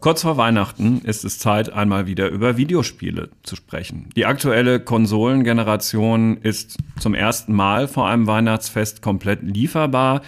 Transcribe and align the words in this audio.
Kurz 0.00 0.22
vor 0.22 0.36
Weihnachten 0.36 1.02
ist 1.02 1.24
es 1.24 1.38
Zeit, 1.38 1.72
einmal 1.72 2.06
wieder 2.06 2.30
über 2.30 2.56
Videospiele 2.56 3.30
zu 3.42 3.56
sprechen. 3.56 4.08
Die 4.16 4.26
aktuelle 4.26 4.80
Konsolengeneration 4.80 6.38
ist 6.38 6.78
zum 7.00 7.14
ersten 7.14 7.52
Mal 7.52 7.88
vor 7.88 8.08
einem 8.08 8.26
Weihnachtsfest 8.26 9.02
komplett 9.02 9.42
lieferbar. 9.42 10.22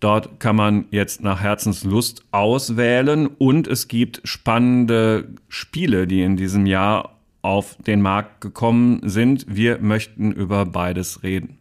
Dort 0.00 0.38
kann 0.38 0.56
man 0.56 0.84
jetzt 0.90 1.22
nach 1.22 1.40
Herzenslust 1.40 2.24
auswählen 2.30 3.26
und 3.26 3.66
es 3.66 3.88
gibt 3.88 4.20
spannende 4.24 5.28
Spiele, 5.48 6.06
die 6.06 6.22
in 6.22 6.36
diesem 6.36 6.64
Jahr 6.64 7.18
auf 7.42 7.76
den 7.86 8.02
Markt 8.02 8.40
gekommen 8.40 9.00
sind. 9.02 9.44
Wir 9.48 9.78
möchten 9.80 10.32
über 10.32 10.64
beides 10.66 11.22
reden. 11.22 11.58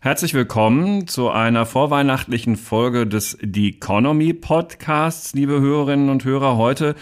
Herzlich 0.00 0.32
willkommen 0.32 1.08
zu 1.08 1.28
einer 1.28 1.66
vorweihnachtlichen 1.66 2.54
Folge 2.54 3.04
des 3.04 3.36
The 3.42 3.70
Economy 3.70 4.32
Podcasts, 4.32 5.34
liebe 5.34 5.60
Hörerinnen 5.60 6.08
und 6.08 6.24
Hörer. 6.24 6.56
Heute 6.56 6.94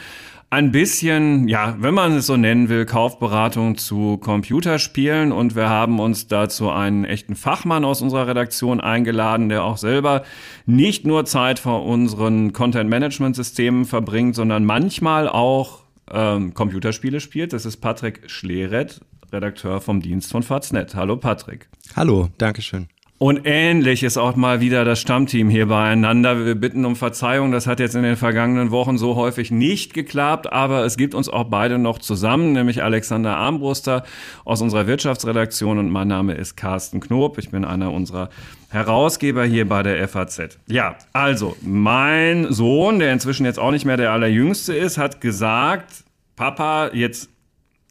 ein 0.49 0.73
bisschen, 0.73 1.47
ja, 1.47 1.77
wenn 1.79 1.93
man 1.93 2.13
es 2.13 2.27
so 2.27 2.39
nennen 2.39 2.71
will, 2.71 2.87
Kaufberatung 2.87 3.77
zu 3.77 4.17
Computerspielen. 4.17 5.31
Und 5.31 5.55
wir 5.55 5.69
haben 5.69 6.01
uns 6.01 6.27
dazu 6.27 6.71
einen 6.71 7.05
echten 7.05 7.37
Fachmann 7.37 7.85
aus 7.85 8.01
unserer 8.01 8.29
Redaktion 8.29 8.81
eingeladen, 8.81 9.51
der 9.51 9.65
auch 9.65 9.77
selber 9.77 10.23
nicht 10.65 11.05
nur 11.05 11.27
Zeit 11.27 11.59
vor 11.59 11.85
unseren 11.85 12.55
Content-Management-Systemen 12.55 13.85
verbringt, 13.85 14.35
sondern 14.35 14.65
manchmal 14.65 15.29
auch 15.29 15.81
ähm, 16.11 16.55
Computerspiele 16.55 17.21
spielt. 17.21 17.53
Das 17.53 17.67
ist 17.67 17.77
Patrick 17.77 18.31
Schleret, 18.31 19.03
Redakteur 19.33 19.81
vom 19.81 20.01
Dienst 20.01 20.31
von 20.31 20.43
Faznet. 20.43 20.95
Hallo 20.95 21.17
Patrick. 21.17 21.69
Hallo, 21.95 22.29
Dankeschön. 22.39 22.89
Und 23.19 23.43
ähnlich 23.45 24.03
ist 24.03 24.19
auch 24.19 24.37
mal 24.37 24.61
wieder 24.61 24.85
das 24.85 25.01
Stammteam 25.01 25.49
hier 25.49 25.67
beieinander. 25.67 26.45
Wir 26.45 26.55
bitten 26.55 26.85
um 26.85 26.97
Verzeihung, 26.97 27.51
das 27.51 27.67
hat 27.67 27.81
jetzt 27.81 27.95
in 27.95 28.03
den 28.03 28.17
vergangenen 28.17 28.71
Wochen 28.71 28.99
so 28.99 29.17
häufig 29.17 29.51
nicht 29.51 29.95
geklappt, 29.95 30.53
aber 30.53 30.85
es 30.85 30.99
gibt 30.99 31.15
uns 31.15 31.31
auch 31.31 31.45
beide 31.45 31.79
noch 31.79 31.99
zusammen, 31.99 32.53
nämlich 32.53 32.83
Alexander 32.83 33.39
Armbruster 33.39 34.05
aus 34.45 34.61
unserer 34.61 34.87
Wirtschaftsredaktion 34.87 35.79
und 35.79 35.91
mein 35.91 36.09
Name 36.09 36.35
ist 36.35 36.57
Carsten 36.57 37.01
Knob. 37.01 37.39
Ich 37.39 37.49
bin 37.49 37.65
einer 37.65 37.91
unserer 37.91 38.29
Herausgeber 38.69 39.47
hier 39.47 39.67
bei 39.67 39.83
der 39.83 40.07
FAZ. 40.09 40.59
Ja, 40.67 40.97
also 41.15 41.57
mein 41.63 42.53
Sohn, 42.53 42.99
der 42.99 43.15
inzwischen 43.15 43.47
jetzt 43.47 43.59
auch 43.59 43.71
nicht 43.71 43.87
mehr 43.87 43.97
der 43.97 44.13
allerjüngste 44.13 44.77
ist, 44.77 44.99
hat 44.99 45.23
gesagt, 45.23 46.05
Papa, 46.37 46.91
jetzt 46.93 47.31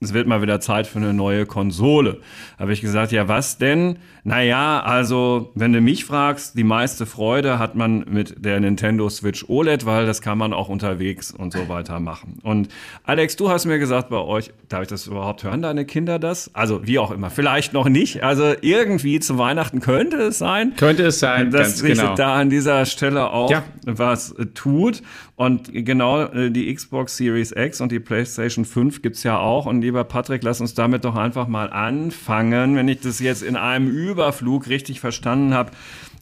es 0.01 0.13
wird 0.13 0.27
mal 0.27 0.41
wieder 0.41 0.59
Zeit 0.59 0.87
für 0.87 0.99
eine 0.99 1.13
neue 1.13 1.45
Konsole. 1.45 2.19
Habe 2.59 2.73
ich 2.73 2.81
gesagt, 2.81 3.11
ja, 3.11 3.27
was 3.27 3.57
denn? 3.57 3.97
Naja, 4.27 4.81
also, 4.81 5.51
wenn 5.53 5.71
du 5.71 5.81
mich 5.81 6.03
fragst, 6.03 6.57
die 6.57 6.63
meiste 6.63 7.05
Freude 7.05 7.59
hat 7.59 7.75
man 7.75 8.05
mit 8.09 8.43
der 8.43 8.59
Nintendo 8.59 9.07
Switch 9.07 9.45
OLED, 9.47 9.85
weil 9.85 10.07
das 10.07 10.19
kann 10.19 10.39
man 10.39 10.51
auch 10.51 10.67
unterwegs 10.67 11.29
und 11.29 11.53
so 11.53 11.69
weiter 11.69 11.99
machen. 11.99 12.39
Und 12.41 12.69
Alex, 13.03 13.35
du 13.35 13.51
hast 13.51 13.67
mir 13.67 13.77
gesagt, 13.77 14.09
bei 14.09 14.17
euch, 14.17 14.51
darf 14.67 14.81
ich 14.81 14.87
das 14.87 15.05
überhaupt 15.05 15.43
hören, 15.43 15.61
deine 15.61 15.85
Kinder 15.85 16.17
das? 16.17 16.49
Also, 16.55 16.87
wie 16.87 16.97
auch 16.97 17.11
immer, 17.11 17.29
vielleicht 17.29 17.73
noch 17.73 17.87
nicht. 17.87 18.23
Also, 18.23 18.55
irgendwie 18.61 19.19
zu 19.19 19.37
Weihnachten 19.37 19.79
könnte 19.79 20.17
es 20.17 20.39
sein. 20.39 20.73
Könnte 20.75 21.05
es 21.05 21.19
sein, 21.19 21.51
dass 21.51 21.77
sich 21.77 21.99
genau. 21.99 22.15
da 22.15 22.33
an 22.33 22.49
dieser 22.49 22.87
Stelle 22.87 23.29
auch 23.29 23.51
ja. 23.51 23.61
was 23.85 24.33
tut. 24.55 25.03
Und 25.37 25.69
genau 25.73 26.23
äh, 26.23 26.49
die 26.49 26.73
Xbox 26.73 27.17
Series 27.17 27.51
X 27.51 27.81
und 27.81 27.91
die 27.91 27.99
PlayStation 27.99 28.63
5 28.63 29.01
gibt's 29.01 29.23
ja 29.23 29.37
auch. 29.37 29.65
Und 29.65 29.81
lieber 29.81 30.05
Patrick, 30.05 30.43
lass 30.43 30.61
uns 30.61 30.73
damit 30.73 31.03
doch 31.03 31.15
einfach 31.15 31.47
mal 31.47 31.69
anfangen. 31.69 32.77
Wenn 32.77 32.87
ich 32.87 33.01
das 33.01 33.19
jetzt 33.19 33.43
in 33.43 33.57
einem 33.57 33.89
Überflug 34.15 34.69
richtig 34.69 35.01
verstanden 35.01 35.53
habe, 35.53 35.71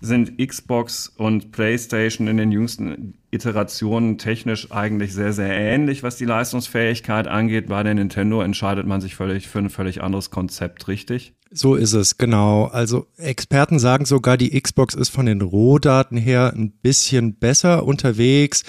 sind 0.02 0.38
Xbox 0.38 1.08
und 1.16 1.52
PlayStation 1.52 2.28
in 2.28 2.38
den 2.38 2.52
jüngsten 2.52 3.14
Iterationen 3.32 4.18
technisch 4.18 4.72
eigentlich 4.72 5.14
sehr, 5.14 5.32
sehr 5.32 5.54
ähnlich, 5.54 6.04
was 6.04 6.18
die 6.18 6.26
Leistungsfähigkeit 6.26 7.28
angeht. 7.28 7.68
Bei 7.68 7.84
der 7.84 7.94
Nintendo 7.94 8.42
entscheidet 8.42 8.86
man 8.86 9.00
sich 9.00 9.16
völlig 9.16 9.48
für 9.48 9.60
ein 9.60 9.70
völlig 9.70 10.02
anderes 10.02 10.30
Konzept, 10.32 10.88
richtig? 10.88 11.34
So 11.52 11.76
ist 11.76 11.94
es, 11.94 12.18
genau. 12.18 12.66
Also 12.66 13.06
Experten 13.18 13.78
sagen 13.78 14.06
sogar, 14.06 14.38
die 14.38 14.60
Xbox 14.60 14.96
ist 14.96 15.10
von 15.10 15.28
den 15.28 15.42
Rohdaten 15.42 16.18
her 16.18 16.52
ein 16.56 16.72
bisschen 16.72 17.36
besser 17.36 17.86
unterwegs 17.86 18.64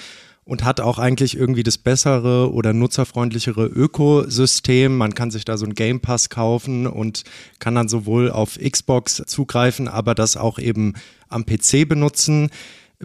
und 0.45 0.63
hat 0.63 0.79
auch 0.79 0.99
eigentlich 0.99 1.35
irgendwie 1.35 1.63
das 1.63 1.79
bessere 1.79 2.53
oder 2.53 2.71
nutzerfreundlichere 2.71 3.65
Ökosystem. 3.65 4.95
Man 4.95 5.15
kann 5.15 5.31
sich 5.31 5.43
da 5.43 5.57
so 5.57 5.65
ein 5.65 5.73
Game 5.73 5.99
Pass 5.99 6.29
kaufen 6.29 6.85
und 6.85 7.23
kann 7.59 7.75
dann 7.75 7.89
sowohl 7.89 8.31
auf 8.31 8.59
Xbox 8.59 9.23
zugreifen, 9.25 9.87
aber 9.87 10.13
das 10.13 10.37
auch 10.37 10.59
eben 10.59 10.93
am 11.29 11.45
PC 11.45 11.89
benutzen. 11.89 12.51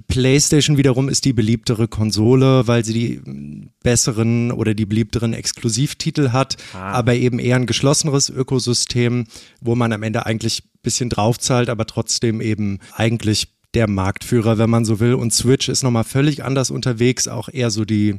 PlayStation 0.06 0.77
wiederum 0.77 1.09
ist 1.09 1.25
die 1.25 1.33
beliebtere 1.33 1.89
Konsole, 1.89 2.69
weil 2.69 2.84
sie 2.84 2.93
die 2.93 3.69
besseren 3.83 4.53
oder 4.53 4.75
die 4.75 4.87
beliebteren 4.87 5.33
Exklusivtitel 5.33 6.31
hat, 6.31 6.56
ah. 6.75 6.93
aber 6.93 7.15
eben 7.15 7.39
eher 7.39 7.56
ein 7.56 7.67
geschlosseneres 7.67 8.29
Ökosystem, 8.29 9.27
wo 9.61 9.75
man 9.75 9.93
am 9.93 10.03
Ende 10.03 10.27
eigentlich 10.27 10.62
ein 10.62 10.81
bisschen 10.83 11.09
draufzahlt, 11.09 11.69
aber 11.69 11.87
trotzdem 11.87 12.41
eben 12.41 12.79
eigentlich 12.95 13.49
der 13.75 13.88
Marktführer, 13.88 14.58
wenn 14.58 14.70
man 14.70 14.84
so 14.84 15.00
will. 15.00 15.14
Und 15.14 15.32
Switch 15.32 15.69
ist 15.69 15.82
nochmal 15.82 16.04
völlig 16.04 16.44
anders 16.44 16.70
unterwegs, 16.70 17.28
auch 17.28 17.48
eher 17.48 17.70
so 17.70 17.84
die 17.84 18.19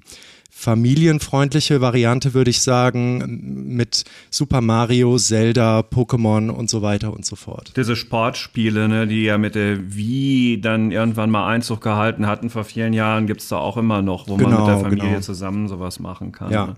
familienfreundliche 0.54 1.82
Variante, 1.82 2.34
würde 2.34 2.52
ich 2.52 2.62
sagen, 2.62 3.66
mit 3.74 4.04
Super 4.30 4.62
Mario, 4.62 5.18
Zelda, 5.18 5.80
Pokémon 5.80 6.50
und 6.50 6.70
so 6.70 6.82
weiter 6.82 7.14
und 7.14 7.26
so 7.26 7.36
fort. 7.36 7.74
Diese 7.78 7.96
Sportspiele, 7.96 8.88
ne, 8.88 9.08
die 9.08 9.24
ja 9.24 9.38
mit 9.38 9.56
der 9.56 9.96
Wii 9.96 10.60
dann 10.62 10.92
irgendwann 10.92 11.32
mal 11.32 11.48
Einzug 11.48 11.82
gehalten 11.82 12.28
hatten 12.28 12.50
vor 12.50 12.66
vielen 12.66 12.94
Jahren, 12.94 13.28
gibt 13.28 13.42
es 13.42 13.48
da 13.48 13.58
auch 13.58 13.78
immer 13.78 14.02
noch, 14.02 14.28
wo 14.28 14.36
genau, 14.36 14.50
man 14.50 14.60
mit 14.60 14.68
der 14.68 14.76
genau, 14.76 14.90
Familie 14.90 15.10
genau. 15.10 15.22
zusammen 15.22 15.68
sowas 15.68 16.00
machen 16.00 16.32
kann. 16.32 16.52
Ja. 16.52 16.68
Ne? 16.68 16.74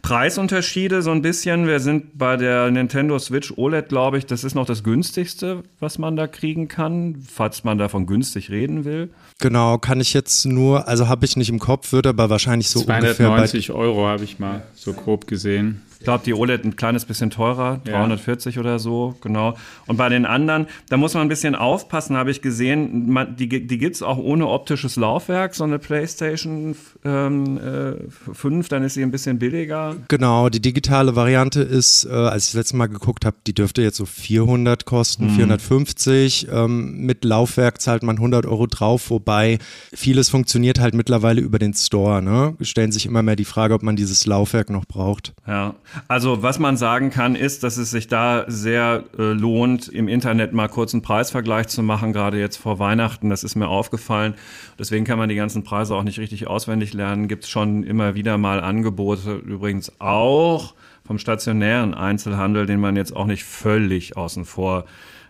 Preisunterschiede 0.00 1.02
so 1.02 1.10
ein 1.10 1.20
bisschen. 1.20 1.66
Wir 1.66 1.80
sind 1.80 2.16
bei 2.16 2.36
der 2.36 2.70
Nintendo 2.70 3.18
Switch 3.18 3.52
OLED, 3.56 3.88
glaube 3.88 4.18
ich, 4.18 4.26
das 4.26 4.44
ist 4.44 4.54
noch 4.54 4.64
das 4.64 4.84
günstigste, 4.84 5.64
was 5.80 5.98
man 5.98 6.16
da 6.16 6.28
kriegen 6.28 6.68
kann, 6.68 7.16
falls 7.28 7.64
man 7.64 7.78
davon 7.78 8.06
günstig 8.06 8.48
reden 8.48 8.84
will. 8.84 9.10
Genau, 9.40 9.78
kann 9.78 10.00
ich 10.00 10.14
jetzt 10.14 10.46
nur, 10.46 10.88
also 10.88 11.08
habe 11.08 11.24
ich 11.24 11.36
nicht 11.36 11.48
im 11.48 11.58
Kopf, 11.58 11.92
würde 11.92 12.08
aber 12.08 12.30
wahrscheinlich 12.30 12.68
so 12.68 12.80
200 12.80 13.07
190 13.10 13.70
Euro 13.72 14.06
habe 14.06 14.24
ich 14.24 14.38
mal 14.38 14.62
so 14.74 14.92
grob 14.92 15.26
gesehen. 15.26 15.82
Ich 15.98 16.04
glaube, 16.04 16.22
die 16.24 16.32
OLED 16.32 16.64
ein 16.64 16.76
kleines 16.76 17.04
bisschen 17.04 17.30
teurer, 17.30 17.80
340 17.84 18.54
ja. 18.54 18.60
oder 18.60 18.78
so, 18.78 19.16
genau. 19.20 19.56
Und 19.86 19.96
bei 19.96 20.08
den 20.08 20.26
anderen, 20.26 20.66
da 20.88 20.96
muss 20.96 21.14
man 21.14 21.22
ein 21.22 21.28
bisschen 21.28 21.54
aufpassen, 21.54 22.16
habe 22.16 22.30
ich 22.30 22.40
gesehen. 22.40 23.10
Man, 23.10 23.36
die 23.36 23.48
die 23.48 23.78
gibt 23.78 23.96
es 23.96 24.02
auch 24.02 24.18
ohne 24.18 24.46
optisches 24.46 24.96
Laufwerk, 24.96 25.54
so 25.54 25.64
eine 25.64 25.78
PlayStation 25.78 26.76
ähm, 27.04 27.58
äh, 27.58 28.32
5, 28.32 28.68
dann 28.68 28.84
ist 28.84 28.94
sie 28.94 29.02
ein 29.02 29.10
bisschen 29.10 29.38
billiger. 29.38 29.96
Genau, 30.08 30.48
die 30.48 30.60
digitale 30.60 31.16
Variante 31.16 31.60
ist, 31.60 32.04
äh, 32.04 32.12
als 32.12 32.44
ich 32.44 32.52
das 32.52 32.58
letzte 32.58 32.76
Mal 32.76 32.86
geguckt 32.86 33.24
habe, 33.24 33.36
die 33.46 33.54
dürfte 33.54 33.82
jetzt 33.82 33.96
so 33.96 34.06
400 34.06 34.84
kosten, 34.84 35.26
mhm. 35.26 35.36
450. 35.36 36.48
Ähm, 36.50 37.06
mit 37.06 37.24
Laufwerk 37.24 37.80
zahlt 37.80 38.02
man 38.02 38.16
100 38.16 38.46
Euro 38.46 38.66
drauf, 38.66 39.10
wobei 39.10 39.58
vieles 39.92 40.28
funktioniert 40.28 40.78
halt 40.78 40.94
mittlerweile 40.94 41.40
über 41.40 41.58
den 41.58 41.74
Store. 41.74 42.22
Ne? 42.22 42.56
Stellen 42.60 42.92
sich 42.92 43.06
immer 43.06 43.22
mehr 43.22 43.36
die 43.36 43.44
Frage, 43.44 43.74
ob 43.74 43.82
man 43.82 43.96
dieses 43.96 44.26
Laufwerk 44.26 44.70
noch 44.70 44.84
braucht. 44.84 45.34
Ja. 45.46 45.74
Also 46.06 46.42
was 46.42 46.58
man 46.58 46.76
sagen 46.76 47.10
kann, 47.10 47.34
ist, 47.34 47.62
dass 47.64 47.76
es 47.76 47.90
sich 47.90 48.08
da 48.08 48.44
sehr 48.46 49.04
äh, 49.18 49.32
lohnt, 49.32 49.88
im 49.88 50.08
Internet 50.08 50.52
mal 50.52 50.68
kurz 50.68 50.92
einen 50.92 51.02
Preisvergleich 51.02 51.68
zu 51.68 51.82
machen, 51.82 52.12
gerade 52.12 52.38
jetzt 52.38 52.56
vor 52.56 52.78
Weihnachten. 52.78 53.30
Das 53.30 53.44
ist 53.44 53.54
mir 53.56 53.68
aufgefallen. 53.68 54.34
Deswegen 54.78 55.04
kann 55.04 55.18
man 55.18 55.28
die 55.28 55.34
ganzen 55.34 55.64
Preise 55.64 55.94
auch 55.94 56.02
nicht 56.02 56.18
richtig 56.18 56.46
auswendig 56.46 56.92
lernen. 56.92 57.28
Gibt 57.28 57.44
es 57.44 57.50
schon 57.50 57.82
immer 57.82 58.14
wieder 58.14 58.38
mal 58.38 58.60
Angebote, 58.60 59.34
übrigens 59.34 59.92
auch 59.98 60.74
vom 61.04 61.18
stationären 61.18 61.94
Einzelhandel, 61.94 62.66
den 62.66 62.80
man 62.80 62.94
jetzt 62.94 63.16
auch 63.16 63.26
nicht 63.26 63.44
völlig 63.44 64.16
außen 64.16 64.44
vor 64.44 64.84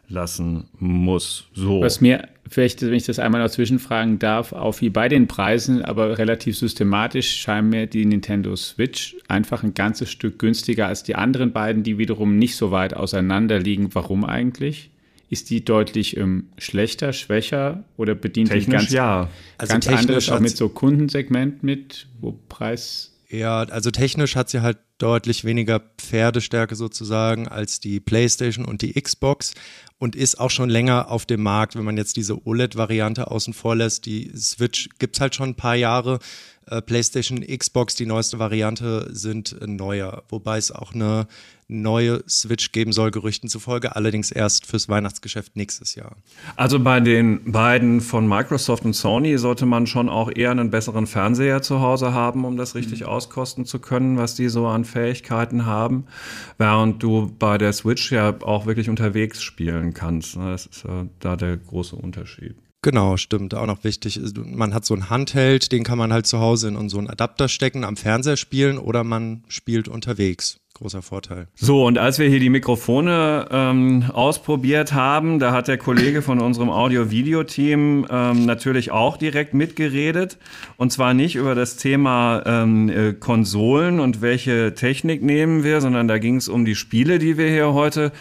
lassen 0.09 0.65
muss. 0.79 1.45
So. 1.55 1.81
Was 1.81 2.01
mir 2.01 2.29
vielleicht, 2.49 2.83
wenn 2.83 2.95
ich 2.95 3.05
das 3.05 3.19
einmal 3.19 3.41
dazwischen 3.41 3.79
fragen 3.79 4.19
darf, 4.19 4.53
auf 4.53 4.81
wie 4.81 4.91
bei 4.91 5.09
den 5.09 5.29
Preisen, 5.29 5.85
aber 5.85 6.19
relativ 6.19 6.57
systematisch 6.57 7.37
scheint 7.37 7.69
mir 7.69 7.87
die 7.87 8.05
Nintendo 8.05 8.57
Switch 8.57 9.17
einfach 9.29 9.63
ein 9.63 9.75
ganzes 9.75 10.11
Stück 10.11 10.39
günstiger 10.39 10.87
als 10.87 11.03
die 11.03 11.15
anderen 11.15 11.53
beiden, 11.53 11.83
die 11.83 11.99
wiederum 11.99 12.39
nicht 12.39 12.57
so 12.57 12.71
weit 12.71 12.95
auseinander 12.95 13.59
liegen. 13.59 13.95
Warum 13.95 14.25
eigentlich? 14.25 14.91
Ist 15.31 15.51
die 15.51 15.63
deutlich 15.63 16.17
ähm, 16.17 16.49
schlechter, 16.57 17.13
schwächer 17.13 17.85
oder 17.99 18.15
bedient 18.15 18.49
Technisch, 18.49 18.65
die 18.65 18.71
ganz, 18.71 18.93
ja. 18.93 19.29
also 19.59 19.73
ganz 19.73 19.89
anderes 19.89 20.31
auch 20.31 20.41
mit 20.41 20.57
so 20.57 20.71
Kundensegment 20.71 21.63
mit, 21.63 22.07
wo 22.19 22.33
Preis 22.49 23.13
ja, 23.31 23.61
also 23.61 23.91
technisch 23.91 24.37
hat 24.37 24.49
sie 24.49 24.63
halt 24.63 24.79
deutlich 24.97 25.45
weniger 25.45 25.81
Pferdestärke 25.99 26.75
sozusagen 26.77 27.47
als 27.47 27.79
die 27.79 28.01
PlayStation 28.01 28.65
und 28.65 28.81
die 28.81 28.95
Xbox. 28.95 29.53
Und 29.99 30.17
ist 30.17 30.39
auch 30.39 30.51
schon 30.51 30.71
länger 30.71 31.11
auf 31.11 31.27
dem 31.27 31.43
Markt, 31.43 31.77
wenn 31.77 31.85
man 31.85 31.97
jetzt 31.97 32.17
diese 32.17 32.47
OLED-Variante 32.47 33.31
außen 33.31 33.53
vor 33.53 33.77
lässt. 33.77 34.07
Die 34.07 34.31
Switch 34.37 34.89
gibt 34.99 35.17
es 35.17 35.21
halt 35.21 35.35
schon 35.35 35.51
ein 35.51 35.55
paar 35.57 35.75
Jahre. 35.75 36.21
Äh, 36.67 36.83
PlayStation, 36.83 37.41
Xbox, 37.41 37.95
die 37.95 38.07
neueste 38.07 38.39
Variante 38.39 39.09
sind 39.11 39.57
äh, 39.61 39.67
neuer, 39.67 40.23
wobei 40.29 40.59
es 40.59 40.71
auch 40.71 40.95
eine 40.95 41.27
neue 41.69 42.25
Switch 42.29 42.73
geben 42.73 42.93
soll, 42.93 43.11
Gerüchten 43.11 43.51
zufolge, 43.51 43.95
allerdings 43.95 44.31
erst 44.31 44.67
fürs 44.67 44.89
Weihnachtsgeschäft 44.89 45.55
nächstes 45.55 45.95
Jahr. 45.95 46.17
Also 46.57 46.81
bei 46.81 47.01
den 47.01 47.53
beiden 47.53 48.01
von 48.01 48.27
Microsoft 48.27 48.87
und 48.87 48.95
Sony 48.95 49.37
sollte 49.37 49.67
man 49.67 49.87
schon 49.87 50.09
auch 50.09 50.31
eher 50.35 50.51
einen 50.51 50.71
besseren 50.71 51.07
Fernseher 51.07 51.61
zu 51.61 51.81
Hause 51.81 52.15
haben, 52.15 52.47
um 52.47 52.57
das 52.57 52.75
richtig 52.75 53.01
mhm. 53.01 53.09
auskosten 53.09 53.67
zu 53.67 53.81
können, 53.81 54.17
was 54.17 54.35
die 54.35 54.49
so 54.49 54.67
an 54.67 54.87
Fähigkeiten 54.87 55.67
haben, 55.67 56.07
während 56.57 57.03
du 57.03 57.35
bei 57.39 57.59
der 57.59 57.75
Switch 57.75 58.11
ja 58.11 58.35
auch 58.43 58.65
wirklich 58.65 58.89
unterwegs 58.89 59.43
spielen 59.43 59.88
kannst. 59.95 60.37
Ne? 60.37 60.51
Das 60.51 60.67
ist 60.67 60.85
ja 60.85 61.07
da 61.21 61.37
der 61.37 61.57
große 61.57 61.97
Unterschied. 61.97 62.57
Genau, 62.83 63.17
stimmt. 63.17 63.55
Auch 63.55 63.67
noch 63.67 63.83
wichtig. 63.83 64.21
Man 64.37 64.73
hat 64.73 64.85
so 64.85 64.95
ein 64.95 65.11
Handheld, 65.11 65.73
den 65.73 65.83
kann 65.83 65.99
man 65.99 66.13
halt 66.13 66.27
zu 66.27 66.39
Hause 66.39 66.69
in 66.69 66.89
so 66.89 66.99
einen 66.99 67.11
Adapter 67.11 67.49
stecken, 67.49 67.83
am 67.83 67.97
Fernseher 67.97 68.37
spielen 68.37 68.79
oder 68.79 69.03
man 69.03 69.43
spielt 69.49 69.89
unterwegs. 69.89 70.61
Großer 70.75 71.03
Vorteil. 71.03 71.49
So, 71.57 71.85
und 71.85 71.99
als 71.99 72.21
wir 72.21 72.29
hier 72.29 72.39
die 72.39 72.51
Mikrofone 72.51 73.49
ähm, 73.51 74.05
ausprobiert 74.13 74.93
haben, 74.93 75.41
da 75.41 75.51
hat 75.51 75.67
der 75.67 75.77
Kollege 75.77 76.23
von 76.23 76.41
unserem 76.41 76.71
Audio-Video-Team 76.71 78.07
ähm, 78.09 78.47
natürlich 78.47 78.93
auch 78.93 79.17
direkt 79.17 79.55
mitgeredet. 79.55 80.39
Und 80.77 80.93
zwar 80.93 81.15
nicht 81.15 81.35
über 81.35 81.57
das 81.57 81.79
Thema 81.79 82.45
ähm, 82.47 82.89
äh, 82.91 83.13
Konsolen 83.13 83.99
und 83.99 84.23
welche 84.23 84.73
Technik 84.75 85.21
nehmen 85.21 85.65
wir, 85.65 85.81
sondern 85.81 86.07
da 86.07 86.19
ging 86.19 86.37
es 86.37 86.49
um 86.49 86.65
die 86.65 86.77
Spiele, 86.77 87.19
die 87.19 87.37
wir 87.39 87.49
hier 87.49 87.73
heute 87.73 88.13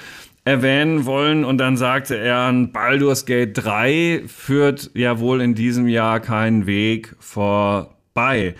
erwähnen 0.47 1.05
wollen. 1.05 1.43
Und 1.43 1.57
dann 1.57 1.75
sagte 1.75 2.17
er, 2.17 2.51
Baldur's 2.71 3.25
Gate 3.25 3.51
3 3.53 4.23
führt 4.27 4.91
ja 4.93 5.19
wohl 5.19 5.41
in 5.41 5.55
diesem 5.55 5.87
Jahr 5.87 6.21
keinen 6.21 6.65
Weg 6.65 7.15
vorbei. 7.19 8.55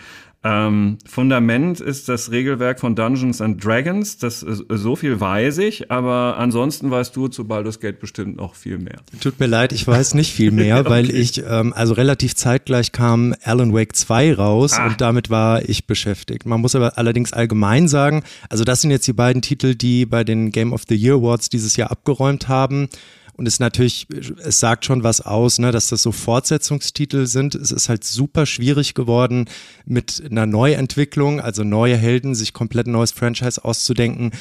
Ähm, 0.48 0.98
Fundament 1.06 1.82
ist 1.82 2.08
das 2.08 2.32
Regelwerk 2.32 2.80
von 2.80 2.96
Dungeons 2.96 3.42
and 3.42 3.64
Dragons. 3.64 4.18
Das 4.18 4.40
so 4.40 4.96
viel 4.96 5.20
weiß 5.20 5.58
ich, 5.58 5.92
aber 5.92 6.38
ansonsten 6.38 6.90
weißt 6.90 7.14
du 7.16 7.28
zu 7.28 7.46
Baldur's 7.46 7.82
Gate 7.82 8.00
bestimmt 8.00 8.38
noch 8.38 8.56
viel 8.56 8.78
mehr. 8.78 9.00
Tut 9.20 9.42
mir 9.42 9.48
leid, 9.48 9.74
ich 9.74 9.86
weiß 9.86 10.14
nicht 10.14 10.32
viel 10.32 10.52
mehr, 10.52 10.80
okay. 10.82 10.90
weil 10.90 11.10
ich 11.14 11.44
ähm, 11.46 11.74
also 11.74 11.94
relativ 11.94 12.36
zeitgleich 12.36 12.94
kam 12.94 13.36
Alan 13.44 13.74
Wake 13.74 13.96
2 13.96 14.36
raus 14.36 14.74
ah. 14.74 14.88
und 14.88 15.02
damit 15.02 15.30
war 15.30 15.68
ich 15.68 15.86
beschäftigt. 15.86 16.46
Man 16.46 16.62
muss 16.62 16.76
aber 16.76 16.98
allerdings 16.98 17.34
allgemein 17.34 17.90
sagen, 17.90 18.24
also 18.50 18.64
das 18.64 18.82
sind 18.82 18.92
jetzt 18.92 19.08
die 19.08 19.14
beiden 19.14 19.42
Titel, 19.42 19.76
die 19.76 20.06
bei 20.06 20.24
den 20.24 20.52
Game 20.52 20.72
of 20.72 20.84
the 20.88 20.96
Year 20.96 21.16
Awards 21.16 21.50
dieses 21.50 21.76
Jahr 21.76 21.92
abgeräumt 21.92 22.48
haben. 22.48 22.88
Und 23.38 23.48
es 23.48 23.56
ist 23.56 23.60
natürlich, 23.60 24.08
es 24.44 24.60
sagt 24.60 24.84
schon 24.86 25.04
was 25.04 25.22
aus, 25.22 25.60
ne, 25.60 25.72
dass 25.72 25.90
das 25.90 26.02
so 26.02 26.12
Fortsetzungstitel 26.12 27.28
sind. 27.28 27.54
Es 27.54 27.72
ist 27.72 27.88
halt 27.88 28.04
super 28.04 28.48
schwierig 28.48 28.96
geworden, 28.96 29.46
mit 29.86 30.24
einer 30.28 30.48
Neuentwicklung, 30.48 31.40
also 31.40 31.64
neue 31.64 31.96
Helden, 31.96 32.34
sich 32.34 32.54
komplett 32.54 32.88
ein 32.88 32.94
neues 32.94 33.12
Franchise 33.12 33.64
auszudenken, 33.64 34.32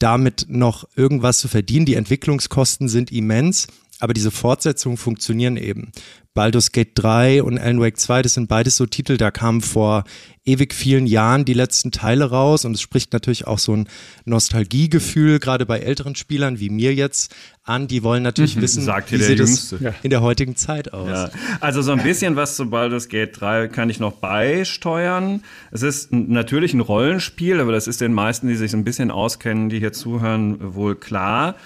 damit 0.00 0.46
noch 0.48 0.88
irgendwas 0.96 1.38
zu 1.38 1.46
verdienen. 1.46 1.86
Die 1.86 1.94
Entwicklungskosten 1.94 2.88
sind 2.88 3.12
immens. 3.12 3.68
Aber 4.00 4.14
diese 4.14 4.30
Fortsetzungen 4.30 4.96
funktionieren 4.96 5.56
eben. 5.56 5.92
Baldur's 6.32 6.70
Gate 6.70 6.92
3 6.94 7.42
und 7.42 7.58
Alan 7.58 7.80
Wake 7.80 7.98
2, 7.98 8.22
das 8.22 8.34
sind 8.34 8.48
beides 8.48 8.76
so 8.76 8.86
Titel, 8.86 9.16
da 9.16 9.32
kamen 9.32 9.60
vor 9.60 10.04
ewig 10.44 10.74
vielen 10.74 11.06
Jahren 11.06 11.44
die 11.44 11.54
letzten 11.54 11.90
Teile 11.90 12.30
raus 12.30 12.64
und 12.64 12.72
es 12.72 12.80
spricht 12.80 13.12
natürlich 13.12 13.48
auch 13.48 13.58
so 13.58 13.74
ein 13.74 13.88
Nostalgiegefühl, 14.26 15.40
gerade 15.40 15.66
bei 15.66 15.80
älteren 15.80 16.14
Spielern 16.14 16.60
wie 16.60 16.70
mir 16.70 16.94
jetzt 16.94 17.34
an, 17.64 17.88
die 17.88 18.04
wollen 18.04 18.22
natürlich 18.22 18.56
mhm, 18.56 18.62
wissen, 18.62 18.86
wie 18.86 19.22
sieht 19.22 19.38
Jüngste. 19.38 19.76
es 19.76 19.94
in 20.02 20.10
der 20.10 20.22
heutigen 20.22 20.54
Zeit 20.54 20.92
aus. 20.92 21.08
Ja. 21.08 21.30
Also 21.60 21.82
so 21.82 21.92
ein 21.92 22.02
bisschen 22.02 22.36
was 22.36 22.54
zu 22.54 22.70
Baldur's 22.70 23.08
Gate 23.08 23.38
3 23.38 23.66
kann 23.66 23.90
ich 23.90 23.98
noch 23.98 24.12
beisteuern. 24.12 25.42
Es 25.72 25.82
ist 25.82 26.12
natürlich 26.12 26.74
ein 26.74 26.80
Rollenspiel, 26.80 27.60
aber 27.60 27.72
das 27.72 27.88
ist 27.88 28.00
den 28.00 28.14
meisten, 28.14 28.46
die 28.46 28.54
sich 28.54 28.70
so 28.70 28.76
ein 28.76 28.84
bisschen 28.84 29.10
auskennen, 29.10 29.68
die 29.68 29.80
hier 29.80 29.92
zuhören, 29.92 30.74
wohl 30.74 30.94
klar 30.94 31.56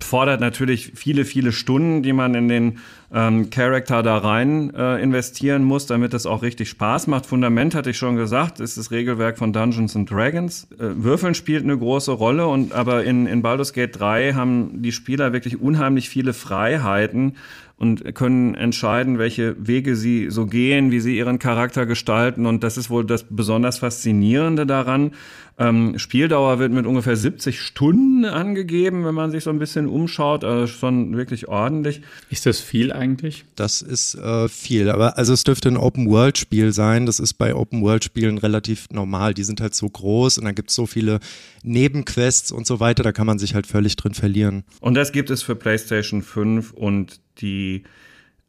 fordert 0.00 0.40
natürlich 0.40 0.92
viele, 0.94 1.24
viele 1.24 1.52
Stunden, 1.52 2.02
die 2.02 2.12
man 2.12 2.34
in 2.34 2.48
den 2.48 2.78
ähm, 3.12 3.50
Charakter 3.50 4.02
da 4.02 4.18
rein 4.18 4.72
äh, 4.74 5.02
investieren 5.02 5.64
muss, 5.64 5.86
damit 5.86 6.14
es 6.14 6.26
auch 6.26 6.42
richtig 6.42 6.68
Spaß 6.68 7.06
macht. 7.06 7.26
Fundament 7.26 7.74
hatte 7.74 7.90
ich 7.90 7.96
schon 7.96 8.16
gesagt, 8.16 8.60
ist 8.60 8.78
das 8.78 8.90
Regelwerk 8.90 9.38
von 9.38 9.52
Dungeons 9.52 9.96
and 9.96 10.10
Dragons. 10.10 10.68
Äh, 10.72 11.02
Würfeln 11.02 11.34
spielt 11.34 11.64
eine 11.64 11.76
große 11.76 12.12
Rolle 12.12 12.46
und 12.46 12.72
aber 12.72 13.04
in, 13.04 13.26
in 13.26 13.42
Baldur's 13.42 13.72
Gate 13.72 13.98
3 13.98 14.34
haben 14.34 14.82
die 14.82 14.92
Spieler 14.92 15.32
wirklich 15.32 15.60
unheimlich 15.60 16.08
viele 16.08 16.32
Freiheiten 16.32 17.36
und 17.80 18.14
können 18.14 18.54
entscheiden, 18.54 19.18
welche 19.18 19.56
Wege 19.58 19.96
sie 19.96 20.28
so 20.28 20.44
gehen, 20.44 20.90
wie 20.90 21.00
sie 21.00 21.16
ihren 21.16 21.38
Charakter 21.38 21.86
gestalten. 21.86 22.44
Und 22.44 22.62
das 22.62 22.76
ist 22.76 22.90
wohl 22.90 23.06
das 23.06 23.24
besonders 23.30 23.78
Faszinierende 23.78 24.66
daran. 24.66 25.12
Ähm, 25.58 25.98
Spieldauer 25.98 26.58
wird 26.58 26.72
mit 26.72 26.84
ungefähr 26.84 27.16
70 27.16 27.58
Stunden 27.58 28.26
angegeben, 28.26 29.06
wenn 29.06 29.14
man 29.14 29.30
sich 29.30 29.44
so 29.44 29.50
ein 29.50 29.58
bisschen 29.58 29.88
umschaut. 29.88 30.44
Also 30.44 30.66
schon 30.66 31.16
wirklich 31.16 31.48
ordentlich. 31.48 32.02
Ist 32.28 32.44
das 32.44 32.60
viel 32.60 32.92
eigentlich? 32.92 33.46
Das 33.56 33.80
ist 33.80 34.14
äh, 34.14 34.48
viel. 34.50 34.90
Aber 34.90 35.16
also 35.16 35.32
es 35.32 35.44
dürfte 35.44 35.70
ein 35.70 35.78
Open-World-Spiel 35.78 36.74
sein. 36.74 37.06
Das 37.06 37.18
ist 37.18 37.34
bei 37.34 37.54
Open-World-Spielen 37.54 38.36
relativ 38.36 38.88
normal. 38.90 39.32
Die 39.32 39.44
sind 39.44 39.62
halt 39.62 39.74
so 39.74 39.88
groß 39.88 40.36
und 40.36 40.44
dann 40.44 40.54
gibt 40.54 40.68
es 40.68 40.76
so 40.76 40.84
viele 40.84 41.18
Nebenquests 41.62 42.52
und 42.52 42.66
so 42.66 42.78
weiter. 42.78 43.02
Da 43.02 43.12
kann 43.12 43.26
man 43.26 43.38
sich 43.38 43.54
halt 43.54 43.66
völlig 43.66 43.96
drin 43.96 44.12
verlieren. 44.12 44.64
Und 44.80 44.94
das 44.94 45.12
gibt 45.12 45.30
es 45.30 45.42
für 45.42 45.56
PlayStation 45.56 46.20
5 46.20 46.72
und 46.72 47.20
die 47.40 47.84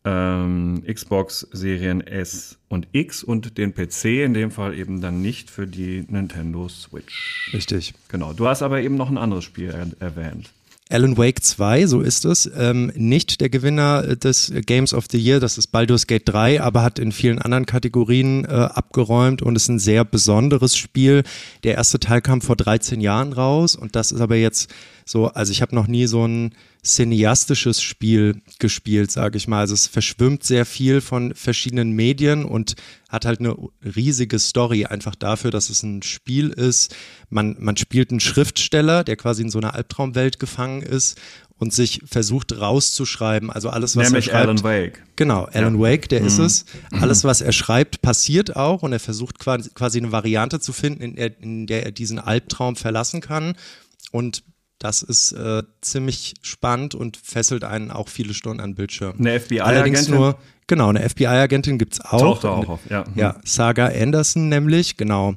ähm, 0.04 0.84
Xbox 0.92 1.48
Serien 1.52 2.02
S 2.02 2.58
und 2.70 2.88
X 2.92 3.24
und 3.24 3.58
den 3.58 3.74
PC, 3.74 4.06
in 4.26 4.34
dem 4.34 4.52
Fall 4.52 4.78
eben 4.78 5.02
dann 5.02 5.22
nicht 5.22 5.50
für 5.50 5.68
die 5.68 6.06
Nintendo 6.08 6.68
Switch. 6.70 7.52
Richtig. 7.54 7.94
Genau. 8.08 8.34
Du 8.34 8.48
hast 8.48 8.64
aber 8.64 8.82
eben 8.82 8.96
noch 8.96 9.10
ein 9.10 9.18
anderes 9.18 9.44
Spiel 9.44 9.70
er 9.70 9.88
erwähnt. 10.00 10.52
Alan 10.92 11.18
Wake 11.18 11.42
2, 11.42 11.88
so 11.88 12.02
ist 12.02 12.26
es. 12.26 12.52
Ähm, 12.54 12.92
nicht 12.96 13.40
der 13.40 13.50
Gewinner 13.50 14.18
des 14.18 14.52
Games 14.66 14.94
of 14.94 15.06
the 15.10 15.18
Year, 15.18 15.40
das 15.40 15.58
ist 15.58 15.68
Baldur's 15.68 16.06
Gate 16.06 16.28
3, 16.28 16.62
aber 16.62 16.84
hat 16.84 17.00
in 17.00 17.14
vielen 17.14 17.40
anderen 17.40 17.66
Kategorien 17.66 18.44
äh, 18.44 18.50
abgeräumt 18.50 19.42
und 19.42 19.56
ist 19.56 19.70
ein 19.70 19.80
sehr 19.80 20.04
besonderes 20.04 20.76
Spiel. 20.76 21.24
Der 21.64 21.76
erste 21.76 22.00
Teil 22.00 22.22
kam 22.22 22.42
vor 22.42 22.58
13 22.58 23.00
Jahren 23.00 23.32
raus 23.32 23.78
und 23.78 23.96
das 23.96 24.12
ist 24.12 24.20
aber 24.20 24.36
jetzt 24.36 24.70
so, 25.06 25.28
also 25.28 25.52
ich 25.54 25.62
habe 25.62 25.76
noch 25.76 25.88
nie 25.88 26.08
so 26.08 26.28
ein 26.28 26.54
cineastisches 26.84 27.82
Spiel 27.82 28.42
gespielt, 28.58 29.12
sage 29.12 29.38
ich 29.38 29.48
mal. 29.48 29.60
Also 29.60 29.76
es 29.76 29.86
verschwimmt 29.86 30.44
sehr 30.44 30.66
viel 30.66 31.02
von 31.02 31.36
verschiedenen 31.36 31.92
Medien 31.92 32.44
und 32.44 32.76
hat 33.08 33.26
halt 33.26 33.40
eine 33.40 33.56
riesige 33.84 34.40
Story 34.40 34.86
einfach 34.86 35.14
dafür, 35.14 35.52
dass 35.52 35.70
es 35.70 35.84
ein 35.84 36.02
Spiel 36.02 36.50
ist. 36.50 36.96
Man, 37.30 37.56
man 37.60 37.78
spielt 37.78 38.10
einen 38.10 38.20
Schriftsteller, 38.20 39.04
der 39.04 39.16
quasi 39.16 39.44
in 39.44 39.50
so 39.50 39.60
einer 39.60 39.76
Albtraumwelt 39.76 40.40
gefangen 40.40 40.82
ist 40.82 41.20
und 41.62 41.72
sich 41.72 42.02
versucht 42.06 42.60
rauszuschreiben. 42.60 43.52
Also 43.52 43.70
alles, 43.70 43.96
was 43.96 44.08
Nämlich 44.08 44.30
er 44.30 44.32
schreibt. 44.32 44.48
Alan 44.48 44.64
Wake. 44.64 45.04
Genau, 45.16 45.44
Alan 45.44 45.76
ja. 45.76 45.82
Wake, 45.82 46.10
der 46.10 46.22
mhm. 46.22 46.28
ist 46.28 46.40
es. 46.40 46.66
Alles, 46.90 47.24
was 47.24 47.42
er 47.42 47.52
schreibt, 47.52 48.02
passiert 48.02 48.56
auch 48.56 48.82
und 48.82 48.92
er 48.92 49.00
versucht 49.00 49.38
quasi 49.38 50.00
eine 50.00 50.12
Variante 50.12 50.60
zu 50.60 50.74
finden, 50.74 51.04
in 51.04 51.16
der, 51.16 51.40
in 51.40 51.68
der 51.68 51.86
er 51.86 51.92
diesen 51.92 52.18
Albtraum 52.18 52.76
verlassen 52.76 53.22
kann. 53.22 53.54
Und 54.12 54.44
das 54.82 55.04
ist 55.04 55.32
äh, 55.34 55.62
ziemlich 55.82 56.34
spannend 56.42 56.96
und 56.96 57.16
fesselt 57.16 57.64
einen 57.64 57.92
auch 57.92 58.10
viele 58.10 58.34
Stunden 58.34 58.62
an 58.62 58.74
Bildschirm. 58.74 59.14
Eine 59.20 59.40
FBI-Agentin? 59.40 60.16
nur, 60.16 60.40
genau, 60.66 60.90
eine 60.90 61.08
FBI-Agentin 61.08 61.78
gibt 61.78 61.94
es 61.94 62.02
auch. 62.02 62.20
Taucht 62.20 62.46
auch 62.46 62.68
auf, 62.68 62.80
ja. 62.90 63.04
Ja, 63.16 63.36
Saga 63.44 63.88
Anderson 63.88 64.50
nämlich, 64.50 64.98
genau. 64.98 65.36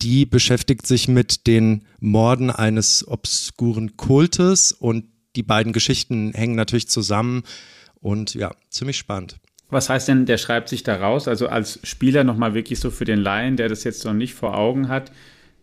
Die 0.00 0.26
beschäftigt 0.26 0.86
sich 0.86 1.08
mit 1.08 1.48
den 1.48 1.84
Morden 1.98 2.50
eines 2.50 3.06
obskuren 3.08 3.96
Kultes 3.96 4.70
und 4.70 5.06
die 5.34 5.42
beiden 5.42 5.72
Geschichten 5.72 6.32
hängen 6.32 6.54
natürlich 6.54 6.88
zusammen 6.88 7.42
und 8.00 8.34
ja, 8.34 8.52
ziemlich 8.70 8.96
spannend. 8.96 9.38
Was 9.70 9.90
heißt 9.90 10.06
denn, 10.06 10.24
der 10.24 10.38
schreibt 10.38 10.68
sich 10.68 10.84
da 10.84 10.94
raus? 10.96 11.26
Also 11.26 11.48
als 11.48 11.80
Spieler 11.82 12.22
nochmal 12.22 12.54
wirklich 12.54 12.78
so 12.78 12.92
für 12.92 13.04
den 13.04 13.18
Laien, 13.18 13.56
der 13.56 13.68
das 13.68 13.82
jetzt 13.82 14.04
noch 14.04 14.12
nicht 14.12 14.34
vor 14.34 14.56
Augen 14.56 14.86
hat, 14.86 15.10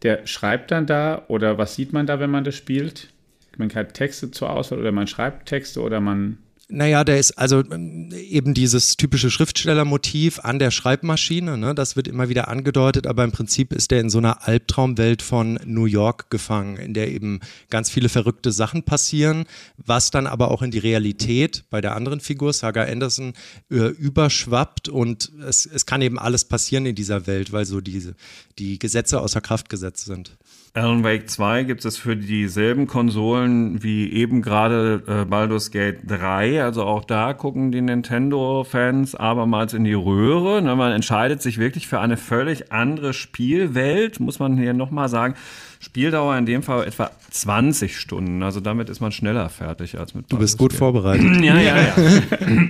der 0.02 0.28
schreibt 0.28 0.72
dann 0.72 0.86
da 0.86 1.24
oder 1.30 1.58
was 1.58 1.76
sieht 1.76 1.94
man 1.94 2.08
da, 2.08 2.20
wenn 2.20 2.32
man 2.32 2.44
das 2.44 2.56
spielt? 2.56 3.11
Man 3.58 3.74
hat 3.74 3.94
Texte 3.94 4.32
zur 4.32 4.50
Auswahl 4.50 4.80
oder 4.80 4.92
man 4.92 5.08
schreibt 5.08 5.48
Texte 5.48 5.82
oder 5.82 6.00
man 6.00 6.38
Naja, 6.70 7.04
der 7.04 7.20
ist 7.20 7.32
also 7.38 7.64
ähm, 7.70 8.14
eben 8.14 8.54
dieses 8.54 8.96
typische 8.96 9.30
Schriftstellermotiv 9.30 10.40
an 10.40 10.58
der 10.58 10.72
Schreibmaschine, 10.72 11.58
ne? 11.58 11.76
das 11.76 11.98
wird 11.98 12.08
immer 12.08 12.30
wieder 12.30 12.48
angedeutet, 12.48 13.08
aber 13.08 13.26
im 13.26 13.34
Prinzip 13.34 13.74
ist 13.74 13.92
der 13.92 14.00
in 14.00 14.10
so 14.10 14.20
einer 14.20 14.48
Albtraumwelt 14.48 15.22
von 15.22 15.60
New 15.66 15.84
York 15.84 16.30
gefangen, 16.30 16.78
in 16.78 16.94
der 16.94 17.10
eben 17.10 17.42
ganz 17.70 17.90
viele 17.90 18.08
verrückte 18.08 18.54
Sachen 18.54 18.84
passieren, 18.84 19.44
was 19.76 20.12
dann 20.12 20.28
aber 20.28 20.50
auch 20.50 20.62
in 20.62 20.72
die 20.72 20.80
Realität 20.80 21.66
bei 21.70 21.82
der 21.82 21.96
anderen 21.96 22.22
Figur, 22.22 22.54
Saga 22.54 22.84
Anderson, 22.84 23.34
äh, 23.70 23.76
überschwappt 23.76 24.88
und 24.88 25.30
es, 25.46 25.66
es 25.66 25.86
kann 25.86 26.02
eben 26.02 26.18
alles 26.18 26.46
passieren 26.46 26.86
in 26.86 26.96
dieser 26.96 27.28
Welt, 27.28 27.52
weil 27.52 27.66
so 27.66 27.82
diese, 27.82 28.16
die 28.60 28.80
Gesetze 28.80 29.20
außer 29.20 29.42
Kraft 29.42 29.68
gesetzt 29.68 30.06
sind. 30.06 30.38
Alan 30.74 31.04
Wake 31.04 31.30
2 31.30 31.64
gibt 31.64 31.84
es 31.84 31.98
für 31.98 32.16
dieselben 32.16 32.88
Konsolen 32.88 33.84
wie 33.84 34.10
eben 34.14 34.42
gerade 34.42 35.04
äh, 35.06 35.26
Baldur's 35.26 35.70
Gate 35.70 36.00
3. 36.08 36.64
Also 36.64 36.84
auch 36.84 37.04
da 37.04 37.34
gucken 37.34 37.74
die 37.74 37.82
Nintendo-Fans 37.82 39.16
abermals 39.16 39.74
in 39.74 39.84
die 39.84 39.94
Röhre. 39.94 40.62
Ne, 40.62 40.74
man 40.78 40.94
entscheidet 40.94 41.42
sich 41.42 41.58
wirklich 41.58 41.88
für 41.88 42.00
eine 42.00 42.16
völlig 42.16 42.72
andere 42.72 43.14
Spielwelt, 43.14 44.22
muss 44.22 44.40
man 44.40 44.58
hier 44.58 44.74
nochmal 44.74 45.10
sagen. 45.10 45.36
Spieldauer 45.82 46.38
in 46.38 46.46
dem 46.46 46.64
Fall 46.64 46.88
etwa 46.88 47.12
20 47.32 47.98
Stunden. 47.98 48.42
Also 48.42 48.62
damit 48.62 48.90
ist 48.90 49.02
man 49.02 49.12
schneller 49.12 49.50
fertig 49.50 50.00
als 50.00 50.14
mit 50.14 50.32
Du 50.32 50.38
bist 50.38 50.58
gut 50.58 50.72
vorbereitet. 50.72 51.26
ja, 51.44 51.60
ja, 51.60 51.76
ja. 51.82 51.96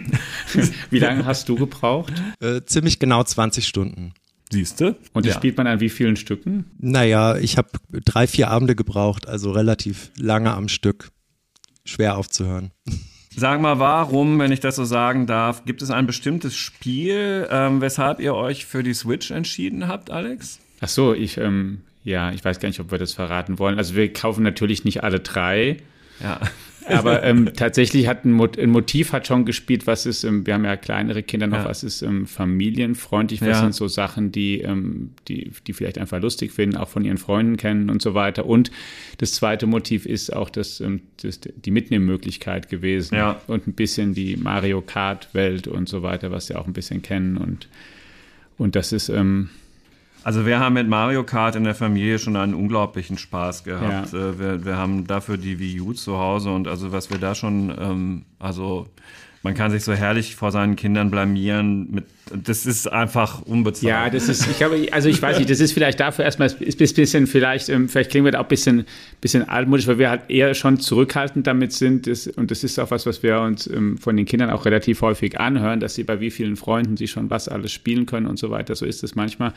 Wie 0.89 0.99
lange 0.99 1.25
hast 1.25 1.47
du 1.49 1.55
gebraucht? 1.55 2.13
Äh, 2.39 2.61
ziemlich 2.65 2.97
genau 2.97 3.23
20 3.23 3.67
Stunden. 3.67 4.13
Siehste? 4.51 4.97
Und 5.13 5.25
das 5.25 5.33
ja. 5.33 5.37
spielt 5.39 5.57
man 5.57 5.67
an 5.67 5.79
wie 5.79 5.89
vielen 5.89 6.15
Stücken? 6.15 6.65
Naja, 6.77 7.37
ich 7.37 7.57
habe 7.57 7.69
drei, 8.05 8.27
vier 8.27 8.49
Abende 8.49 8.75
gebraucht, 8.75 9.27
also 9.27 9.51
relativ 9.51 10.11
lange 10.17 10.53
am 10.53 10.67
Stück. 10.67 11.11
Schwer 11.85 12.17
aufzuhören. 12.17 12.71
Sag 13.35 13.61
mal, 13.61 13.79
warum, 13.79 14.39
wenn 14.39 14.51
ich 14.51 14.59
das 14.59 14.75
so 14.75 14.83
sagen 14.83 15.25
darf, 15.25 15.63
gibt 15.63 15.81
es 15.81 15.89
ein 15.89 16.05
bestimmtes 16.05 16.53
Spiel, 16.53 17.47
ähm, 17.49 17.79
weshalb 17.79 18.19
ihr 18.19 18.35
euch 18.35 18.65
für 18.65 18.83
die 18.83 18.93
Switch 18.93 19.31
entschieden 19.31 19.87
habt, 19.87 20.11
Alex? 20.11 20.59
Ach 20.81 20.89
so, 20.89 21.13
ich, 21.13 21.37
ähm, 21.37 21.81
ja, 22.03 22.31
ich 22.31 22.43
weiß 22.43 22.59
gar 22.59 22.67
nicht, 22.67 22.81
ob 22.81 22.91
wir 22.91 22.97
das 22.97 23.13
verraten 23.13 23.57
wollen. 23.57 23.77
Also 23.77 23.95
wir 23.95 24.11
kaufen 24.11 24.43
natürlich 24.43 24.83
nicht 24.83 25.03
alle 25.03 25.21
drei. 25.21 25.77
Ja. 26.21 26.41
Aber 26.87 27.23
ähm, 27.25 27.51
tatsächlich 27.55 28.07
hat 28.07 28.25
ein, 28.25 28.31
Mot 28.31 28.57
ein, 28.57 28.69
Motiv 28.69 29.13
hat 29.13 29.27
schon 29.27 29.45
gespielt, 29.45 29.87
was 29.87 30.05
ist, 30.05 30.23
ähm, 30.23 30.45
wir 30.45 30.53
haben 30.53 30.65
ja 30.65 30.75
kleinere 30.77 31.23
Kinder 31.23 31.47
noch, 31.47 31.59
ja. 31.59 31.65
was 31.65 31.83
ist 31.83 32.01
ähm, 32.01 32.25
familienfreundlich, 32.25 33.41
was 33.41 33.49
ja. 33.49 33.59
sind 33.61 33.75
so 33.75 33.87
Sachen, 33.87 34.31
die, 34.31 34.61
ähm, 34.61 35.11
die, 35.27 35.51
die 35.67 35.73
vielleicht 35.73 35.97
einfach 35.97 36.21
lustig 36.21 36.51
finden, 36.51 36.77
auch 36.77 36.89
von 36.89 37.05
ihren 37.05 37.17
Freunden 37.17 37.57
kennen 37.57 37.89
und 37.89 38.01
so 38.01 38.13
weiter. 38.13 38.45
Und 38.45 38.71
das 39.17 39.33
zweite 39.33 39.67
Motiv 39.67 40.05
ist 40.05 40.33
auch 40.33 40.49
das, 40.49 40.79
ähm, 40.79 41.01
das 41.21 41.39
die 41.41 41.71
Mitnehmmöglichkeit 41.71 42.69
gewesen. 42.69 43.15
Ja. 43.15 43.41
Und 43.47 43.67
ein 43.67 43.73
bisschen 43.73 44.13
die 44.13 44.37
Mario 44.37 44.81
Kart-Welt 44.81 45.67
und 45.67 45.87
so 45.89 46.03
weiter, 46.03 46.31
was 46.31 46.47
sie 46.47 46.55
auch 46.55 46.67
ein 46.67 46.73
bisschen 46.73 47.01
kennen. 47.01 47.37
Und, 47.37 47.67
und 48.57 48.75
das 48.75 48.91
ist, 48.91 49.09
ähm, 49.09 49.49
also 50.23 50.45
wir 50.45 50.59
haben 50.59 50.73
mit 50.73 50.87
Mario 50.87 51.23
Kart 51.23 51.55
in 51.55 51.63
der 51.63 51.75
Familie 51.75 52.19
schon 52.19 52.35
einen 52.35 52.53
unglaublichen 52.53 53.17
Spaß 53.17 53.63
gehabt. 53.63 54.13
Ja. 54.13 54.29
Äh, 54.29 54.39
wir, 54.39 54.65
wir 54.65 54.77
haben 54.77 55.07
dafür 55.07 55.37
die 55.37 55.59
Wii 55.59 55.81
U 55.81 55.93
zu 55.93 56.17
Hause 56.17 56.51
und 56.51 56.67
also 56.67 56.91
was 56.91 57.09
wir 57.09 57.17
da 57.17 57.35
schon, 57.35 57.73
ähm, 57.79 58.21
also 58.39 58.87
man 59.43 59.55
kann 59.55 59.71
sich 59.71 59.83
so 59.83 59.93
herrlich 59.93 60.35
vor 60.35 60.51
seinen 60.51 60.75
Kindern 60.75 61.09
blamieren. 61.09 61.87
Mit, 61.89 62.05
das 62.31 62.67
ist 62.67 62.91
einfach 62.91 63.41
unbezahlbar. 63.41 64.05
Ja, 64.05 64.09
das 64.11 64.29
ist, 64.29 64.47
ich 64.47 64.57
glaube, 64.57 64.87
also 64.91 65.09
ich 65.09 65.19
weiß 65.19 65.39
nicht, 65.39 65.49
das 65.49 65.59
ist 65.59 65.71
vielleicht 65.71 65.99
dafür 65.99 66.25
erstmal 66.25 66.49
ein 66.49 66.77
bisschen, 66.77 67.25
vielleicht, 67.25 67.67
ähm, 67.69 67.89
vielleicht 67.89 68.11
klingen 68.11 68.25
wir 68.25 68.31
da 68.31 68.39
auch 68.39 68.43
ein 68.43 68.49
bisschen, 68.49 68.85
bisschen 69.19 69.49
altmodisch, 69.49 69.87
weil 69.87 69.97
wir 69.97 70.11
halt 70.11 70.29
eher 70.29 70.53
schon 70.53 70.79
zurückhaltend 70.79 71.47
damit 71.47 71.73
sind. 71.73 72.05
Das, 72.05 72.27
und 72.27 72.51
das 72.51 72.63
ist 72.63 72.79
auch 72.79 72.91
was, 72.91 73.07
was 73.07 73.23
wir 73.23 73.41
uns 73.41 73.65
ähm, 73.65 73.97
von 73.97 74.15
den 74.15 74.27
Kindern 74.27 74.51
auch 74.51 74.65
relativ 74.65 75.01
häufig 75.01 75.39
anhören, 75.39 75.79
dass 75.79 75.95
sie 75.95 76.03
bei 76.03 76.19
wie 76.19 76.29
vielen 76.29 76.55
Freunden 76.55 76.95
sie 76.95 77.07
schon 77.07 77.31
was 77.31 77.47
alles 77.47 77.71
spielen 77.71 78.05
können 78.05 78.27
und 78.27 78.37
so 78.37 78.51
weiter. 78.51 78.75
So 78.75 78.85
ist 78.85 79.03
es 79.03 79.15
manchmal 79.15 79.53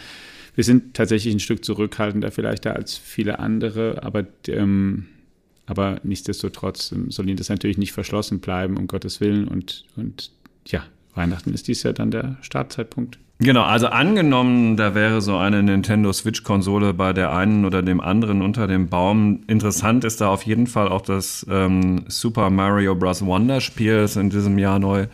wir 0.55 0.65
sind 0.65 0.95
tatsächlich 0.95 1.35
ein 1.35 1.41
Stück 1.41 1.65
zurückhaltender 1.65 2.31
vielleicht 2.31 2.65
da 2.65 2.73
als 2.73 2.97
viele 2.97 3.39
andere, 3.39 4.03
aber, 4.03 4.25
ähm, 4.49 5.07
aber 5.67 6.01
nichtsdestotrotz 6.05 6.93
ähm, 6.93 7.11
soll 7.11 7.29
ihnen 7.29 7.37
das 7.37 7.49
natürlich 7.49 7.79
nicht 7.79 7.93
verschlossen 7.93 8.41
bleiben, 8.41 8.77
um 8.77 8.87
Gottes 8.87 9.21
Willen. 9.21 9.49
Und, 9.49 9.85
und 9.97 10.31
ja, 10.67 10.85
Weihnachten 11.15 11.53
ist 11.53 11.69
dies 11.69 11.83
ja 11.83 11.93
dann 11.93 12.11
der 12.11 12.37
Startzeitpunkt. 12.43 13.19
Genau, 13.41 13.63
also 13.63 13.89
angenommen, 13.89 14.77
da 14.77 14.95
wäre 14.95 15.21
so 15.21 15.37
eine 15.37 15.61
Nintendo 15.63 16.13
Switch-Konsole 16.13 16.95
bei 16.95 17.13
der 17.13 17.35
einen 17.35 17.65
oder 17.65 17.83
dem 17.83 18.01
anderen 18.01 18.43
unter 18.43 18.69
dem 18.69 18.89
Baum. 18.89 19.43
Interessant 19.49 20.05
ist 20.05 20.21
da 20.21 20.29
auf 20.29 20.45
jeden 20.45 20.69
Fall 20.69 20.89
auch 20.89 21.03
das 21.03 21.45
ähm, 21.51 22.05
Super 22.07 22.49
Mario 22.51 22.95
Bros. 22.95 23.27
Wonder 23.27 23.61
Spiel, 23.61 23.97
das 23.97 24.15
in 24.15 24.31
diesem 24.31 24.57
Jahr 24.59 24.79
neu 24.79 25.09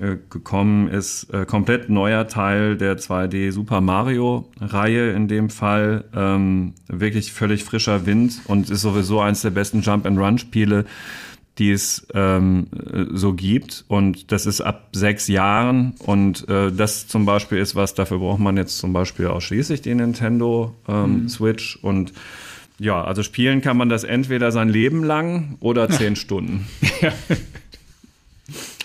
äh, 0.00 0.16
gekommen 0.30 0.88
ist, 0.88 1.32
äh, 1.32 1.44
komplett 1.44 1.88
neuer 1.88 2.26
Teil 2.26 2.76
der 2.76 2.98
2D 2.98 3.52
Super 3.52 3.80
Mario 3.80 4.48
Reihe 4.60 5.12
in 5.12 5.28
dem 5.28 5.50
Fall. 5.50 6.04
Ähm, 6.14 6.74
wirklich 6.88 7.32
völlig 7.32 7.64
frischer 7.64 8.06
Wind 8.06 8.40
und 8.46 8.70
ist 8.70 8.80
sowieso 8.82 9.20
eines 9.20 9.42
der 9.42 9.50
besten 9.50 9.82
Jump 9.82 10.06
and 10.06 10.18
Run 10.18 10.38
Spiele, 10.38 10.84
die 11.58 11.70
es 11.70 12.06
ähm, 12.14 12.66
so 13.12 13.34
gibt. 13.34 13.84
Und 13.88 14.32
das 14.32 14.46
ist 14.46 14.60
ab 14.60 14.88
sechs 14.92 15.28
Jahren. 15.28 15.94
Und 15.98 16.48
äh, 16.48 16.72
das 16.72 17.06
zum 17.08 17.26
Beispiel 17.26 17.58
ist 17.58 17.74
was, 17.74 17.94
dafür 17.94 18.18
braucht 18.18 18.40
man 18.40 18.56
jetzt 18.56 18.78
zum 18.78 18.92
Beispiel 18.92 19.26
ausschließlich 19.26 19.82
die 19.82 19.94
Nintendo 19.94 20.74
ähm, 20.88 21.22
mhm. 21.22 21.28
Switch. 21.28 21.78
Und 21.82 22.12
ja, 22.78 23.04
also 23.04 23.22
spielen 23.22 23.60
kann 23.60 23.76
man 23.76 23.88
das 23.88 24.04
entweder 24.04 24.52
sein 24.52 24.68
Leben 24.68 25.04
lang 25.04 25.56
oder 25.60 25.88
zehn 25.90 26.16
Stunden. 26.16 26.66
Ja 27.00 27.12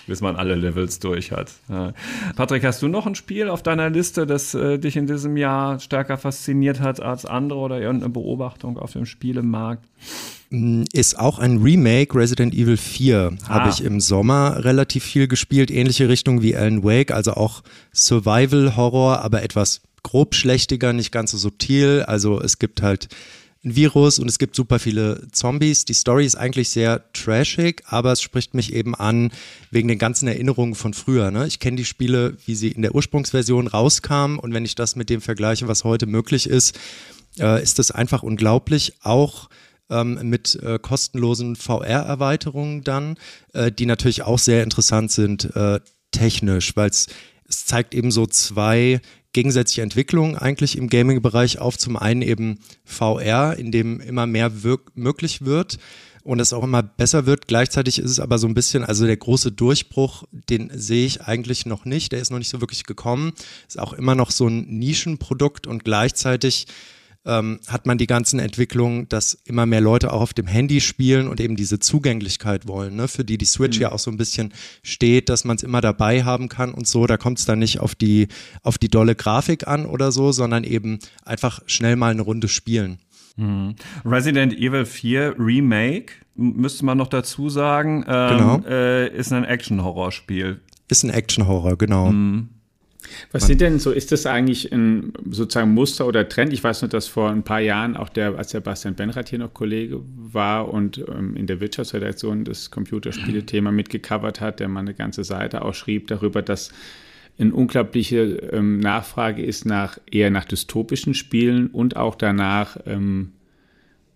bis 0.08 0.20
man 0.20 0.36
alle 0.36 0.54
Levels 0.54 0.98
durch 0.98 1.30
hat. 1.30 1.52
Ja. 1.68 1.92
Patrick, 2.34 2.64
hast 2.64 2.82
du 2.82 2.88
noch 2.88 3.06
ein 3.06 3.14
Spiel 3.14 3.48
auf 3.48 3.62
deiner 3.62 3.90
Liste, 3.90 4.26
das 4.26 4.54
äh, 4.54 4.78
dich 4.78 4.96
in 4.96 5.06
diesem 5.06 5.36
Jahr 5.36 5.78
stärker 5.78 6.18
fasziniert 6.18 6.80
hat 6.80 7.00
als 7.00 7.24
andere 7.24 7.60
oder 7.60 7.80
irgendeine 7.80 8.12
Beobachtung 8.12 8.78
auf 8.78 8.92
dem 8.92 9.06
Spielemarkt? 9.06 9.84
Mm, 10.50 10.84
ist 10.92 11.18
auch 11.18 11.38
ein 11.38 11.58
Remake, 11.58 12.18
Resident 12.18 12.54
Evil 12.54 12.76
4, 12.76 13.32
ah. 13.44 13.48
habe 13.48 13.68
ich 13.68 13.84
im 13.84 14.00
Sommer 14.00 14.64
relativ 14.64 15.04
viel 15.04 15.28
gespielt, 15.28 15.70
ähnliche 15.70 16.08
Richtung 16.08 16.42
wie 16.42 16.56
Alan 16.56 16.82
Wake, 16.82 17.12
also 17.12 17.34
auch 17.34 17.62
Survival-Horror, 17.92 19.20
aber 19.22 19.42
etwas 19.42 19.82
grobschlächtiger, 20.02 20.92
nicht 20.92 21.12
ganz 21.12 21.32
so 21.32 21.38
subtil. 21.38 22.04
Also 22.06 22.40
es 22.40 22.58
gibt 22.58 22.82
halt 22.82 23.08
ein 23.64 23.74
Virus 23.74 24.18
und 24.18 24.28
es 24.28 24.38
gibt 24.38 24.54
super 24.54 24.78
viele 24.78 25.26
Zombies. 25.32 25.84
Die 25.84 25.94
Story 25.94 26.24
ist 26.24 26.36
eigentlich 26.36 26.68
sehr 26.68 27.12
trashig, 27.12 27.82
aber 27.86 28.12
es 28.12 28.22
spricht 28.22 28.54
mich 28.54 28.72
eben 28.72 28.94
an 28.94 29.32
wegen 29.70 29.88
den 29.88 29.98
ganzen 29.98 30.28
Erinnerungen 30.28 30.74
von 30.74 30.94
früher. 30.94 31.30
Ne? 31.30 31.46
Ich 31.46 31.58
kenne 31.58 31.76
die 31.76 31.84
Spiele, 31.84 32.36
wie 32.46 32.54
sie 32.54 32.70
in 32.70 32.82
der 32.82 32.94
Ursprungsversion 32.94 33.66
rauskamen 33.66 34.38
und 34.38 34.54
wenn 34.54 34.64
ich 34.64 34.74
das 34.74 34.96
mit 34.96 35.10
dem 35.10 35.20
vergleiche, 35.20 35.66
was 35.66 35.84
heute 35.84 36.06
möglich 36.06 36.48
ist, 36.48 36.78
äh, 37.38 37.62
ist 37.62 37.78
das 37.78 37.90
einfach 37.90 38.22
unglaublich. 38.22 38.94
Auch 39.02 39.48
ähm, 39.90 40.18
mit 40.22 40.54
äh, 40.62 40.78
kostenlosen 40.78 41.56
VR-Erweiterungen 41.56 42.84
dann, 42.84 43.16
äh, 43.54 43.72
die 43.72 43.86
natürlich 43.86 44.22
auch 44.22 44.38
sehr 44.38 44.62
interessant 44.62 45.10
sind 45.10 45.54
äh, 45.56 45.80
technisch, 46.10 46.76
weil 46.76 46.90
es 46.90 47.08
zeigt 47.48 47.94
eben 47.94 48.10
so 48.10 48.26
zwei 48.26 49.00
gegensätzliche 49.32 49.82
Entwicklung 49.82 50.36
eigentlich 50.36 50.76
im 50.76 50.88
Gaming-Bereich 50.88 51.58
auf. 51.58 51.78
Zum 51.78 51.96
einen 51.96 52.22
eben 52.22 52.58
VR, 52.84 53.56
in 53.56 53.72
dem 53.72 54.00
immer 54.00 54.26
mehr 54.26 54.50
möglich 54.94 55.44
wird 55.44 55.78
und 56.24 56.40
es 56.40 56.52
auch 56.52 56.64
immer 56.64 56.82
besser 56.82 57.26
wird. 57.26 57.48
Gleichzeitig 57.48 57.98
ist 57.98 58.10
es 58.10 58.20
aber 58.20 58.38
so 58.38 58.46
ein 58.46 58.54
bisschen, 58.54 58.84
also 58.84 59.06
der 59.06 59.16
große 59.16 59.52
Durchbruch, 59.52 60.24
den 60.30 60.70
sehe 60.74 61.06
ich 61.06 61.22
eigentlich 61.22 61.66
noch 61.66 61.84
nicht. 61.84 62.12
Der 62.12 62.20
ist 62.20 62.30
noch 62.30 62.38
nicht 62.38 62.50
so 62.50 62.60
wirklich 62.60 62.84
gekommen. 62.84 63.32
Ist 63.66 63.78
auch 63.78 63.92
immer 63.92 64.14
noch 64.14 64.30
so 64.30 64.46
ein 64.46 64.66
Nischenprodukt 64.78 65.66
und 65.66 65.84
gleichzeitig 65.84 66.66
ähm, 67.28 67.60
hat 67.68 67.86
man 67.86 67.98
die 67.98 68.06
ganzen 68.06 68.40
Entwicklungen, 68.40 69.08
dass 69.08 69.34
immer 69.44 69.66
mehr 69.66 69.82
Leute 69.82 70.12
auch 70.12 70.22
auf 70.22 70.34
dem 70.34 70.46
Handy 70.46 70.80
spielen 70.80 71.28
und 71.28 71.40
eben 71.40 71.54
diese 71.54 71.78
Zugänglichkeit 71.78 72.66
wollen, 72.66 72.96
ne? 72.96 73.06
für 73.06 73.24
die 73.24 73.38
die 73.38 73.44
Switch 73.44 73.78
mhm. 73.78 73.82
ja 73.82 73.92
auch 73.92 73.98
so 73.98 74.10
ein 74.10 74.16
bisschen 74.16 74.52
steht, 74.82 75.28
dass 75.28 75.44
man 75.44 75.56
es 75.56 75.62
immer 75.62 75.80
dabei 75.80 76.24
haben 76.24 76.48
kann 76.48 76.72
und 76.72 76.88
so. 76.88 77.06
Da 77.06 77.18
kommt 77.18 77.38
es 77.38 77.44
dann 77.44 77.58
nicht 77.58 77.80
auf 77.80 77.94
die, 77.94 78.28
auf 78.62 78.78
die 78.78 78.88
dolle 78.88 79.14
Grafik 79.14 79.68
an 79.68 79.86
oder 79.86 80.10
so, 80.10 80.32
sondern 80.32 80.64
eben 80.64 80.98
einfach 81.24 81.60
schnell 81.66 81.96
mal 81.96 82.10
eine 82.10 82.22
Runde 82.22 82.48
spielen. 82.48 82.98
Mhm. 83.36 83.76
Resident 84.04 84.54
Evil 84.54 84.86
4 84.86 85.36
Remake, 85.38 86.14
müsste 86.34 86.84
man 86.84 86.98
noch 86.98 87.08
dazu 87.08 87.50
sagen, 87.50 88.04
ähm, 88.08 88.38
genau. 88.38 88.60
äh, 88.66 89.14
ist 89.14 89.32
ein 89.32 89.44
Action-Horror-Spiel. 89.44 90.60
Ist 90.88 91.04
ein 91.04 91.10
Action-Horror, 91.10 91.76
genau. 91.76 92.10
Mhm. 92.10 92.48
Was 93.32 93.46
sind 93.46 93.60
denn 93.60 93.78
so, 93.78 93.90
ist 93.90 94.12
das 94.12 94.26
eigentlich 94.26 94.72
ein 94.72 95.12
sozusagen 95.30 95.72
Muster 95.74 96.06
oder 96.06 96.28
Trend? 96.28 96.52
Ich 96.52 96.62
weiß 96.62 96.82
nur, 96.82 96.88
dass 96.88 97.08
vor 97.08 97.30
ein 97.30 97.42
paar 97.42 97.60
Jahren 97.60 97.96
auch 97.96 98.08
der, 98.08 98.36
als 98.36 98.50
der 98.50 98.60
Bastian 98.60 98.94
Benrath 98.94 99.28
hier 99.28 99.38
noch 99.38 99.54
Kollege 99.54 100.00
war 100.16 100.72
und 100.72 100.98
ähm, 100.98 101.36
in 101.36 101.46
der 101.46 101.60
Wirtschaftsredaktion 101.60 102.44
das 102.44 102.70
Computerspiele-Thema 102.70 103.72
mitgecovert 103.72 104.40
hat, 104.40 104.60
der 104.60 104.68
mal 104.68 104.80
eine 104.80 104.94
ganze 104.94 105.24
Seite 105.24 105.62
auch 105.62 105.74
schrieb 105.74 106.06
darüber, 106.08 106.42
dass 106.42 106.70
eine 107.38 107.54
unglaubliche 107.54 108.22
ähm, 108.52 108.80
Nachfrage 108.80 109.42
ist 109.42 109.64
nach 109.64 109.98
eher 110.10 110.30
nach 110.30 110.44
dystopischen 110.44 111.14
Spielen 111.14 111.68
und 111.68 111.96
auch 111.96 112.16
danach, 112.16 112.76
ähm, 112.86 113.32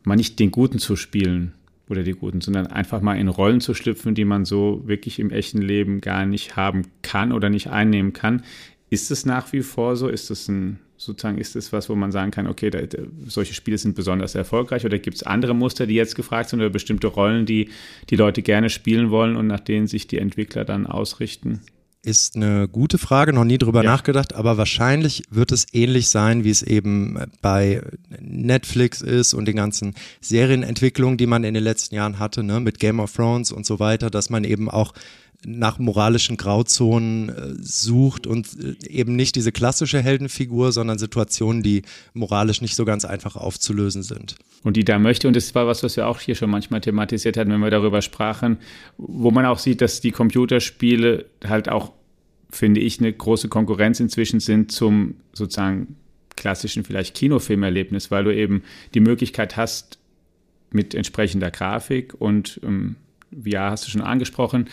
mal 0.04 0.16
nicht 0.16 0.40
den 0.40 0.50
Guten 0.50 0.78
zu 0.78 0.96
spielen 0.96 1.52
oder 1.88 2.02
die 2.02 2.12
guten, 2.12 2.40
sondern 2.40 2.66
einfach 2.66 3.00
mal 3.00 3.18
in 3.18 3.28
Rollen 3.28 3.60
zu 3.60 3.74
schlüpfen, 3.74 4.14
die 4.14 4.24
man 4.24 4.44
so 4.44 4.82
wirklich 4.86 5.18
im 5.18 5.30
echten 5.30 5.62
Leben 5.62 6.00
gar 6.00 6.26
nicht 6.26 6.56
haben 6.56 6.82
kann 7.02 7.32
oder 7.32 7.50
nicht 7.50 7.68
einnehmen 7.68 8.12
kann. 8.12 8.42
Ist 8.92 9.10
es 9.10 9.24
nach 9.24 9.54
wie 9.54 9.62
vor 9.62 9.96
so? 9.96 10.08
Ist 10.08 10.30
es 10.30 10.48
ein 10.48 10.78
sozusagen 10.98 11.38
ist 11.38 11.56
es 11.56 11.72
was, 11.72 11.88
wo 11.88 11.94
man 11.94 12.12
sagen 12.12 12.30
kann, 12.30 12.46
okay, 12.46 12.68
da, 12.68 12.80
solche 13.26 13.54
Spiele 13.54 13.78
sind 13.78 13.96
besonders 13.96 14.34
erfolgreich 14.34 14.84
oder 14.84 14.98
gibt 14.98 15.16
es 15.16 15.22
andere 15.22 15.54
Muster, 15.54 15.86
die 15.86 15.94
jetzt 15.94 16.14
gefragt 16.14 16.50
sind 16.50 16.60
oder 16.60 16.68
bestimmte 16.68 17.06
Rollen, 17.06 17.46
die 17.46 17.70
die 18.10 18.16
Leute 18.16 18.42
gerne 18.42 18.68
spielen 18.68 19.10
wollen 19.10 19.34
und 19.36 19.46
nach 19.46 19.60
denen 19.60 19.86
sich 19.86 20.08
die 20.08 20.18
Entwickler 20.18 20.66
dann 20.66 20.86
ausrichten? 20.86 21.60
Ist 22.04 22.36
eine 22.36 22.68
gute 22.68 22.98
Frage, 22.98 23.32
noch 23.32 23.44
nie 23.44 23.56
drüber 23.56 23.82
ja. 23.82 23.92
nachgedacht, 23.92 24.34
aber 24.34 24.58
wahrscheinlich 24.58 25.22
wird 25.30 25.52
es 25.52 25.66
ähnlich 25.72 26.10
sein, 26.10 26.44
wie 26.44 26.50
es 26.50 26.62
eben 26.62 27.18
bei 27.40 27.80
Netflix 28.20 29.00
ist 29.00 29.32
und 29.32 29.46
den 29.46 29.56
ganzen 29.56 29.94
Serienentwicklungen, 30.20 31.16
die 31.16 31.26
man 31.26 31.44
in 31.44 31.54
den 31.54 31.64
letzten 31.64 31.94
Jahren 31.94 32.18
hatte, 32.18 32.42
ne, 32.42 32.60
mit 32.60 32.78
Game 32.78 33.00
of 33.00 33.10
Thrones 33.12 33.52
und 33.52 33.64
so 33.64 33.80
weiter, 33.80 34.10
dass 34.10 34.28
man 34.28 34.44
eben 34.44 34.68
auch 34.68 34.92
nach 35.44 35.78
moralischen 35.78 36.36
Grauzonen 36.36 37.28
äh, 37.28 37.54
sucht 37.60 38.26
und 38.26 38.48
äh, 38.62 38.88
eben 38.88 39.16
nicht 39.16 39.36
diese 39.36 39.52
klassische 39.52 40.00
Heldenfigur, 40.00 40.72
sondern 40.72 40.98
Situationen, 40.98 41.62
die 41.62 41.82
moralisch 42.14 42.60
nicht 42.60 42.76
so 42.76 42.84
ganz 42.84 43.04
einfach 43.04 43.36
aufzulösen 43.36 44.02
sind. 44.02 44.36
Und 44.62 44.76
die 44.76 44.84
da 44.84 44.98
möchte, 44.98 45.28
und 45.28 45.36
das 45.36 45.54
war 45.54 45.66
was, 45.66 45.82
was 45.82 45.96
wir 45.96 46.06
auch 46.06 46.20
hier 46.20 46.34
schon 46.34 46.50
manchmal 46.50 46.80
thematisiert 46.80 47.36
hatten, 47.36 47.50
wenn 47.50 47.60
wir 47.60 47.70
darüber 47.70 48.02
sprachen, 48.02 48.58
wo 48.98 49.30
man 49.30 49.46
auch 49.46 49.58
sieht, 49.58 49.80
dass 49.80 50.00
die 50.00 50.12
Computerspiele 50.12 51.26
halt 51.44 51.68
auch, 51.68 51.92
finde 52.50 52.80
ich, 52.80 53.00
eine 53.00 53.12
große 53.12 53.48
Konkurrenz 53.48 53.98
inzwischen 54.00 54.40
sind 54.40 54.70
zum 54.70 55.16
sozusagen 55.32 55.96
klassischen 56.36 56.84
vielleicht 56.84 57.14
Kinofilmerlebnis, 57.14 58.10
weil 58.10 58.24
du 58.24 58.34
eben 58.34 58.62
die 58.94 59.00
Möglichkeit 59.00 59.56
hast, 59.56 59.98
mit 60.74 60.94
entsprechender 60.94 61.50
Grafik 61.50 62.14
und 62.18 62.60
ähm, 62.64 62.96
VR 63.30 63.70
hast 63.70 63.86
du 63.86 63.90
schon 63.90 64.00
angesprochen, 64.00 64.68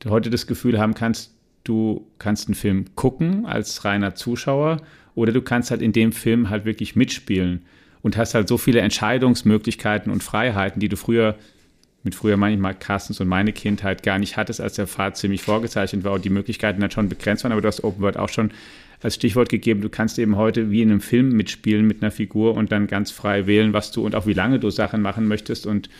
du 0.00 0.10
heute 0.10 0.30
das 0.30 0.46
Gefühl 0.46 0.78
haben 0.78 0.94
kannst, 0.94 1.32
du 1.64 2.06
kannst 2.18 2.48
einen 2.48 2.54
Film 2.54 2.94
gucken 2.94 3.46
als 3.46 3.84
reiner 3.84 4.14
Zuschauer 4.14 4.82
oder 5.14 5.32
du 5.32 5.42
kannst 5.42 5.70
halt 5.70 5.82
in 5.82 5.92
dem 5.92 6.12
Film 6.12 6.50
halt 6.50 6.64
wirklich 6.64 6.96
mitspielen 6.96 7.62
und 8.02 8.16
hast 8.16 8.34
halt 8.34 8.48
so 8.48 8.58
viele 8.58 8.80
Entscheidungsmöglichkeiten 8.80 10.12
und 10.12 10.22
Freiheiten, 10.22 10.80
die 10.80 10.88
du 10.88 10.96
früher 10.96 11.36
mit 12.06 12.14
früher 12.14 12.36
manchmal 12.36 12.74
Carstens 12.74 13.20
und 13.20 13.26
meine 13.26 13.52
Kindheit 13.52 14.04
gar 14.04 14.20
nicht 14.20 14.36
hattest, 14.36 14.60
als 14.60 14.74
der 14.74 14.86
Pfad 14.86 15.16
ziemlich 15.16 15.42
vorgezeichnet 15.42 16.04
war 16.04 16.12
und 16.12 16.24
die 16.24 16.30
Möglichkeiten 16.30 16.80
dann 16.80 16.92
schon 16.92 17.08
begrenzt 17.08 17.42
waren, 17.42 17.50
aber 17.50 17.60
du 17.60 17.66
hast 17.66 17.82
Open 17.82 18.00
World 18.00 18.16
auch 18.16 18.28
schon 18.28 18.52
als 19.02 19.16
Stichwort 19.16 19.48
gegeben, 19.48 19.82
du 19.82 19.88
kannst 19.88 20.18
eben 20.18 20.36
heute 20.36 20.70
wie 20.70 20.82
in 20.82 20.90
einem 20.90 21.00
Film 21.00 21.30
mitspielen 21.30 21.86
mit 21.86 22.02
einer 22.02 22.12
Figur 22.12 22.54
und 22.54 22.72
dann 22.72 22.86
ganz 22.86 23.10
frei 23.10 23.46
wählen, 23.46 23.72
was 23.72 23.90
du 23.90 24.06
und 24.06 24.14
auch 24.14 24.26
wie 24.26 24.32
lange 24.32 24.60
du 24.60 24.70
Sachen 24.70 25.02
machen 25.02 25.26
möchtest 25.26 25.66
und, 25.66 25.90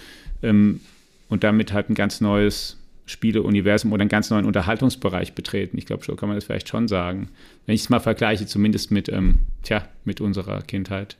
ähm, 0.42 0.80
und 1.28 1.44
damit 1.44 1.72
halt 1.72 1.90
ein 1.90 1.94
ganz 1.94 2.20
neues 2.20 2.78
Spieleuniversum 3.06 3.92
oder 3.92 4.02
einen 4.02 4.08
ganz 4.08 4.30
neuen 4.30 4.44
Unterhaltungsbereich 4.44 5.34
betreten. 5.34 5.78
Ich 5.78 5.86
glaube, 5.86 6.04
so 6.04 6.14
kann 6.16 6.28
man 6.28 6.36
das 6.36 6.44
vielleicht 6.44 6.68
schon 6.68 6.88
sagen. 6.88 7.28
Wenn 7.64 7.74
ich 7.74 7.82
es 7.82 7.88
mal 7.88 8.00
vergleiche, 8.00 8.46
zumindest 8.46 8.90
mit, 8.90 9.08
ähm, 9.08 9.38
tja, 9.62 9.88
mit 10.04 10.20
unserer 10.20 10.62
Kindheit. 10.62 11.16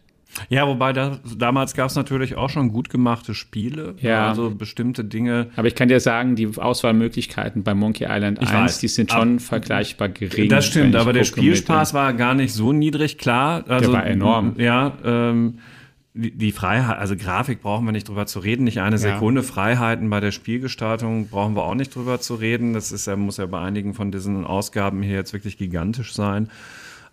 Ja, 0.48 0.66
wobei 0.66 0.92
da, 0.92 1.18
damals 1.36 1.74
gab 1.74 1.88
es 1.88 1.96
natürlich 1.96 2.36
auch 2.36 2.50
schon 2.50 2.72
gut 2.72 2.90
gemachte 2.90 3.34
Spiele. 3.34 3.94
Ja. 4.00 4.28
Also 4.28 4.50
bestimmte 4.50 5.04
Dinge. 5.04 5.48
Aber 5.56 5.68
ich 5.68 5.74
kann 5.74 5.88
dir 5.88 6.00
sagen, 6.00 6.36
die 6.36 6.48
Auswahlmöglichkeiten 6.56 7.62
bei 7.62 7.74
Monkey 7.74 8.04
Island 8.04 8.40
1, 8.40 8.52
weiß, 8.52 8.78
die 8.78 8.88
sind 8.88 9.12
schon 9.12 9.38
vergleichbar 9.40 10.08
gering. 10.08 10.48
Das 10.48 10.66
stimmt, 10.66 10.96
aber 10.96 11.12
der 11.12 11.24
Spielspaß 11.24 11.94
war 11.94 12.12
gar 12.12 12.34
nicht 12.34 12.52
so 12.52 12.72
niedrig, 12.72 13.18
klar. 13.18 13.64
Also, 13.68 13.92
der 13.92 14.00
war 14.00 14.06
enorm. 14.06 14.54
Ja, 14.58 14.98
ähm, 15.04 15.58
die 16.16 16.52
Freiheit, 16.52 16.98
also 16.98 17.14
Grafik 17.14 17.60
brauchen 17.60 17.84
wir 17.84 17.92
nicht 17.92 18.08
drüber 18.08 18.26
zu 18.26 18.38
reden, 18.38 18.64
nicht 18.64 18.80
eine 18.80 18.96
Sekunde. 18.96 19.42
Ja. 19.42 19.46
Freiheiten 19.46 20.08
bei 20.08 20.20
der 20.20 20.32
Spielgestaltung 20.32 21.28
brauchen 21.28 21.54
wir 21.54 21.64
auch 21.64 21.74
nicht 21.74 21.94
drüber 21.94 22.20
zu 22.20 22.36
reden. 22.36 22.72
Das 22.72 22.90
ist 22.90 23.06
ja, 23.06 23.16
muss 23.16 23.36
ja 23.36 23.46
bei 23.46 23.60
einigen 23.60 23.92
von 23.92 24.10
diesen 24.10 24.44
Ausgaben 24.44 25.02
hier 25.02 25.14
jetzt 25.14 25.32
wirklich 25.32 25.58
gigantisch 25.58 26.14
sein. 26.14 26.48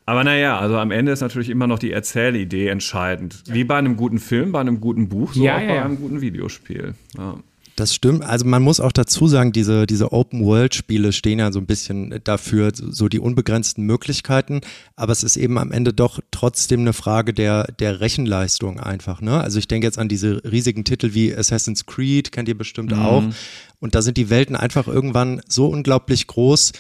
Aber 0.05 0.23
naja, 0.23 0.57
also 0.57 0.77
am 0.77 0.91
Ende 0.91 1.11
ist 1.11 1.21
natürlich 1.21 1.49
immer 1.49 1.67
noch 1.67 1.79
die 1.79 1.91
Erzählidee 1.91 2.67
entscheidend. 2.67 3.43
Wie 3.47 3.63
bei 3.63 3.77
einem 3.77 3.95
guten 3.95 4.19
Film, 4.19 4.51
bei 4.51 4.59
einem 4.59 4.81
guten 4.81 5.09
Buch, 5.09 5.33
so 5.33 5.43
ja, 5.43 5.57
auch 5.57 5.61
ja, 5.61 5.67
bei 5.67 5.83
einem 5.83 5.97
guten 5.97 6.21
Videospiel. 6.21 6.95
Ja. 7.17 7.35
Das 7.75 7.95
stimmt. 7.95 8.23
Also 8.23 8.45
man 8.45 8.61
muss 8.61 8.79
auch 8.79 8.91
dazu 8.91 9.27
sagen, 9.27 9.51
diese, 9.51 9.87
diese 9.87 10.11
Open-World-Spiele 10.11 11.11
stehen 11.11 11.39
ja 11.39 11.51
so 11.51 11.59
ein 11.59 11.65
bisschen 11.65 12.19
dafür, 12.23 12.71
so 12.75 13.09
die 13.09 13.19
unbegrenzten 13.19 13.83
Möglichkeiten. 13.83 14.61
Aber 14.95 15.11
es 15.11 15.23
ist 15.23 15.37
eben 15.37 15.57
am 15.57 15.71
Ende 15.71 15.91
doch 15.91 16.19
trotzdem 16.29 16.81
eine 16.81 16.93
Frage 16.93 17.33
der, 17.33 17.65
der 17.79 17.99
Rechenleistung 17.99 18.79
einfach. 18.79 19.21
Ne? 19.21 19.41
Also 19.41 19.57
ich 19.57 19.67
denke 19.67 19.87
jetzt 19.87 19.97
an 19.97 20.07
diese 20.07 20.43
riesigen 20.43 20.83
Titel 20.83 21.15
wie 21.15 21.35
Assassin's 21.35 21.87
Creed, 21.87 22.31
kennt 22.31 22.47
ihr 22.47 22.57
bestimmt 22.57 22.91
mhm. 22.91 23.01
auch. 23.01 23.23
Und 23.79 23.95
da 23.95 24.03
sind 24.03 24.17
die 24.17 24.29
Welten 24.29 24.55
einfach 24.55 24.87
irgendwann 24.87 25.41
so 25.47 25.67
unglaublich 25.67 26.27
groß, 26.27 26.73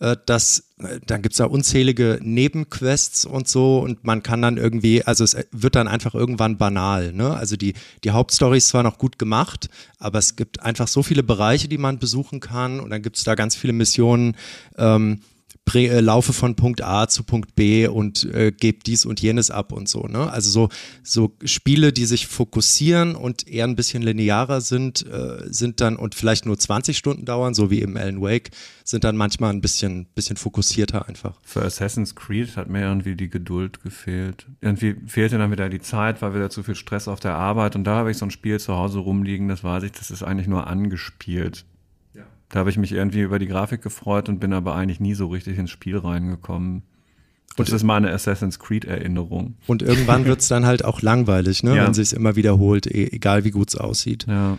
äh, 0.00 0.16
dass 0.26 0.70
äh, 0.78 0.98
dann 1.06 1.22
gibt's 1.22 1.38
da 1.38 1.44
unzählige 1.44 2.18
Nebenquests 2.22 3.24
und 3.24 3.48
so 3.48 3.80
und 3.80 4.04
man 4.04 4.22
kann 4.22 4.42
dann 4.42 4.56
irgendwie, 4.56 5.04
also 5.04 5.24
es 5.24 5.36
wird 5.52 5.76
dann 5.76 5.88
einfach 5.88 6.14
irgendwann 6.14 6.56
banal. 6.56 7.12
Ne? 7.12 7.34
Also 7.34 7.56
die, 7.56 7.74
die 8.02 8.10
Hauptstory 8.10 8.58
ist 8.58 8.68
zwar 8.68 8.82
noch 8.82 8.98
gut 8.98 9.18
gemacht, 9.18 9.68
aber 9.98 10.18
es 10.18 10.36
gibt 10.36 10.60
einfach 10.60 10.88
so 10.88 11.02
viele 11.02 11.22
Bereiche, 11.22 11.68
die 11.68 11.78
man 11.78 11.98
besuchen 11.98 12.40
kann 12.40 12.80
und 12.80 12.90
dann 12.90 13.02
gibt's 13.02 13.24
da 13.24 13.34
ganz 13.34 13.54
viele 13.56 13.72
Missionen. 13.72 14.36
Ähm, 14.76 15.20
äh, 15.20 15.39
laufe 15.72 16.32
von 16.32 16.56
Punkt 16.56 16.82
A 16.82 17.08
zu 17.08 17.22
Punkt 17.22 17.54
B 17.54 17.86
und 17.86 18.24
äh, 18.24 18.52
gebe 18.52 18.80
dies 18.84 19.04
und 19.04 19.20
jenes 19.20 19.50
ab 19.50 19.72
und 19.72 19.88
so. 19.88 20.02
Ne? 20.02 20.30
Also 20.30 20.50
so, 20.50 20.68
so 21.02 21.36
Spiele, 21.44 21.92
die 21.92 22.06
sich 22.06 22.26
fokussieren 22.26 23.14
und 23.14 23.46
eher 23.46 23.64
ein 23.64 23.76
bisschen 23.76 24.02
linearer 24.02 24.60
sind, 24.60 25.06
äh, 25.06 25.44
sind 25.52 25.80
dann 25.80 25.96
und 25.96 26.14
vielleicht 26.14 26.46
nur 26.46 26.58
20 26.58 26.96
Stunden 26.96 27.24
dauern, 27.24 27.54
so 27.54 27.70
wie 27.70 27.80
im 27.80 27.96
Alan 27.96 28.20
Wake, 28.20 28.50
sind 28.84 29.04
dann 29.04 29.16
manchmal 29.16 29.52
ein 29.52 29.60
bisschen, 29.60 30.06
bisschen 30.14 30.36
fokussierter 30.36 31.06
einfach. 31.06 31.38
Für 31.44 31.62
Assassin's 31.62 32.14
Creed 32.14 32.56
hat 32.56 32.68
mir 32.68 32.82
irgendwie 32.82 33.14
die 33.14 33.30
Geduld 33.30 33.82
gefehlt. 33.82 34.46
Irgendwie 34.60 34.96
fehlte 35.06 35.38
dann 35.38 35.52
wieder 35.52 35.68
die 35.68 35.80
Zeit, 35.80 36.22
war 36.22 36.34
wieder 36.34 36.50
zu 36.50 36.62
viel 36.62 36.74
Stress 36.74 37.06
auf 37.06 37.20
der 37.20 37.36
Arbeit 37.36 37.76
und 37.76 37.84
da 37.84 37.96
habe 37.96 38.10
ich 38.10 38.18
so 38.18 38.26
ein 38.26 38.30
Spiel 38.30 38.58
zu 38.58 38.76
Hause 38.76 38.98
rumliegen, 38.98 39.48
das 39.48 39.62
weiß 39.62 39.84
ich, 39.84 39.92
das 39.92 40.10
ist 40.10 40.22
eigentlich 40.22 40.48
nur 40.48 40.66
angespielt. 40.66 41.64
Da 42.50 42.58
habe 42.58 42.70
ich 42.70 42.76
mich 42.76 42.92
irgendwie 42.92 43.20
über 43.20 43.38
die 43.38 43.46
Grafik 43.46 43.80
gefreut 43.80 44.28
und 44.28 44.40
bin 44.40 44.52
aber 44.52 44.74
eigentlich 44.74 45.00
nie 45.00 45.14
so 45.14 45.28
richtig 45.28 45.58
ins 45.58 45.70
Spiel 45.70 45.96
reingekommen. 45.96 46.82
Das 47.56 47.68
und 47.68 47.76
ist 47.76 47.82
meine 47.82 48.12
Assassin's 48.12 48.58
Creed-Erinnerung. 48.58 49.54
Und 49.66 49.82
irgendwann 49.82 50.24
wird 50.24 50.40
es 50.40 50.48
dann 50.48 50.66
halt 50.66 50.84
auch 50.84 51.02
langweilig, 51.02 51.62
ne? 51.62 51.76
Ja. 51.76 51.86
wenn 51.86 51.94
sich 51.94 52.12
immer 52.12 52.36
wiederholt, 52.36 52.86
e 52.86 53.08
egal 53.12 53.44
wie 53.44 53.50
gut 53.50 53.68
es 53.70 53.76
aussieht. 53.76 54.26
Ja. 54.28 54.58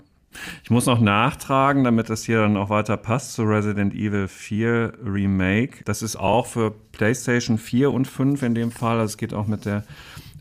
Ich 0.64 0.70
muss 0.70 0.86
noch 0.86 1.02
nachtragen, 1.02 1.84
damit 1.84 2.10
das 2.10 2.24
hier 2.24 2.40
dann 2.40 2.56
auch 2.56 2.70
weiter 2.70 2.96
passt 2.96 3.34
zu 3.34 3.44
Resident 3.44 3.94
Evil 3.94 4.28
4 4.30 4.94
Remake. 5.06 5.84
Das 5.84 6.02
ist 6.02 6.16
auch 6.16 6.46
für 6.46 6.74
PlayStation 6.94 7.58
4 7.58 7.92
und 7.92 8.06
5 8.06 8.42
in 8.44 8.56
dem 8.56 8.72
Fall. 8.72 9.00
Also 9.00 9.12
es 9.12 9.18
geht 9.18 9.34
auch 9.34 9.48
mit 9.48 9.66
der 9.66 9.84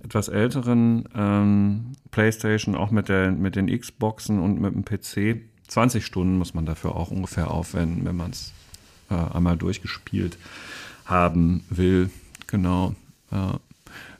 etwas 0.04 0.28
älteren 0.28 1.08
ähm, 1.14 1.92
PlayStation, 2.10 2.74
auch 2.74 2.90
mit, 2.90 3.08
der, 3.08 3.32
mit 3.32 3.56
den 3.56 3.66
Xboxen 3.66 4.38
und 4.38 4.60
mit 4.60 4.74
dem 4.74 4.84
PC. 4.84 5.42
20 5.70 6.04
Stunden 6.04 6.37
muss 6.37 6.52
man 6.52 6.66
dafür 6.66 6.96
auch 6.96 7.11
ungefähr 7.11 7.50
aufwenden, 7.50 8.04
wenn 8.04 8.16
man 8.16 8.33
es 8.33 8.52
äh, 9.09 9.14
einmal 9.14 9.56
durchgespielt 9.56 10.37
haben 11.04 11.64
will. 11.70 12.11
Genau. 12.48 12.94
Ja. 13.30 13.61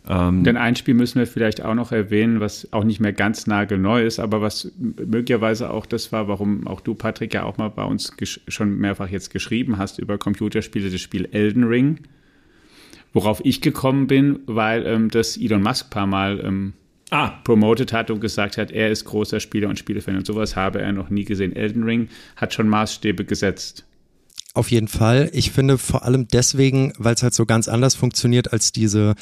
Ähm, 0.09 0.45
Denn 0.45 0.57
ein 0.57 0.77
Spiel 0.77 0.95
müssen 0.95 1.19
wir 1.19 1.27
vielleicht 1.27 1.63
auch 1.63 1.75
noch 1.75 1.93
erwähnen, 1.93 2.41
was 2.41 2.73
auch 2.73 2.85
nicht 2.85 3.01
mehr 3.01 3.13
ganz 3.13 3.47
nagelneu 3.47 4.05
ist, 4.05 4.21
aber 4.21 4.41
was 4.41 4.71
möglicherweise 4.79 5.71
auch 5.71 5.87
das 5.87 6.13
war, 6.13 6.29
warum 6.29 6.67
auch 6.67 6.81
du, 6.81 6.95
Patrick, 6.95 7.35
ja 7.35 7.43
auch 7.43 7.59
mal 7.59 7.69
bei 7.69 7.85
uns 7.85 8.13
schon 8.49 8.79
mehrfach 8.79 9.09
jetzt 9.09 9.31
geschrieben 9.31 9.77
hast 9.77 9.99
über 9.99 10.19
Computerspiele, 10.19 10.89
das 10.89 11.01
Spiel 11.01 11.29
Elden 11.33 11.65
Ring. 11.65 12.01
Worauf 13.13 13.45
ich 13.45 13.61
gekommen 13.61 14.07
bin, 14.07 14.39
weil 14.47 14.87
ähm, 14.87 15.11
das 15.11 15.37
Elon 15.37 15.63
Musk 15.63 15.91
paar 15.91 16.07
Mal 16.07 16.41
ähm, 16.45 16.75
ah. 17.11 17.29
promoted 17.45 17.93
hat 17.93 18.11
und 18.11 18.21
gesagt 18.21 18.57
hat, 18.57 18.71
er 18.71 18.91
ist 18.91 19.05
großer 19.05 19.41
Spieler 19.41 19.69
und 19.69 19.79
Spielefan 19.79 20.17
und 20.17 20.27
sowas 20.27 20.57
habe 20.57 20.81
er 20.81 20.93
noch 20.93 21.11
nie 21.11 21.25
gesehen. 21.25 21.55
Elden 21.55 21.83
Ring 21.85 22.09
hat 22.37 22.55
schon 22.55 22.69
Maßstäbe 22.69 23.25
gesetzt. 23.25 23.85
Auf 24.53 24.71
jeden 24.71 24.89
Fall. 24.89 25.31
Ich 25.33 25.53
finde 25.53 25.79
vor 25.79 26.05
allem 26.05 26.27
deswegen, 26.27 26.93
weil 26.99 27.15
es 27.15 27.23
halt 27.23 27.35
so 27.35 27.47
ganz 27.47 27.69
anders 27.69 27.95
funktioniert 27.95 28.53
als 28.53 28.73
diese 28.73 29.15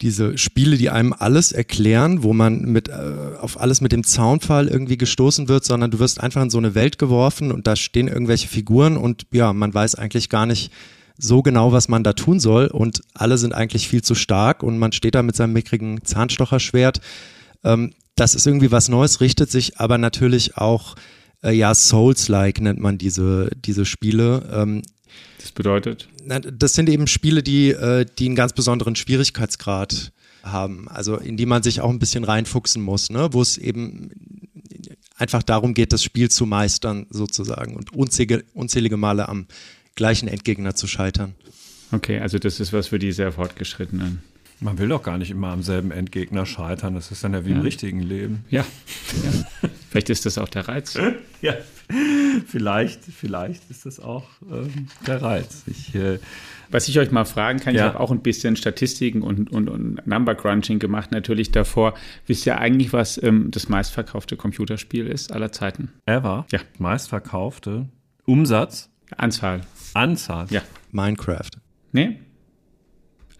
diese 0.00 0.38
Spiele, 0.38 0.78
die 0.78 0.90
einem 0.90 1.12
alles 1.12 1.52
erklären, 1.52 2.22
wo 2.22 2.32
man 2.32 2.62
mit 2.62 2.88
äh, 2.88 3.36
auf 3.38 3.60
alles 3.60 3.80
mit 3.80 3.92
dem 3.92 4.04
Zaunfall 4.04 4.68
irgendwie 4.68 4.96
gestoßen 4.96 5.48
wird, 5.48 5.64
sondern 5.64 5.90
du 5.90 5.98
wirst 5.98 6.20
einfach 6.20 6.42
in 6.42 6.50
so 6.50 6.58
eine 6.58 6.74
Welt 6.74 6.98
geworfen 6.98 7.52
und 7.52 7.66
da 7.66 7.76
stehen 7.76 8.08
irgendwelche 8.08 8.48
Figuren 8.48 8.96
und 8.96 9.26
ja, 9.30 9.52
man 9.52 9.74
weiß 9.74 9.96
eigentlich 9.96 10.30
gar 10.30 10.46
nicht, 10.46 10.72
so 11.20 11.42
genau, 11.42 11.72
was 11.72 11.88
man 11.88 12.02
da 12.02 12.12
tun 12.14 12.40
soll 12.40 12.66
und 12.66 13.02
alle 13.14 13.38
sind 13.38 13.54
eigentlich 13.54 13.88
viel 13.88 14.02
zu 14.02 14.14
stark 14.14 14.62
und 14.62 14.78
man 14.78 14.92
steht 14.92 15.14
da 15.14 15.22
mit 15.22 15.36
seinem 15.36 15.52
mickrigen 15.52 16.04
Zahnstocherschwert. 16.04 17.00
Ähm, 17.62 17.92
das 18.16 18.34
ist 18.34 18.46
irgendwie 18.46 18.72
was 18.72 18.88
Neues, 18.88 19.20
richtet 19.20 19.50
sich 19.50 19.78
aber 19.78 19.98
natürlich 19.98 20.56
auch, 20.56 20.96
äh, 21.42 21.52
ja, 21.52 21.74
Souls-like 21.74 22.60
nennt 22.60 22.80
man 22.80 22.98
diese, 22.98 23.50
diese 23.54 23.84
Spiele. 23.84 24.48
Ähm, 24.52 24.82
das 25.38 25.52
bedeutet? 25.52 26.08
Das 26.26 26.74
sind 26.74 26.88
eben 26.88 27.06
Spiele, 27.06 27.42
die, 27.42 27.70
äh, 27.70 28.06
die 28.18 28.26
einen 28.26 28.36
ganz 28.36 28.52
besonderen 28.52 28.96
Schwierigkeitsgrad 28.96 30.12
haben, 30.42 30.88
also 30.88 31.16
in 31.16 31.36
die 31.36 31.46
man 31.46 31.62
sich 31.62 31.80
auch 31.80 31.90
ein 31.90 31.98
bisschen 31.98 32.24
reinfuchsen 32.24 32.82
muss, 32.82 33.10
ne? 33.10 33.28
wo 33.32 33.42
es 33.42 33.58
eben 33.58 34.10
einfach 35.16 35.42
darum 35.42 35.74
geht, 35.74 35.92
das 35.92 36.02
Spiel 36.02 36.30
zu 36.30 36.46
meistern 36.46 37.06
sozusagen 37.10 37.76
und 37.76 37.92
unzählige, 37.92 38.44
unzählige 38.54 38.96
Male 38.96 39.28
am 39.28 39.46
gleichen 40.00 40.28
Endgegner 40.28 40.74
zu 40.74 40.86
scheitern. 40.86 41.34
Okay, 41.92 42.20
also 42.20 42.38
das 42.38 42.58
ist 42.58 42.72
was 42.72 42.86
für 42.86 42.98
die 42.98 43.12
sehr 43.12 43.32
fortgeschrittenen. 43.32 44.22
Man 44.58 44.78
will 44.78 44.88
doch 44.88 45.02
gar 45.02 45.18
nicht 45.18 45.30
immer 45.30 45.48
am 45.48 45.62
selben 45.62 45.90
Endgegner 45.90 46.46
scheitern. 46.46 46.94
Das 46.94 47.10
ist 47.10 47.22
dann 47.22 47.34
ja 47.34 47.44
wie 47.44 47.50
ja. 47.50 47.56
im 47.56 47.60
richtigen 47.60 48.00
Leben. 48.00 48.44
Ja. 48.48 48.64
ja. 49.22 49.68
vielleicht 49.90 50.08
ist 50.08 50.24
das 50.24 50.38
auch 50.38 50.48
der 50.48 50.68
Reiz. 50.68 50.98
ja, 51.42 51.52
vielleicht, 52.46 53.04
vielleicht 53.04 53.68
ist 53.68 53.84
das 53.84 54.00
auch 54.00 54.24
ähm, 54.50 54.88
der 55.06 55.20
Reiz. 55.20 55.64
Ich, 55.66 55.94
äh, 55.94 56.18
Was 56.70 56.88
ich 56.88 56.98
euch 56.98 57.10
mal 57.10 57.26
fragen 57.26 57.60
kann, 57.60 57.74
ja. 57.74 57.80
ich 57.80 57.92
habe 57.92 58.00
auch 58.00 58.10
ein 58.10 58.22
bisschen 58.22 58.56
Statistiken 58.56 59.20
und, 59.20 59.52
und, 59.52 59.68
und 59.68 60.06
Number 60.06 60.34
Crunching 60.34 60.78
gemacht, 60.78 61.12
natürlich 61.12 61.52
davor. 61.52 61.92
Wisst 62.26 62.46
ihr 62.46 62.56
eigentlich, 62.56 62.94
was 62.94 63.22
ähm, 63.22 63.50
das 63.50 63.68
meistverkaufte 63.68 64.38
Computerspiel 64.38 65.06
ist 65.06 65.30
aller 65.30 65.52
Zeiten? 65.52 65.90
Ever? 66.06 66.46
Ja. 66.50 66.60
Meistverkaufte 66.78 67.90
Umsatz? 68.24 68.88
Anzahl. 69.18 69.60
Anzahl? 69.94 70.46
Ja. 70.50 70.62
Minecraft. 70.92 71.50
Nee, 71.92 72.20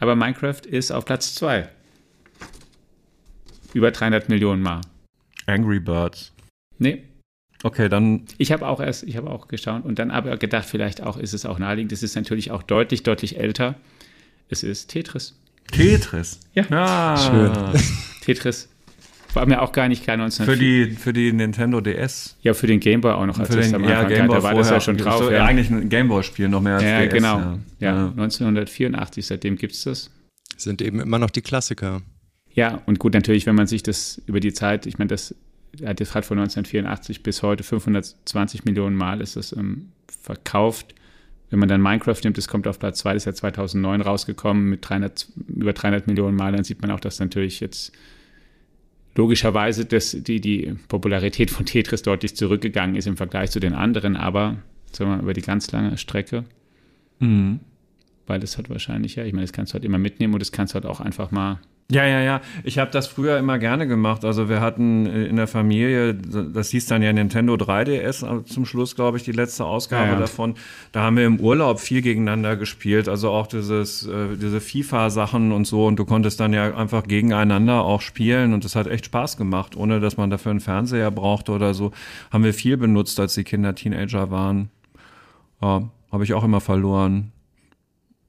aber 0.00 0.16
Minecraft 0.16 0.62
ist 0.66 0.90
auf 0.90 1.04
Platz 1.04 1.34
2. 1.36 1.68
Über 3.74 3.92
300 3.92 4.28
Millionen 4.28 4.62
Mal. 4.62 4.80
Angry 5.46 5.78
Birds. 5.78 6.32
Nee. 6.78 7.04
Okay, 7.62 7.90
dann. 7.90 8.24
Ich 8.38 8.50
habe 8.50 8.66
auch 8.66 8.80
erst, 8.80 9.02
ich 9.02 9.16
habe 9.16 9.30
auch 9.30 9.46
geschaut 9.46 9.84
und 9.84 9.98
dann 9.98 10.10
aber 10.10 10.38
gedacht, 10.38 10.64
vielleicht 10.64 11.02
auch 11.02 11.18
ist 11.18 11.34
es 11.34 11.44
auch 11.44 11.58
naheliegend. 11.58 11.92
Es 11.92 12.02
ist 12.02 12.16
natürlich 12.16 12.50
auch 12.50 12.62
deutlich, 12.62 13.02
deutlich 13.02 13.38
älter. 13.38 13.76
Es 14.48 14.62
ist 14.62 14.88
Tetris. 14.88 15.38
Tetris? 15.70 16.40
Ja. 16.54 16.64
Ah. 16.70 17.16
Schön. 17.16 17.82
Tetris. 18.22 18.69
War 19.34 19.46
mir 19.46 19.62
auch 19.62 19.72
gar 19.72 19.88
nicht 19.88 20.02
klar 20.02 20.14
1904. 20.14 20.44
Für 20.44 20.58
die, 20.90 20.96
für 20.96 21.12
die 21.12 21.32
Nintendo 21.32 21.80
DS. 21.80 22.36
Ja, 22.42 22.54
für 22.54 22.66
den 22.66 22.80
Gameboy 22.80 23.12
auch 23.12 23.26
noch. 23.26 23.38
Als 23.38 23.48
für 23.48 23.60
den, 23.60 23.84
ja, 23.84 24.04
Gameboy 24.04 24.36
da 24.36 24.42
war 24.42 24.54
das 24.54 24.70
ja 24.70 24.80
schon 24.80 24.96
drauf. 24.96 25.24
So, 25.24 25.30
ja. 25.30 25.44
Eigentlich 25.44 25.70
ein 25.70 25.88
Gameboy-Spiel 25.88 26.48
noch 26.48 26.60
mehr 26.60 26.74
als 26.74 26.84
ja, 26.84 27.00
DS. 27.02 27.12
Genau. 27.12 27.38
Ja, 27.38 27.58
ja. 27.80 28.06
1984, 28.08 29.26
seitdem 29.26 29.56
gibt 29.56 29.74
es 29.74 29.84
das. 29.84 30.10
Sind 30.56 30.82
eben 30.82 31.00
immer 31.00 31.18
noch 31.18 31.30
die 31.30 31.42
Klassiker. 31.42 32.02
Ja, 32.52 32.82
und 32.86 32.98
gut, 32.98 33.14
natürlich, 33.14 33.46
wenn 33.46 33.54
man 33.54 33.66
sich 33.66 33.82
das 33.82 34.20
über 34.26 34.40
die 34.40 34.52
Zeit, 34.52 34.86
ich 34.86 34.98
meine, 34.98 35.08
das 35.08 35.34
hat 35.84 36.00
jetzt 36.00 36.14
halt 36.14 36.24
von 36.24 36.38
1984 36.38 37.22
bis 37.22 37.42
heute 37.42 37.62
520 37.62 38.64
Millionen 38.64 38.96
Mal 38.96 39.20
ist 39.20 39.36
das 39.36 39.52
ähm, 39.52 39.92
verkauft. 40.22 40.94
Wenn 41.50 41.58
man 41.58 41.68
dann 41.68 41.80
Minecraft 41.80 42.18
nimmt, 42.22 42.38
das 42.38 42.48
kommt 42.48 42.66
auf 42.66 42.78
Platz 42.78 43.00
2, 43.00 43.14
das 43.14 43.22
ist 43.22 43.26
ja 43.26 43.34
2009 43.34 44.00
rausgekommen 44.00 44.68
mit 44.68 44.88
300, 44.88 45.28
über 45.48 45.72
300 45.72 46.06
Millionen 46.06 46.36
Mal, 46.36 46.52
dann 46.52 46.64
sieht 46.64 46.80
man 46.80 46.90
auch, 46.90 47.00
dass 47.00 47.18
natürlich 47.18 47.60
jetzt 47.60 47.92
logischerweise 49.14 49.84
dass 49.84 50.16
die, 50.18 50.40
die 50.40 50.74
Popularität 50.88 51.50
von 51.50 51.66
Tetris 51.66 52.02
deutlich 52.02 52.36
zurückgegangen 52.36 52.96
ist 52.96 53.06
im 53.06 53.16
Vergleich 53.16 53.50
zu 53.50 53.60
den 53.60 53.74
anderen, 53.74 54.16
aber 54.16 54.56
sagen 54.92 55.10
wir, 55.10 55.22
über 55.22 55.34
die 55.34 55.42
ganz 55.42 55.70
lange 55.72 55.96
Strecke. 55.98 56.44
Mhm. 57.18 57.60
Weil 58.26 58.40
das 58.40 58.58
hat 58.58 58.70
wahrscheinlich, 58.70 59.16
ja, 59.16 59.24
ich 59.24 59.32
meine, 59.32 59.44
das 59.44 59.52
kannst 59.52 59.72
du 59.72 59.74
halt 59.74 59.84
immer 59.84 59.98
mitnehmen 59.98 60.34
und 60.34 60.40
das 60.40 60.52
kannst 60.52 60.72
du 60.72 60.74
halt 60.76 60.86
auch 60.86 61.00
einfach 61.00 61.30
mal 61.30 61.60
ja, 61.90 62.06
ja, 62.06 62.20
ja. 62.20 62.40
Ich 62.62 62.78
habe 62.78 62.90
das 62.92 63.08
früher 63.08 63.36
immer 63.38 63.58
gerne 63.58 63.88
gemacht. 63.88 64.24
Also 64.24 64.48
wir 64.48 64.60
hatten 64.60 65.06
äh, 65.06 65.24
in 65.24 65.36
der 65.36 65.48
Familie, 65.48 66.14
das 66.14 66.70
hieß 66.70 66.86
dann 66.86 67.02
ja 67.02 67.12
Nintendo 67.12 67.54
3DS 67.54 68.24
also 68.24 68.42
zum 68.42 68.64
Schluss, 68.64 68.94
glaube 68.94 69.16
ich, 69.16 69.24
die 69.24 69.32
letzte 69.32 69.64
Ausgabe 69.64 70.06
ja, 70.06 70.12
ja. 70.12 70.18
davon. 70.20 70.54
Da 70.92 71.02
haben 71.02 71.16
wir 71.16 71.26
im 71.26 71.40
Urlaub 71.40 71.80
viel 71.80 72.00
gegeneinander 72.00 72.56
gespielt. 72.56 73.08
Also 73.08 73.30
auch 73.30 73.48
dieses, 73.48 74.06
äh, 74.06 74.36
diese 74.40 74.60
FIFA-Sachen 74.60 75.50
und 75.50 75.66
so. 75.66 75.86
Und 75.86 75.98
du 75.98 76.04
konntest 76.04 76.38
dann 76.38 76.52
ja 76.52 76.74
einfach 76.76 77.02
gegeneinander 77.02 77.82
auch 77.82 78.00
spielen. 78.00 78.54
Und 78.54 78.64
das 78.64 78.76
hat 78.76 78.86
echt 78.86 79.06
Spaß 79.06 79.36
gemacht, 79.36 79.76
ohne 79.76 79.98
dass 79.98 80.16
man 80.16 80.30
dafür 80.30 80.50
einen 80.50 80.60
Fernseher 80.60 81.10
brauchte 81.10 81.50
oder 81.50 81.74
so. 81.74 81.90
Haben 82.30 82.44
wir 82.44 82.54
viel 82.54 82.76
benutzt, 82.76 83.18
als 83.18 83.34
die 83.34 83.44
Kinder 83.44 83.74
Teenager 83.74 84.30
waren. 84.30 84.70
Ja, 85.60 85.90
habe 86.12 86.24
ich 86.24 86.34
auch 86.34 86.44
immer 86.44 86.60
verloren 86.60 87.32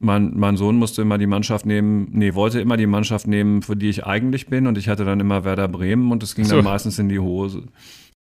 mein, 0.02 0.38
mein 0.38 0.58
Sohn 0.58 0.76
musste 0.76 1.02
immer 1.02 1.18
die 1.18 1.28
Mannschaft 1.28 1.66
nehmen, 1.66 2.08
nee, 2.12 2.34
wollte 2.34 2.60
immer 2.60 2.78
die 2.78 2.88
Mannschaft 2.88 3.28
nehmen, 3.28 3.62
für 3.62 3.76
die 3.76 3.90
ich 3.90 4.06
eigentlich 4.06 4.48
bin 4.48 4.68
und 4.68 4.78
ich 4.78 4.90
hatte 4.90 5.06
dann 5.06 5.20
immer 5.20 5.44
Werder 5.44 5.68
Bremen 5.68 6.12
und 6.12 6.24
es 6.24 6.36
ging 6.36 6.46
so. 6.46 6.56
dann 6.56 6.66
meistens 6.66 7.00
in 7.00 7.10
die 7.10 7.20
Hose. 7.20 7.64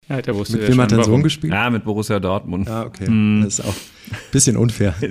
Ja, 0.08 0.22
der 0.22 0.34
wusste 0.34 0.56
mit 0.56 0.68
wem 0.68 0.80
hat 0.80 0.90
dein 0.90 1.04
Sohn 1.04 1.22
gespielt? 1.22 1.52
Ja, 1.52 1.68
mit 1.68 1.84
Borussia 1.84 2.18
Dortmund. 2.18 2.68
Ah, 2.68 2.84
okay. 2.84 3.10
Mm. 3.10 3.42
Das 3.42 3.58
ist 3.58 3.64
auch 3.64 3.74
ein 3.74 4.16
bisschen 4.32 4.56
unfair. 4.56 4.94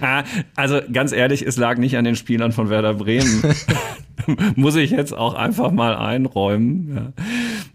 Ah, 0.00 0.24
also 0.56 0.80
ganz 0.90 1.12
ehrlich, 1.12 1.46
es 1.46 1.56
lag 1.56 1.76
nicht 1.76 1.96
an 1.96 2.04
den 2.04 2.16
Spielern 2.16 2.52
von 2.52 2.70
Werder 2.70 2.94
Bremen. 2.94 3.42
Muss 4.56 4.74
ich 4.76 4.90
jetzt 4.90 5.12
auch 5.12 5.34
einfach 5.34 5.70
mal 5.70 5.94
einräumen. 5.94 6.94
Ja. 6.94 7.24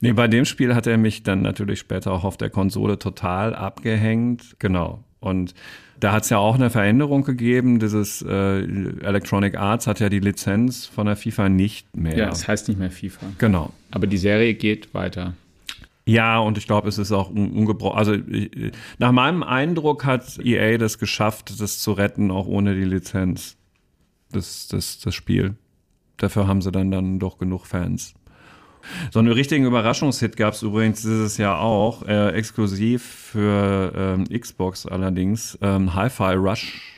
Nee, 0.02 0.14
bei 0.14 0.28
dem 0.28 0.46
Spiel 0.46 0.74
hat 0.74 0.88
er 0.88 0.98
mich 0.98 1.24
dann 1.24 1.42
natürlich 1.42 1.80
später 1.80 2.12
auch 2.12 2.24
auf 2.24 2.38
der 2.38 2.50
Konsole 2.50 2.98
total 2.98 3.54
abgehängt. 3.54 4.56
Genau. 4.60 5.04
Und 5.20 5.54
da 6.00 6.12
hat 6.12 6.24
es 6.24 6.30
ja 6.30 6.38
auch 6.38 6.56
eine 6.56 6.70
Veränderung 6.70 7.24
gegeben. 7.24 7.80
Dieses 7.80 8.22
äh, 8.22 8.60
Electronic 8.60 9.58
Arts 9.58 9.88
hat 9.88 10.00
ja 10.00 10.10
die 10.10 10.20
Lizenz 10.20 10.86
von 10.86 11.08
der 11.08 11.16
FIFA 11.16 11.50
nicht 11.50 11.96
mehr. 11.96 12.18
Ja, 12.18 12.30
es 12.30 12.48
heißt 12.48 12.68
nicht 12.68 12.80
mehr 12.80 12.92
FIFA. 12.92 13.28
Genau. 13.38 13.72
Aber 13.92 14.08
die 14.08 14.18
Serie 14.18 14.54
geht 14.54 14.94
weiter. 14.94 15.34
Ja, 16.06 16.40
und 16.40 16.58
ich 16.58 16.68
glaube, 16.68 16.88
es 16.88 16.98
ist 16.98 17.12
auch 17.12 17.30
ungebrochen. 17.30 17.98
Also 17.98 18.14
ich, 18.14 18.72
nach 18.98 19.12
meinem 19.12 19.44
Eindruck 19.44 20.06
hat 20.06 20.40
EA 20.40 20.78
das 20.78 21.00
geschafft, 21.00 21.60
das 21.60 21.80
zu 21.80 21.92
retten, 21.92 22.32
auch 22.32 22.48
ohne 22.48 22.76
die 22.76 22.86
Lizenz. 22.86 23.58
Das, 24.32 24.68
das, 24.68 25.00
das 25.00 25.14
Spiel. 25.16 25.56
Dafür 26.16 26.48
haben 26.48 26.62
sie 26.62 26.72
dann, 26.72 26.92
dann 26.92 27.20
doch 27.20 27.38
genug 27.38 27.66
Fans. 27.66 28.14
So 29.12 29.20
einen 29.20 29.32
richtigen 29.32 29.66
Überraschungshit 29.66 30.38
gab 30.38 30.54
es 30.54 30.62
übrigens 30.62 31.02
dieses 31.02 31.38
Jahr 31.38 31.60
auch, 31.60 32.04
äh, 32.08 32.30
exklusiv 32.32 33.04
für 33.04 33.94
ähm, 33.96 34.26
Xbox 34.26 34.86
allerdings, 34.86 35.58
ähm, 35.62 35.94
Hi-Fi 35.94 36.34
Rush 36.34 36.97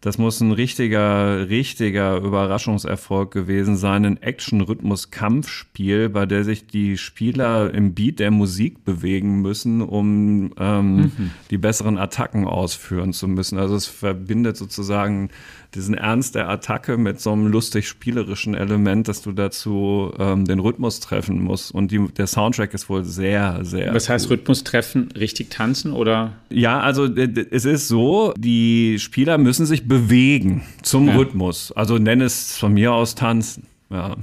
das 0.00 0.16
muss 0.16 0.40
ein 0.40 0.52
richtiger, 0.52 1.48
richtiger 1.50 2.16
Überraschungserfolg 2.16 3.30
gewesen 3.30 3.76
sein. 3.76 4.06
Ein 4.06 4.22
Action-Rhythmus-Kampfspiel, 4.22 6.08
bei 6.08 6.24
der 6.24 6.44
sich 6.44 6.66
die 6.66 6.96
Spieler 6.96 7.72
im 7.74 7.92
Beat 7.92 8.18
der 8.18 8.30
Musik 8.30 8.84
bewegen 8.84 9.42
müssen, 9.42 9.82
um 9.82 10.54
ähm, 10.58 10.96
mhm. 10.96 11.30
die 11.50 11.58
besseren 11.58 11.98
Attacken 11.98 12.46
ausführen 12.46 13.12
zu 13.12 13.28
müssen. 13.28 13.58
Also 13.58 13.74
es 13.74 13.86
verbindet 13.86 14.56
sozusagen 14.56 15.28
diesen 15.74 15.94
Ernst 15.94 16.34
der 16.34 16.48
Attacke 16.48 16.96
mit 16.96 17.20
so 17.20 17.32
einem 17.32 17.46
lustig 17.46 17.86
spielerischen 17.88 18.54
Element, 18.54 19.06
dass 19.06 19.22
du 19.22 19.32
dazu 19.32 20.12
ähm, 20.18 20.44
den 20.44 20.58
Rhythmus 20.58 21.00
treffen 21.00 21.42
musst. 21.42 21.72
Und 21.72 21.92
die, 21.92 22.08
der 22.08 22.26
Soundtrack 22.26 22.74
ist 22.74 22.88
wohl 22.88 23.04
sehr, 23.04 23.60
sehr. 23.62 23.94
Was 23.94 24.08
heißt 24.08 24.28
gut. 24.28 24.38
Rhythmus 24.38 24.64
treffen? 24.64 25.12
Richtig 25.12 25.50
tanzen 25.50 25.92
oder? 25.92 26.32
Ja, 26.50 26.80
also 26.80 27.06
es 27.06 27.64
ist 27.64 27.88
so, 27.88 28.34
die 28.36 28.98
Spieler 28.98 29.38
müssen 29.38 29.66
sich 29.66 29.86
bewegen 29.90 30.62
zum 30.82 31.08
ja. 31.08 31.16
Rhythmus. 31.16 31.72
Also 31.72 31.98
nenne 31.98 32.24
es 32.24 32.56
von 32.56 32.72
mir 32.72 32.92
aus 32.92 33.16
tanzen. 33.16 33.66
Ja. 33.90 34.16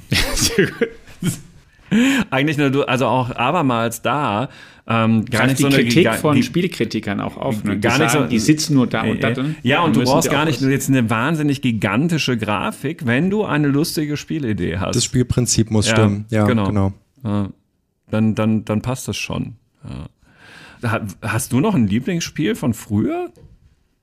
Eigentlich 2.32 2.58
nur, 2.58 2.88
also 2.88 3.06
auch 3.06 3.36
abermals 3.36 4.02
da. 4.02 4.48
Ähm, 4.88 5.26
gar 5.26 5.46
nicht 5.46 5.60
die 5.60 5.64
so 5.64 5.68
eine 5.68 5.84
Kritik 5.84 6.14
von 6.14 6.38
die, 6.38 6.44
Spielkritikern 6.44 7.20
auch 7.20 7.36
auf. 7.36 7.66
Ne? 7.66 7.78
Gar 7.82 8.00
nicht 8.00 8.12
sagen, 8.12 8.24
so, 8.26 8.30
die 8.30 8.40
sitzen 8.40 8.76
nur 8.76 8.88
da 8.88 9.02
und 9.04 9.22
da. 9.22 9.34
Ja, 9.62 9.82
und 9.82 9.98
du 9.98 10.04
brauchst 10.04 10.32
gar 10.32 10.46
nicht 10.46 10.62
jetzt 10.62 10.88
eine 10.88 11.10
wahnsinnig 11.10 11.62
gigantische 11.62 12.38
Grafik, 12.38 13.06
wenn 13.06 13.30
du 13.30 13.44
eine 13.44 13.68
lustige 13.68 14.16
Spielidee 14.16 14.78
hast. 14.78 14.96
Das 14.96 15.04
Spielprinzip 15.04 15.70
muss 15.70 15.88
ja, 15.88 15.96
stimmen. 15.96 16.26
Ja, 16.30 16.46
genau. 16.46 16.68
genau. 16.68 16.94
Ja, 17.26 17.50
dann, 18.10 18.36
dann, 18.36 18.64
dann 18.64 18.82
passt 18.82 19.10
das 19.10 19.18
schon. 19.18 19.56
Ja. 19.84 21.02
Hast 21.22 21.52
du 21.52 21.60
noch 21.60 21.76
ein 21.76 21.88
Lieblingsspiel 21.88 22.56
von 22.56 22.74
früher? 22.74 23.32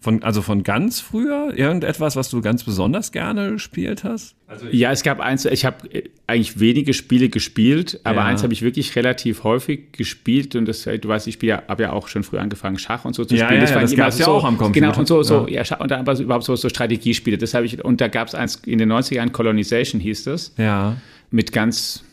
Von, 0.04 0.22
also 0.22 0.42
von 0.42 0.64
ganz 0.64 1.00
früher? 1.00 1.56
Irgendetwas, 1.56 2.14
was 2.14 2.28
du 2.28 2.42
ganz 2.42 2.62
besonders 2.62 3.10
gerne 3.10 3.52
gespielt 3.52 4.04
hast? 4.04 4.36
Also 4.46 4.66
ja, 4.70 4.92
es 4.92 5.02
gab 5.02 5.18
eins, 5.18 5.46
ich 5.46 5.64
habe 5.64 5.90
äh, 5.94 6.10
eigentlich 6.26 6.60
wenige 6.60 6.92
Spiele 6.92 7.30
gespielt, 7.30 8.00
aber 8.04 8.18
ja. 8.18 8.24
eins 8.26 8.42
habe 8.42 8.52
ich 8.52 8.60
wirklich 8.60 8.94
relativ 8.96 9.44
häufig 9.44 9.92
gespielt 9.92 10.56
und 10.56 10.66
das, 10.66 10.82
du 10.82 11.08
weißt, 11.08 11.26
ich 11.26 11.34
spiele, 11.34 11.62
habe 11.68 11.84
ja 11.84 11.92
auch 11.94 12.08
schon 12.08 12.22
früh 12.22 12.36
angefangen, 12.36 12.78
Schach 12.78 13.06
und 13.06 13.14
so 13.14 13.24
zu 13.24 13.34
spielen. 13.34 13.54
Ja, 13.54 13.60
das, 13.60 13.70
ja, 13.70 13.80
das 13.80 13.96
gab 13.96 14.08
es 14.10 14.18
ja 14.18 14.26
auch 14.26 14.44
am 14.44 14.58
Computer. 14.58 14.88
Genau, 14.88 14.98
und 14.98 15.08
so, 15.08 15.22
so, 15.22 15.48
ja, 15.48 15.62
ja 15.62 15.80
und 15.80 15.90
dann 15.90 16.00
aber 16.00 16.20
überhaupt 16.20 16.44
so, 16.44 16.54
so 16.54 16.68
Strategiespiele. 16.68 17.38
Das 17.38 17.54
habe 17.54 17.64
ich, 17.64 17.82
und 17.82 18.02
da 18.02 18.08
gab 18.08 18.28
es 18.28 18.34
eins 18.34 18.56
in 18.66 18.76
den 18.76 18.90
90 18.90 19.16
ern 19.16 19.32
Colonization 19.32 20.02
hieß 20.02 20.24
das. 20.24 20.52
Ja. 20.58 20.98
Mit 21.30 21.50
ganz 21.52 22.04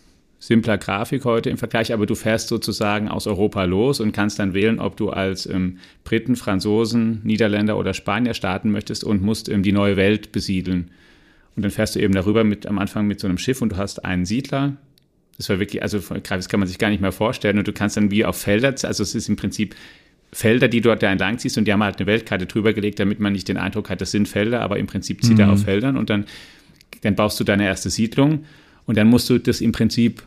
simpler 0.52 0.78
Grafik 0.78 1.24
heute 1.24 1.50
im 1.50 1.58
Vergleich, 1.58 1.94
aber 1.94 2.06
du 2.06 2.14
fährst 2.14 2.50
sozusagen 2.50 3.08
aus 3.08 3.26
Europa 3.26 3.64
los 3.64 4.02
und 4.02 4.12
kannst 4.12 4.38
dann 4.38 4.54
wählen, 4.54 4.82
ob 4.82 4.98
du 4.98 5.10
als 5.10 5.46
ähm, 5.46 5.78
Briten, 6.04 6.36
Franzosen, 6.36 7.22
Niederländer 7.24 7.78
oder 7.78 7.94
Spanier 7.94 8.34
starten 8.34 8.70
möchtest 8.70 9.06
und 9.06 9.22
musst 9.22 9.48
ähm, 9.48 9.64
die 9.64 9.72
neue 9.72 9.96
Welt 9.96 10.34
besiedeln. 10.34 10.92
Und 11.56 11.64
dann 11.64 11.72
fährst 11.72 11.96
du 11.96 12.02
eben 12.02 12.14
darüber 12.14 12.44
mit 12.44 12.66
am 12.66 12.80
Anfang 12.80 13.08
mit 13.08 13.22
so 13.22 13.28
einem 13.28 13.38
Schiff 13.38 13.62
und 13.62 13.72
du 13.72 13.78
hast 13.78 14.04
einen 14.04 14.26
Siedler. 14.26 14.74
Das 15.38 15.48
war 15.48 15.60
wirklich, 15.60 15.82
also 15.84 16.00
das 16.00 16.50
kann 16.50 16.60
man 16.60 16.68
sich 16.68 16.78
gar 16.78 16.90
nicht 16.90 17.02
mehr 17.02 17.14
vorstellen. 17.14 17.58
Und 17.58 17.66
du 17.66 17.72
kannst 17.72 17.96
dann 17.96 18.12
wie 18.12 18.26
auf 18.26 18.36
Felder, 18.36 18.76
also 18.84 19.04
es 19.04 19.16
ist 19.16 19.30
im 19.30 19.38
Prinzip 19.38 19.74
Felder, 20.34 20.68
die 20.68 20.82
du 20.82 20.90
dort 20.90 21.02
da 21.02 21.10
entlang 21.10 21.40
ziehst 21.40 21.58
und 21.58 21.64
die 21.66 21.72
haben 21.72 21.82
halt 21.82 21.96
eine 21.98 22.08
Weltkarte 22.08 22.46
drüber 22.46 22.74
gelegt, 22.74 23.00
damit 23.00 23.22
man 23.22 23.32
nicht 23.32 23.48
den 23.48 23.56
Eindruck 23.56 23.90
hat, 23.90 24.02
das 24.02 24.12
sind 24.12 24.28
Felder, 24.28 24.60
aber 24.60 24.80
im 24.80 24.88
Prinzip 24.88 25.24
zieht 25.24 25.36
mhm. 25.36 25.44
er 25.44 25.52
auf 25.54 25.64
Feldern 25.64 25.96
und 25.96 26.10
dann, 26.10 26.26
dann 27.04 27.16
baust 27.16 27.40
du 27.40 27.46
deine 27.46 27.66
erste 27.66 27.90
Siedlung 27.90 28.44
und 28.86 28.98
dann 28.98 29.08
musst 29.08 29.30
du 29.30 29.40
das 29.40 29.62
im 29.62 29.72
Prinzip 29.72 30.24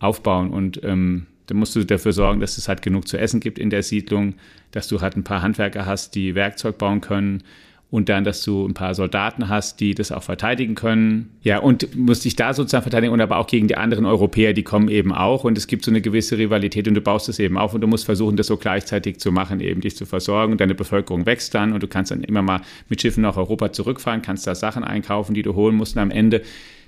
aufbauen. 0.00 0.50
Und 0.50 0.82
ähm, 0.82 1.26
dann 1.46 1.58
musst 1.58 1.76
du 1.76 1.84
dafür 1.84 2.12
sorgen, 2.12 2.40
dass 2.40 2.58
es 2.58 2.68
halt 2.68 2.82
genug 2.82 3.06
zu 3.06 3.18
essen 3.18 3.40
gibt 3.40 3.58
in 3.58 3.70
der 3.70 3.82
Siedlung, 3.82 4.34
dass 4.72 4.88
du 4.88 5.00
halt 5.00 5.16
ein 5.16 5.24
paar 5.24 5.42
Handwerker 5.42 5.86
hast, 5.86 6.14
die 6.14 6.34
Werkzeug 6.34 6.78
bauen 6.78 7.00
können 7.00 7.44
und 7.90 8.08
dann, 8.08 8.22
dass 8.22 8.42
du 8.42 8.66
ein 8.66 8.74
paar 8.74 8.94
Soldaten 8.94 9.48
hast, 9.48 9.80
die 9.80 9.94
das 9.94 10.12
auch 10.12 10.22
verteidigen 10.22 10.76
können. 10.76 11.30
Ja, 11.42 11.58
und 11.58 11.96
musst 11.96 12.24
dich 12.24 12.36
da 12.36 12.54
sozusagen 12.54 12.82
verteidigen 12.82 13.12
und 13.12 13.20
aber 13.20 13.38
auch 13.38 13.48
gegen 13.48 13.66
die 13.66 13.76
anderen 13.76 14.06
Europäer, 14.06 14.52
die 14.52 14.62
kommen 14.62 14.88
eben 14.88 15.12
auch 15.12 15.42
und 15.42 15.58
es 15.58 15.66
gibt 15.66 15.84
so 15.84 15.90
eine 15.90 16.00
gewisse 16.00 16.38
Rivalität 16.38 16.86
und 16.86 16.94
du 16.94 17.00
baust 17.00 17.28
es 17.28 17.40
eben 17.40 17.58
auf 17.58 17.74
und 17.74 17.80
du 17.80 17.88
musst 17.88 18.04
versuchen, 18.04 18.36
das 18.36 18.46
so 18.46 18.56
gleichzeitig 18.56 19.18
zu 19.18 19.32
machen, 19.32 19.60
eben 19.60 19.80
dich 19.80 19.96
zu 19.96 20.06
versorgen 20.06 20.52
und 20.52 20.60
deine 20.60 20.76
Bevölkerung 20.76 21.26
wächst 21.26 21.54
dann 21.54 21.72
und 21.72 21.82
du 21.82 21.88
kannst 21.88 22.12
dann 22.12 22.22
immer 22.22 22.42
mal 22.42 22.60
mit 22.88 23.02
Schiffen 23.02 23.22
nach 23.22 23.36
Europa 23.36 23.72
zurückfahren, 23.72 24.22
kannst 24.22 24.46
da 24.46 24.54
Sachen 24.54 24.84
einkaufen, 24.84 25.34
die 25.34 25.42
du 25.42 25.54
holen 25.54 25.74
musst 25.74 25.96
und 25.96 26.02
am 26.02 26.12
Ende 26.12 26.42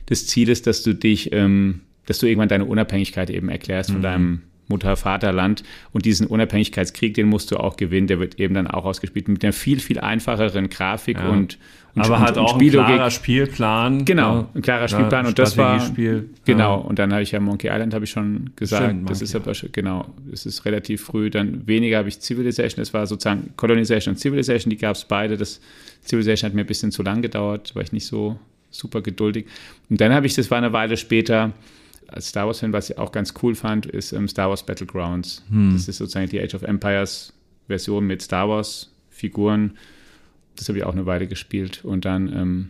des 0.09 0.29
Zieles, 0.29 0.62
dass 0.62 0.85
du 0.85 0.94
dich, 0.94 1.33
ähm, 1.33 1.81
dass 2.07 2.19
du 2.19 2.27
irgendwann 2.27 2.49
deine 2.49 2.65
Unabhängigkeit 2.65 3.31
eben 3.31 3.49
erklärst 3.49 3.91
von 3.91 3.99
mhm. 3.99 4.03
deinem 4.03 4.43
Mutter, 4.73 4.97
Vaterland. 4.97 5.62
Und 5.93 6.05
diesen 6.05 6.27
Unabhängigkeitskrieg, 6.27 7.15
den 7.15 7.29
musst 7.29 7.51
du 7.51 7.59
auch 7.59 7.77
gewinnen. 7.77 8.07
Der 8.07 8.19
wird 8.19 8.41
eben 8.41 8.55
dann 8.55 8.67
auch 8.67 8.85
ausgespielt 8.85 9.29
mit 9.29 9.45
einer 9.45 9.53
viel, 9.53 9.81
viel 9.81 10.01
einfacheren 10.01 10.69
Grafik 10.69 11.19
ja. 11.19 11.29
und, 11.29 11.59
und 11.95 12.03
Aber 12.03 12.17
und, 12.17 12.21
halt 12.23 12.38
auch 12.38 12.59
ein 12.59 12.71
klarer 12.71 13.11
Spielplan. 13.11 14.05
Genau, 14.05 14.49
ein 14.55 14.62
klarer 14.62 14.88
Spielplan. 14.88 15.25
Ja, 15.25 15.29
und 15.29 15.38
das 15.38 15.57
war, 15.57 15.81
genau. 16.45 16.81
Und 16.81 16.99
dann 16.99 17.12
habe 17.12 17.23
ich 17.23 17.33
ja 17.33 17.41
Monkey 17.41 17.69
Island, 17.69 17.93
habe 17.93 18.05
ich 18.05 18.11
schon 18.11 18.51
gesagt. 18.57 18.85
Stimmt, 18.85 19.11
das 19.11 19.21
ist 19.21 19.35
ja, 19.35 19.41
genau, 19.71 20.07
es 20.33 20.47
ist 20.47 20.65
relativ 20.65 21.03
früh. 21.03 21.29
Dann 21.29 21.67
weniger 21.67 21.99
habe 21.99 22.09
ich 22.09 22.19
Civilization. 22.21 22.81
Das 22.81 22.95
war 22.95 23.07
sozusagen 23.07 23.51
Colonization 23.57 24.15
und 24.15 24.19
Civilization, 24.19 24.71
die 24.71 24.79
gab 24.79 24.97
es 24.97 25.05
beide. 25.05 25.37
Das 25.37 25.61
Civilization 26.05 26.49
hat 26.49 26.55
mir 26.55 26.62
ein 26.62 26.67
bisschen 26.67 26.93
zu 26.93 27.03
lang 27.03 27.21
gedauert, 27.21 27.75
war 27.75 27.83
ich 27.83 27.93
nicht 27.93 28.07
so 28.07 28.38
super 28.71 29.03
geduldig. 29.03 29.47
Und 29.91 30.01
dann 30.01 30.15
habe 30.15 30.27
ich, 30.27 30.35
das 30.35 30.51
war 30.51 30.59
eine 30.59 30.73
Weile 30.73 30.97
später, 30.97 31.53
als 32.12 32.29
Star 32.29 32.46
Wars-Fan, 32.46 32.72
was 32.72 32.90
ich 32.90 32.98
auch 32.98 33.12
ganz 33.12 33.35
cool 33.42 33.55
fand, 33.55 33.87
ist 33.87 34.12
ähm, 34.12 34.29
Star 34.29 34.48
Wars 34.48 34.64
Battlegrounds. 34.64 35.44
Hm. 35.51 35.72
Das 35.72 35.88
ist 35.88 35.98
sozusagen 35.98 36.29
die 36.29 36.40
Age 36.40 36.55
of 36.55 36.62
Empires 36.62 37.33
Version 37.66 38.07
mit 38.07 38.22
Star 38.22 38.48
Wars-Figuren. 38.48 39.77
Das 40.57 40.68
habe 40.68 40.79
ich 40.79 40.85
auch 40.85 40.92
eine 40.92 41.07
Weile 41.07 41.27
gespielt. 41.27 41.85
Und 41.85 42.05
dann 42.05 42.33
ähm, 42.33 42.68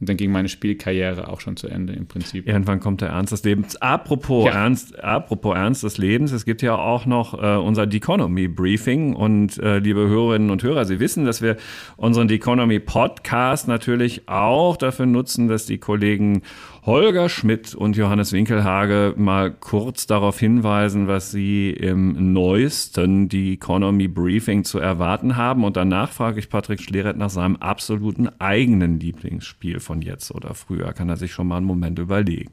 und 0.00 0.08
dann 0.08 0.16
ging 0.16 0.30
meine 0.30 0.48
Spielkarriere 0.48 1.28
auch 1.28 1.40
schon 1.40 1.56
zu 1.56 1.66
Ende 1.66 1.92
im 1.92 2.06
Prinzip. 2.06 2.46
Irgendwann 2.46 2.78
kommt 2.78 3.00
der 3.00 3.08
Ernst 3.08 3.32
des 3.32 3.42
Lebens. 3.42 3.76
Apropos, 3.82 4.46
ja. 4.46 4.52
Ernst, 4.52 4.96
apropos 5.02 5.56
Ernst 5.56 5.82
des 5.82 5.98
Lebens, 5.98 6.30
es 6.30 6.44
gibt 6.44 6.62
ja 6.62 6.76
auch 6.76 7.04
noch 7.04 7.34
äh, 7.34 7.56
unser 7.56 7.86
Deconomy 7.86 8.46
Briefing. 8.46 9.14
Und 9.14 9.58
äh, 9.58 9.78
liebe 9.78 10.06
Hörerinnen 10.06 10.50
und 10.50 10.62
Hörer, 10.62 10.84
Sie 10.84 11.00
wissen, 11.00 11.24
dass 11.24 11.42
wir 11.42 11.56
unseren 11.96 12.28
Deconomy 12.28 12.78
Podcast 12.78 13.66
natürlich 13.66 14.28
auch 14.28 14.76
dafür 14.76 15.06
nutzen, 15.06 15.48
dass 15.48 15.66
die 15.66 15.78
Kollegen 15.78 16.42
Holger 16.88 17.28
Schmidt 17.28 17.74
und 17.74 17.98
Johannes 17.98 18.32
Winkelhage 18.32 19.12
mal 19.18 19.50
kurz 19.50 20.06
darauf 20.06 20.38
hinweisen, 20.38 21.06
was 21.06 21.30
sie 21.30 21.68
im 21.68 22.32
neuesten 22.32 23.28
die 23.28 23.52
Economy 23.52 24.08
Briefing 24.08 24.64
zu 24.64 24.78
erwarten 24.78 25.36
haben. 25.36 25.64
Und 25.64 25.76
danach 25.76 26.10
frage 26.10 26.38
ich 26.38 26.48
Patrick 26.48 26.80
Schleret 26.80 27.18
nach 27.18 27.28
seinem 27.28 27.56
absoluten 27.56 28.30
eigenen 28.40 28.98
Lieblingsspiel 28.98 29.80
von 29.80 30.00
jetzt 30.00 30.34
oder 30.34 30.54
früher. 30.54 30.94
Kann 30.94 31.10
er 31.10 31.18
sich 31.18 31.30
schon 31.30 31.48
mal 31.48 31.58
einen 31.58 31.66
Moment 31.66 31.98
überlegen. 31.98 32.52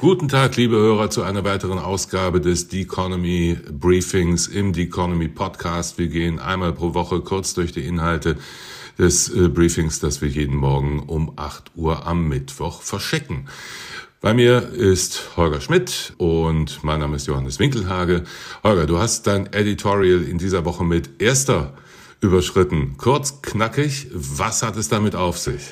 Guten 0.00 0.26
Tag, 0.26 0.56
liebe 0.56 0.74
Hörer, 0.74 1.08
zu 1.08 1.22
einer 1.22 1.44
weiteren 1.44 1.78
Ausgabe 1.78 2.40
des 2.40 2.68
The 2.68 2.80
Economy 2.80 3.56
Briefings 3.70 4.48
im 4.48 4.74
The 4.74 4.82
Economy 4.82 5.28
Podcast. 5.28 5.98
Wir 5.98 6.08
gehen 6.08 6.40
einmal 6.40 6.72
pro 6.72 6.94
Woche 6.94 7.20
kurz 7.20 7.54
durch 7.54 7.70
die 7.70 7.86
Inhalte 7.86 8.38
des 8.98 9.28
äh, 9.28 9.48
Briefings, 9.48 10.00
das 10.00 10.20
wir 10.20 10.28
jeden 10.28 10.56
Morgen 10.56 11.00
um 11.00 11.32
8 11.36 11.72
Uhr 11.74 12.06
am 12.06 12.28
Mittwoch 12.28 12.82
verschicken. 12.82 13.48
Bei 14.20 14.32
mir 14.32 14.70
ist 14.70 15.36
Holger 15.36 15.60
Schmidt 15.60 16.14
und 16.16 16.82
mein 16.82 17.00
Name 17.00 17.16
ist 17.16 17.26
Johannes 17.26 17.58
Winkelhage. 17.58 18.24
Holger, 18.62 18.86
du 18.86 18.98
hast 18.98 19.26
dein 19.26 19.52
Editorial 19.52 20.22
in 20.22 20.38
dieser 20.38 20.64
Woche 20.64 20.82
mit 20.82 21.20
erster 21.20 21.74
überschritten. 22.20 22.96
Kurz, 22.96 23.42
knackig, 23.42 24.08
was 24.12 24.62
hat 24.62 24.76
es 24.76 24.88
damit 24.88 25.14
auf 25.14 25.38
sich? 25.38 25.62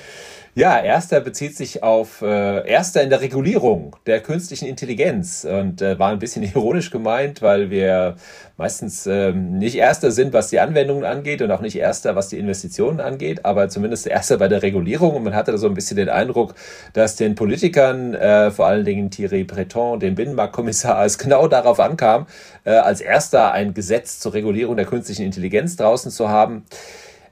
Ja, 0.55 0.79
erster 0.79 1.23
bezieht 1.23 1.57
sich 1.57 1.83
auf 1.83 2.21
äh, 2.21 2.69
erster 2.69 3.03
in 3.03 3.09
der 3.09 3.23
Regulierung 3.23 3.97
der 4.05 4.21
künstlichen 4.21 4.67
Intelligenz 4.67 5.47
und 5.51 5.81
äh, 5.81 5.99
war 5.99 6.11
ein 6.11 6.19
bisschen 6.19 6.43
ironisch 6.55 6.91
gemeint, 6.91 7.41
weil 7.41 7.71
wir 7.71 8.17
meistens 8.59 9.07
ähm, 9.07 9.57
nicht 9.57 9.77
erster 9.77 10.11
sind, 10.11 10.35
was 10.35 10.51
die 10.51 10.61
Anwendungen 10.61 11.07
angeht 11.07 11.41
und 11.41 11.51
auch 11.53 11.63
nicht 11.63 11.77
erster, 11.77 12.17
was 12.17 12.29
die 12.29 12.39
Investitionen 12.39 13.01
angeht, 13.01 13.47
aber 13.47 13.71
zumindest 13.71 14.07
erster 14.07 14.37
bei 14.37 14.49
der 14.49 14.63
Regulierung 14.63 15.17
und 15.17 15.23
man 15.23 15.35
hatte 15.35 15.53
da 15.53 15.57
so 15.57 15.69
ein 15.69 15.75
bisschen 15.75 15.97
den 15.97 16.11
Eindruck, 16.11 16.55
dass 16.93 17.17
den 17.17 17.35
Politikern, 17.35 18.13
äh, 18.13 18.51
vor 18.51 18.67
allen 18.67 18.85
Dingen 18.85 19.11
Thierry 19.11 19.45
Breton, 19.45 20.01
dem 20.01 20.17
Binnenmarktkommissar, 20.17 21.03
es 21.07 21.17
genau 21.17 21.49
darauf 21.49 21.81
ankam, 21.81 22.27
äh, 22.65 22.73
als 22.73 23.01
erster 23.01 23.53
ein 23.53 23.73
Gesetz 23.73 24.21
zur 24.21 24.35
Regulierung 24.35 24.77
der 24.77 24.85
künstlichen 24.85 25.25
Intelligenz 25.25 25.77
draußen 25.77 26.11
zu 26.11 26.29
haben. 26.29 26.67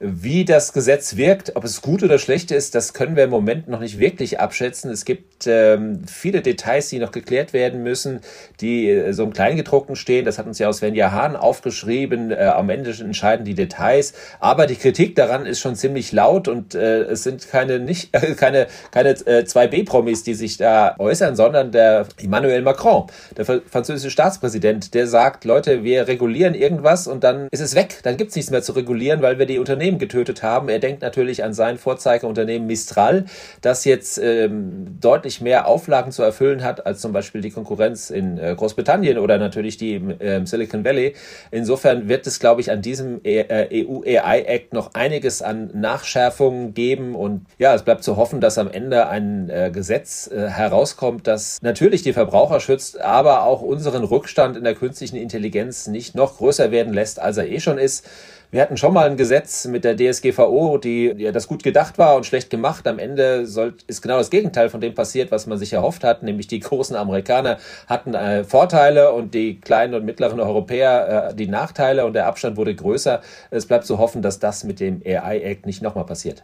Wie 0.03 0.47
das 0.47 0.73
Gesetz 0.73 1.17
wirkt, 1.17 1.57
ob 1.57 1.65
es 1.65 1.83
gut 1.83 2.03
oder 2.03 2.19
schlecht 2.19 2.51
ist, 2.53 2.75
das 2.75 2.95
können 2.95 3.17
wir 3.17 3.25
im 3.25 3.31
Moment 3.31 3.69
noch 3.69 3.81
nicht 3.81 3.99
wirklich 3.99 4.41
abschätzen. 4.41 4.91
Es 4.91 5.05
gibt 5.05 5.47
ähm, 5.47 6.05
viele 6.07 6.41
Details, 6.41 6.89
die 6.89 6.99
noch 6.99 7.13
geklärt 7.13 7.53
werden 7.53 7.83
müssen, 7.83 8.21
die 8.63 8.89
äh, 8.89 9.13
so 9.13 9.25
im 9.25 9.35
Kleingedruckten 9.35 9.97
stehen. 9.97 10.25
Das 10.25 10.39
hat 10.39 10.47
uns 10.47 10.59
ja 10.59 10.71
aus 10.71 10.79
Svenja 10.79 11.13
Hahn 11.13 11.37
aufgeschrieben. 11.37 12.31
Äh, 12.31 12.37
am 12.37 12.71
Ende 12.71 12.93
entscheiden 12.99 13.45
die 13.45 13.53
Details. 13.53 14.15
Aber 14.39 14.67
die 14.67 14.77
Kritik 14.77 15.17
daran 15.17 15.45
ist 15.45 15.61
schon 15.61 15.77
ziemlich 15.77 16.13
laut 16.13 16.49
und 16.49 16.75
äh, 16.75 17.03
es 17.03 17.23
sind 17.23 17.51
keine 17.51 17.79
nicht 17.79 18.11
keine 18.39 18.69
keine 18.93 19.11
äh, 19.27 19.45
zwei 19.45 19.67
B-Promis, 19.67 20.23
die 20.23 20.33
sich 20.33 20.57
da 20.57 20.95
äußern, 20.99 21.37
sondern 21.37 21.73
der 21.73 22.07
Emmanuel 22.19 22.63
Macron, 22.63 23.09
der 23.37 23.45
französische 23.45 24.11
Staatspräsident, 24.11 24.95
der 24.95 25.07
sagt, 25.07 25.45
Leute, 25.45 25.85
wir 25.85 26.09
regulieren 26.09 26.55
irgendwas 26.55 27.07
und 27.07 27.23
dann 27.23 27.49
ist 27.51 27.61
es 27.61 27.75
weg. 27.75 27.99
Dann 28.03 28.17
gibt 28.17 28.31
es 28.31 28.37
nichts 28.37 28.51
mehr 28.51 28.63
zu 28.63 28.73
regulieren, 28.73 29.21
weil 29.21 29.39
wir 29.39 29.45
die 29.45 29.59
Unternehmen 29.59 29.90
Unternehmen 29.91 29.99
getötet 29.99 30.43
haben. 30.43 30.69
Er 30.69 30.79
denkt 30.79 31.03
natürlich 31.03 31.43
an 31.45 31.53
sein 31.53 31.79
Vorzeigeunternehmen 31.79 32.67
Mistral, 32.67 33.25
das 33.61 33.85
jetzt 33.85 34.19
ähm, 34.19 34.99
deutlich 35.01 35.41
mehr 35.41 35.67
Auflagen 35.67 36.13
zu 36.13 36.23
erfüllen 36.23 36.63
hat 36.63 36.87
als 36.87 37.01
zum 37.01 37.13
Beispiel 37.13 37.41
die 37.41 37.51
Konkurrenz 37.51 38.11
in 38.11 38.39
äh, 38.39 38.55
Großbritannien 38.57 39.19
oder 39.19 39.39
natürlich 39.39 39.77
die 39.77 39.95
im 39.95 40.21
äh, 40.21 40.47
Silicon 40.47 40.85
Valley. 40.85 41.15
Insofern 41.51 42.09
wird 42.09 42.27
es, 42.27 42.39
glaube 42.39 42.61
ich, 42.61 42.71
an 42.71 42.83
diesem 42.83 43.21
EU 43.25 44.03
äh, 44.05 44.19
AI 44.19 44.43
Act 44.43 44.73
noch 44.73 44.95
einiges 44.95 45.43
an 45.43 45.71
Nachschärfungen 45.75 46.75
geben 46.75 47.15
und 47.15 47.47
ja, 47.59 47.75
es 47.75 47.83
bleibt 47.83 48.05
zu 48.05 48.17
hoffen, 48.17 48.41
dass 48.41 48.59
am 48.59 48.71
Ende 48.71 49.09
ein 49.09 49.51
äh, 49.51 49.71
Gesetz 49.73 50.31
äh, 50.31 50.49
herauskommt, 50.49 51.27
das 51.27 51.59
natürlich 51.63 52.03
die 52.03 52.13
Verbraucher 52.13 52.61
schützt, 52.61 53.01
aber 53.01 53.45
auch 53.45 53.63
unseren 53.63 54.05
Rückstand 54.05 54.57
in 54.57 54.65
der 54.65 54.75
künstlichen 54.75 55.17
Intelligenz 55.17 55.87
nicht 55.87 56.15
noch 56.15 56.39
größer 56.39 56.71
werden 56.71 56.93
lässt, 56.93 57.21
als 57.21 57.37
er 57.37 57.49
eh 57.49 57.61
schon 57.61 57.79
ist. 57.79 58.07
Wir 58.53 58.63
hatten 58.63 58.77
schon 58.77 58.93
mal 58.93 59.09
ein 59.09 59.17
Gesetz 59.17 59.67
mit 59.67 59.85
der 59.85 59.97
DSGVO, 59.97 60.79
die 60.79 61.15
ja, 61.19 61.31
das 61.31 61.47
gut 61.47 61.63
gedacht 61.63 61.99
war 61.99 62.17
und 62.17 62.27
schlecht 62.27 62.51
gemacht. 62.51 62.85
Am 62.89 62.99
Ende 62.99 63.47
soll, 63.47 63.75
ist 63.87 64.03
genau 64.03 64.19
das 64.19 64.29
Gegenteil 64.29 64.69
von 64.71 64.81
dem 64.81 64.93
passiert, 64.93 65.31
was 65.31 65.47
man 65.47 65.57
sich 65.57 65.73
erhofft 65.73 66.03
hat, 66.03 66.25
nämlich 66.25 66.49
die 66.49 66.59
großen 66.59 66.97
Amerikaner 66.97 67.59
hatten 67.87 68.13
äh, 68.15 68.43
Vorteile 68.43 69.13
und 69.13 69.35
die 69.35 69.61
kleinen 69.61 69.95
und 69.95 70.05
mittleren 70.05 70.41
Europäer 70.41 71.29
äh, 71.31 71.35
die 71.37 71.47
Nachteile 71.47 72.05
und 72.05 72.15
der 72.15 72.27
Abstand 72.27 72.57
wurde 72.57 72.75
größer. 72.75 73.21
Es 73.53 73.67
bleibt 73.67 73.87
zu 73.87 73.99
hoffen, 73.99 74.21
dass 74.21 74.41
das 74.41 74.65
mit 74.65 74.81
dem 74.81 75.01
AI 75.07 75.39
Act 75.43 75.67
nicht 75.67 75.81
nochmal 75.81 76.07
passiert. 76.07 76.43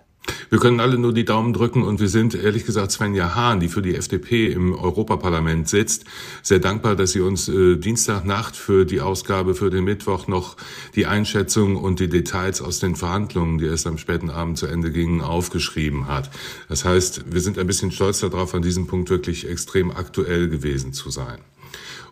Wir 0.48 0.58
können 0.58 0.80
alle 0.80 0.98
nur 0.98 1.12
die 1.12 1.24
Daumen 1.24 1.52
drücken 1.52 1.82
und 1.82 2.00
wir 2.00 2.08
sind 2.08 2.34
ehrlich 2.34 2.64
gesagt 2.64 2.92
Svenja 2.92 3.34
Hahn, 3.34 3.60
die 3.60 3.68
für 3.68 3.82
die 3.82 3.94
FDP 3.94 4.46
im 4.46 4.72
Europaparlament 4.74 5.68
sitzt, 5.68 6.04
sehr 6.42 6.60
dankbar, 6.60 6.94
dass 6.94 7.12
sie 7.12 7.20
uns 7.20 7.48
äh, 7.48 7.76
Dienstagnacht 7.76 8.56
für 8.56 8.84
die 8.84 9.00
Ausgabe 9.00 9.54
für 9.54 9.70
den 9.70 9.84
Mittwoch 9.84 10.28
noch 10.28 10.56
die 10.94 11.06
Einschätzung 11.06 11.76
und 11.76 12.00
die 12.00 12.08
Details 12.08 12.60
aus 12.60 12.78
den 12.78 12.96
Verhandlungen, 12.96 13.58
die 13.58 13.66
erst 13.66 13.86
am 13.86 13.98
späten 13.98 14.30
Abend 14.30 14.58
zu 14.58 14.66
Ende 14.66 14.92
gingen, 14.92 15.20
aufgeschrieben 15.20 16.06
hat. 16.06 16.30
Das 16.68 16.84
heißt, 16.84 17.24
wir 17.32 17.40
sind 17.40 17.58
ein 17.58 17.66
bisschen 17.66 17.90
stolz 17.90 18.20
darauf, 18.20 18.54
an 18.54 18.62
diesem 18.62 18.86
Punkt 18.86 19.10
wirklich 19.10 19.48
extrem 19.48 19.90
aktuell 19.90 20.48
gewesen 20.48 20.92
zu 20.92 21.10
sein. 21.10 21.38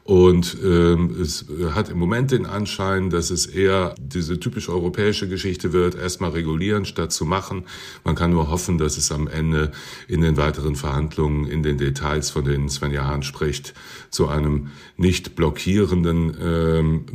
Und 0.05 0.59
ähm, 0.63 1.17
es 1.19 1.47
hat 1.75 1.89
im 1.89 1.99
Moment 1.99 2.31
den 2.31 2.45
Anschein, 2.45 3.09
dass 3.09 3.31
es 3.31 3.47
eher 3.47 3.95
diese 3.99 4.39
typisch 4.39 4.69
europäische 4.69 5.31
Geschichte 5.31 5.73
wird, 5.73 5.95
erstmal 5.95 6.33
regulieren 6.33 6.85
statt 6.85 7.11
zu 7.11 7.25
machen. 7.25 7.65
Man 8.05 8.15
kann 8.15 8.31
nur 8.31 8.51
hoffen, 8.51 8.77
dass 8.77 8.99
es 8.99 9.11
am 9.11 9.29
Ende 9.29 9.73
in 10.07 10.21
den 10.21 10.37
weiteren 10.37 10.77
Verhandlungen, 10.77 11.47
in 11.47 11.63
den 11.63 11.79
Details, 11.79 12.29
von 12.29 12.45
denen 12.45 12.69
Sven 12.69 12.93
Jahan 12.93 13.23
spricht, 13.23 13.73
zu 14.11 14.29
einem 14.29 14.69
nicht 14.99 15.37
blockierenden 15.37 16.37
ähm, 16.39 17.07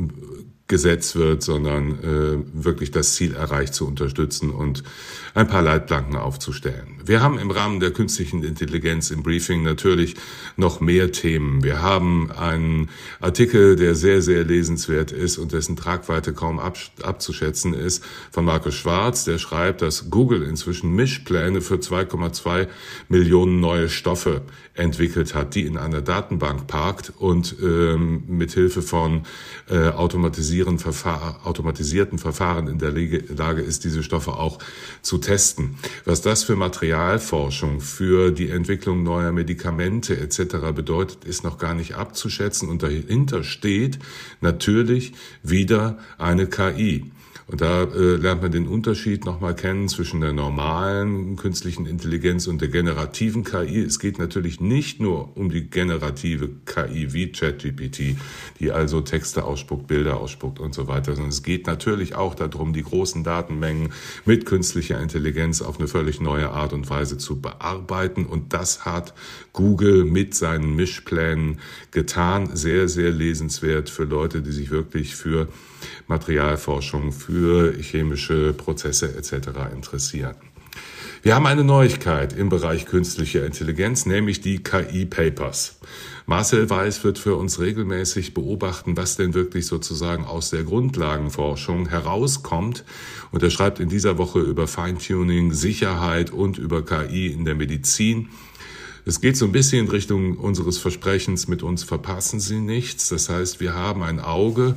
Gesetz 0.70 1.16
wird, 1.16 1.42
sondern 1.42 1.98
äh, 1.98 2.64
wirklich 2.64 2.92
das 2.92 3.14
Ziel 3.14 3.34
erreicht 3.34 3.74
zu 3.74 3.86
unterstützen 3.86 4.50
und 4.50 4.84
ein 5.34 5.48
paar 5.48 5.62
Leitplanken 5.62 6.16
aufzustellen. 6.16 7.00
Wir 7.04 7.22
haben 7.22 7.40
im 7.40 7.50
Rahmen 7.50 7.80
der 7.80 7.90
künstlichen 7.90 8.44
Intelligenz 8.44 9.10
im 9.10 9.24
Briefing 9.24 9.64
natürlich 9.64 10.14
noch 10.56 10.80
mehr 10.80 11.10
Themen. 11.10 11.64
Wir 11.64 11.82
haben 11.82 12.30
einen 12.30 12.88
Artikel, 13.20 13.74
der 13.74 13.96
sehr, 13.96 14.22
sehr 14.22 14.44
lesenswert 14.44 15.10
ist 15.10 15.38
und 15.38 15.52
dessen 15.52 15.74
Tragweite 15.74 16.32
kaum 16.32 16.60
ab, 16.60 16.78
abzuschätzen 17.02 17.74
ist, 17.74 18.04
von 18.30 18.44
Markus 18.44 18.76
Schwarz, 18.76 19.24
der 19.24 19.38
schreibt, 19.38 19.82
dass 19.82 20.08
Google 20.08 20.44
inzwischen 20.44 20.94
Mischpläne 20.94 21.62
für 21.62 21.76
2,2 21.76 22.68
Millionen 23.08 23.58
neue 23.58 23.88
Stoffe 23.88 24.42
entwickelt 24.74 25.34
hat, 25.34 25.56
die 25.56 25.66
in 25.66 25.76
einer 25.76 26.00
Datenbank 26.00 26.68
parkt 26.68 27.12
und 27.18 27.56
ähm, 27.60 28.22
mithilfe 28.28 28.82
von 28.82 29.24
äh, 29.68 29.88
automatisierten, 29.88 30.59
Verfahr 30.78 31.40
automatisierten 31.44 32.18
Verfahren 32.18 32.68
in 32.68 32.78
der 32.78 32.92
Lage 32.92 33.60
ist, 33.62 33.84
diese 33.84 34.02
Stoffe 34.02 34.32
auch 34.34 34.58
zu 35.02 35.18
testen. 35.18 35.76
Was 36.04 36.22
das 36.22 36.44
für 36.44 36.56
Materialforschung, 36.56 37.80
für 37.80 38.30
die 38.30 38.50
Entwicklung 38.50 39.02
neuer 39.02 39.32
Medikamente 39.32 40.18
etc. 40.18 40.72
bedeutet, 40.74 41.24
ist 41.24 41.44
noch 41.44 41.58
gar 41.58 41.74
nicht 41.74 41.94
abzuschätzen. 41.94 42.68
Und 42.68 42.82
dahinter 42.82 43.42
steht 43.42 43.98
natürlich 44.40 45.12
wieder 45.42 45.98
eine 46.18 46.46
KI. 46.46 47.10
Und 47.50 47.60
da 47.62 47.82
äh, 47.82 48.14
lernt 48.14 48.42
man 48.42 48.52
den 48.52 48.68
Unterschied 48.68 49.24
nochmal 49.24 49.56
kennen 49.56 49.88
zwischen 49.88 50.20
der 50.20 50.32
normalen 50.32 51.34
künstlichen 51.34 51.84
Intelligenz 51.84 52.46
und 52.46 52.60
der 52.60 52.68
generativen 52.68 53.42
KI. 53.42 53.80
Es 53.80 53.98
geht 53.98 54.20
natürlich 54.20 54.60
nicht 54.60 55.00
nur 55.00 55.36
um 55.36 55.50
die 55.50 55.68
generative 55.68 56.48
KI 56.64 57.12
wie 57.12 57.32
ChatGPT, 57.32 58.16
die 58.60 58.70
also 58.70 59.00
Texte 59.00 59.42
ausspuckt, 59.42 59.88
Bilder 59.88 60.18
ausspuckt 60.18 60.60
und 60.60 60.74
so 60.74 60.86
weiter, 60.86 61.14
sondern 61.14 61.30
es 61.30 61.42
geht 61.42 61.66
natürlich 61.66 62.14
auch 62.14 62.36
darum, 62.36 62.72
die 62.72 62.84
großen 62.84 63.24
Datenmengen 63.24 63.92
mit 64.24 64.46
künstlicher 64.46 65.00
Intelligenz 65.00 65.60
auf 65.60 65.80
eine 65.80 65.88
völlig 65.88 66.20
neue 66.20 66.50
Art 66.50 66.72
und 66.72 66.88
Weise 66.88 67.18
zu 67.18 67.40
bearbeiten. 67.40 68.26
Und 68.26 68.52
das 68.52 68.84
hat 68.84 69.12
Google 69.52 70.04
mit 70.04 70.36
seinen 70.36 70.76
Mischplänen 70.76 71.58
getan. 71.90 72.54
Sehr, 72.54 72.88
sehr 72.88 73.10
lesenswert 73.10 73.90
für 73.90 74.04
Leute, 74.04 74.40
die 74.40 74.52
sich 74.52 74.70
wirklich 74.70 75.16
für 75.16 75.48
Materialforschung, 76.06 77.12
für 77.12 77.39
chemische 77.80 78.52
Prozesse 78.52 79.14
etc. 79.16 79.48
interessieren. 79.74 80.36
Wir 81.22 81.34
haben 81.34 81.46
eine 81.46 81.64
Neuigkeit 81.64 82.32
im 82.32 82.48
Bereich 82.48 82.86
künstlicher 82.86 83.44
Intelligenz, 83.44 84.06
nämlich 84.06 84.40
die 84.40 84.62
KI-Papers. 84.62 85.78
Marcel 86.24 86.70
Weiß 86.70 87.04
wird 87.04 87.18
für 87.18 87.36
uns 87.36 87.60
regelmäßig 87.60 88.32
beobachten, 88.32 88.96
was 88.96 89.16
denn 89.16 89.34
wirklich 89.34 89.66
sozusagen 89.66 90.24
aus 90.24 90.48
der 90.48 90.62
Grundlagenforschung 90.62 91.88
herauskommt. 91.88 92.84
Und 93.32 93.42
er 93.42 93.50
schreibt 93.50 93.80
in 93.80 93.90
dieser 93.90 94.16
Woche 94.16 94.40
über 94.40 94.66
Feintuning, 94.66 95.52
Sicherheit 95.52 96.30
und 96.30 96.56
über 96.56 96.84
KI 96.84 97.26
in 97.26 97.44
der 97.44 97.54
Medizin. 97.54 98.30
Es 99.04 99.20
geht 99.20 99.36
so 99.36 99.44
ein 99.44 99.52
bisschen 99.52 99.86
in 99.86 99.90
Richtung 99.90 100.38
unseres 100.38 100.78
Versprechens, 100.78 101.48
mit 101.48 101.62
uns 101.62 101.84
verpassen 101.84 102.40
Sie 102.40 102.60
nichts. 102.60 103.10
Das 103.10 103.28
heißt, 103.28 103.60
wir 103.60 103.74
haben 103.74 104.02
ein 104.02 104.20
Auge 104.20 104.76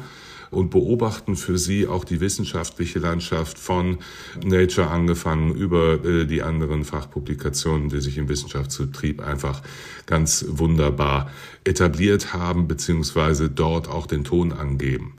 und 0.54 0.70
beobachten 0.70 1.36
für 1.36 1.58
sie 1.58 1.88
auch 1.88 2.04
die 2.04 2.22
wissenschaftliche 2.22 3.00
Landschaft 3.00 3.60
von 3.60 3.98
Nature 4.44 4.90
angefangen 4.90 5.56
über 5.56 6.04
äh, 6.06 6.26
die 6.26 6.44
anderen 6.44 6.86
Fachpublikationen, 6.86 7.90
die 7.90 8.02
sich 8.02 8.18
im 8.18 8.30
Wissenschaftsbetrieb 8.30 9.22
einfach 9.22 9.62
ganz 10.06 10.46
wunderbar 10.48 11.32
etabliert 11.64 12.34
haben, 12.34 12.68
beziehungsweise 12.68 13.50
dort 13.50 13.88
auch 13.88 14.08
den 14.08 14.24
Ton 14.24 14.52
angeben. 14.52 15.16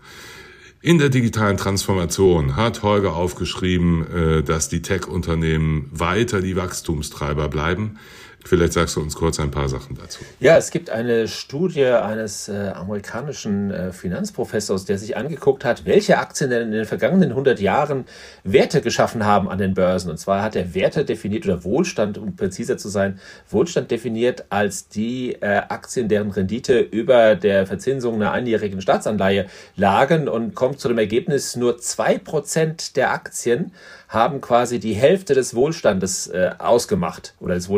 In 0.80 0.98
der 0.98 1.08
digitalen 1.08 1.56
Transformation 1.56 2.56
hat 2.56 2.82
Holger 2.82 3.16
aufgeschrieben, 3.16 4.06
äh, 4.06 4.42
dass 4.42 4.68
die 4.68 4.82
Tech-Unternehmen 4.82 5.88
weiter 5.90 6.42
die 6.42 6.56
Wachstumstreiber 6.56 7.48
bleiben. 7.48 7.98
Vielleicht 8.44 8.74
sagst 8.74 8.96
du 8.96 9.00
uns 9.00 9.14
kurz 9.14 9.40
ein 9.40 9.50
paar 9.50 9.70
Sachen 9.70 9.96
dazu. 9.96 10.20
Ja, 10.38 10.58
es 10.58 10.70
gibt 10.70 10.90
eine 10.90 11.28
Studie 11.28 11.86
eines 11.86 12.48
äh, 12.48 12.72
amerikanischen 12.74 13.70
äh, 13.70 13.90
Finanzprofessors, 13.90 14.84
der 14.84 14.98
sich 14.98 15.16
angeguckt 15.16 15.64
hat, 15.64 15.86
welche 15.86 16.18
Aktien 16.18 16.50
denn 16.50 16.64
in 16.64 16.72
den 16.72 16.84
vergangenen 16.84 17.30
100 17.30 17.58
Jahren 17.58 18.04
Werte 18.44 18.82
geschaffen 18.82 19.24
haben 19.24 19.48
an 19.48 19.56
den 19.56 19.72
Börsen. 19.72 20.10
Und 20.10 20.18
zwar 20.18 20.42
hat 20.42 20.56
er 20.56 20.74
Werte 20.74 21.06
definiert 21.06 21.46
oder 21.46 21.64
Wohlstand, 21.64 22.18
um 22.18 22.36
präziser 22.36 22.76
zu 22.76 22.90
sein, 22.90 23.18
Wohlstand 23.48 23.90
definiert 23.90 24.44
als 24.50 24.88
die 24.88 25.32
äh, 25.40 25.62
Aktien, 25.68 26.08
deren 26.08 26.30
Rendite 26.30 26.80
über 26.80 27.36
der 27.36 27.66
Verzinsung 27.66 28.16
einer 28.16 28.32
einjährigen 28.32 28.82
Staatsanleihe 28.82 29.46
lagen 29.74 30.28
und 30.28 30.54
kommt 30.54 30.80
zu 30.80 30.88
dem 30.88 30.98
Ergebnis, 30.98 31.56
nur 31.56 31.78
zwei 31.78 32.18
Prozent 32.18 32.96
der 32.96 33.10
Aktien 33.12 33.72
haben 34.14 34.40
quasi 34.40 34.78
die 34.78 34.94
Hälfte 34.94 35.34
des 35.34 35.54
Wohlstandes 35.54 36.28
äh, 36.28 36.50
ausgemacht 36.58 37.34
oder 37.40 37.54
des 37.54 37.68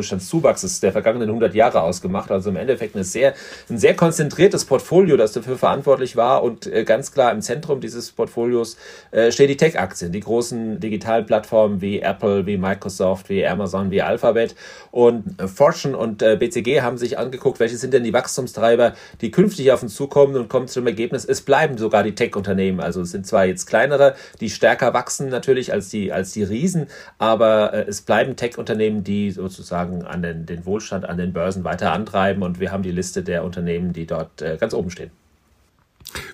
Wohlstandszuwachses 0.57 0.81
der 0.81 0.93
vergangenen 0.93 1.29
100 1.29 1.55
Jahre 1.55 1.83
ausgemacht. 1.83 2.31
Also 2.31 2.51
im 2.51 2.57
Endeffekt 2.57 2.95
eine 2.95 3.05
sehr, 3.05 3.35
ein 3.69 3.79
sehr 3.79 3.95
konzentriertes 3.95 4.65
Portfolio, 4.65 5.17
das 5.17 5.33
dafür 5.33 5.57
verantwortlich 5.57 6.17
war 6.17 6.43
und 6.43 6.67
äh, 6.67 6.85
ganz 6.85 7.13
klar 7.13 7.33
im 7.33 7.41
Zentrum 7.41 7.81
dieses 7.81 8.11
Portfolios 8.13 8.77
äh, 9.11 9.31
stehen 9.31 9.49
die 9.49 9.57
Tech-Aktien, 9.57 10.13
die 10.13 10.21
großen 10.21 10.81
digitalen 10.81 11.27
Plattformen 11.27 11.81
wie 11.81 12.01
Apple, 12.01 12.47
wie 12.47 12.57
Microsoft, 12.57 13.29
wie 13.29 13.47
Amazon, 13.47 13.91
wie 13.91 14.03
Alphabet 14.03 14.55
und 14.91 15.41
äh, 15.41 15.49
Fortune 15.49 15.97
und 15.97 16.19
BCG 16.19 16.81
haben 16.81 16.97
sich 16.97 17.19
angeguckt, 17.19 17.61
welche 17.61 17.77
sind 17.77 17.93
denn 17.93 18.03
die 18.03 18.13
Wachstumstreiber, 18.13 18.95
die 19.21 19.31
künftig 19.31 19.71
auf 19.73 19.83
uns 19.83 19.95
zukommen 19.95 20.37
und 20.37 20.49
kommen 20.49 20.69
zum 20.69 20.87
Ergebnis, 20.87 21.25
es 21.25 21.43
bleiben 21.43 21.77
sogar 21.77 22.03
die 22.03 22.15
Tech-Unternehmen. 22.15 22.81
Also 22.81 23.03
es 23.03 23.11
sind 23.11 23.27
zwar 23.27 23.45
jetzt 23.45 23.67
kleinere, 23.67 24.15
die 24.41 24.51
stärker 24.51 24.95
wachsen 24.95 25.29
natürlich 25.29 25.73
als 25.73 25.89
die, 25.89 26.13
als 26.13 26.33
die 26.33 26.43
Riesen, 26.43 26.87
aber 27.19 27.87
es 27.87 28.01
bleiben 28.01 28.37
Tech-Unternehmen, 28.37 29.05
die 29.05 29.31
sozusagen 29.31 30.05
an 30.05 30.23
den, 30.23 30.46
den 30.47 30.65
Wohlstand 30.67 31.05
an 31.05 31.17
den 31.17 31.33
Börsen 31.33 31.65
weiter 31.65 31.93
antreiben 31.93 32.43
und 32.43 32.61
wir 32.61 32.73
haben 32.73 32.83
die 32.83 32.93
Liste 32.93 33.23
der 33.23 33.45
Unternehmen, 33.45 33.93
die 33.93 34.07
dort 34.07 34.43
äh, 34.43 34.57
ganz 34.59 34.75
oben 34.75 34.91
stehen. 34.91 35.11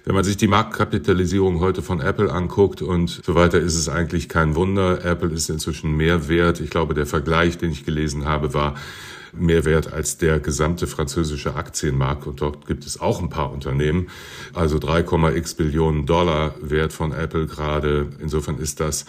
Wenn 0.05 0.15
man 0.15 0.25
sich 0.25 0.37
die 0.37 0.49
Marktkapitalisierung 0.49 1.61
heute 1.61 1.83
von 1.83 2.01
Apple 2.01 2.31
anguckt 2.31 2.83
und 2.83 3.23
so 3.25 3.35
weiter, 3.35 3.59
ist 3.59 3.75
es 3.75 3.89
eigentlich 3.89 4.29
kein 4.29 4.55
Wunder. 4.55 5.05
Apple 5.05 5.31
ist 5.31 5.49
inzwischen 5.49 5.97
mehr 5.97 6.29
wert. 6.29 6.61
Ich 6.61 6.71
glaube, 6.71 6.95
der 6.95 7.07
Vergleich, 7.07 7.59
den 7.59 7.73
ich 7.73 7.85
gelesen 7.85 8.25
habe, 8.25 8.55
war 8.55 8.75
mehr 9.33 9.65
wert 9.65 9.93
als 9.93 10.19
der 10.19 10.41
gesamte 10.41 10.87
französische 10.87 11.55
Aktienmarkt. 11.55 12.27
Und 12.27 12.41
dort 12.41 12.67
gibt 12.67 12.85
es 12.85 13.01
auch 13.01 13.21
ein 13.21 13.31
paar 13.31 13.53
Unternehmen. 13.53 14.09
Also 14.55 14.77
3,x 14.77 15.55
Billionen 15.55 16.07
Dollar 16.07 16.55
Wert 16.61 16.93
von 16.93 17.13
Apple 17.13 17.47
gerade. 17.47 18.09
Insofern 18.21 18.59
ist 18.59 18.81
das 18.81 19.07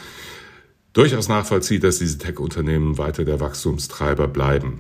durchaus 0.94 1.28
nachvollzieht, 1.28 1.84
dass 1.84 2.00
diese 2.00 2.20
Tech-Unternehmen 2.20 2.98
weiter 2.98 3.26
der 3.26 3.40
Wachstumstreiber 3.40 4.28
bleiben. 4.28 4.80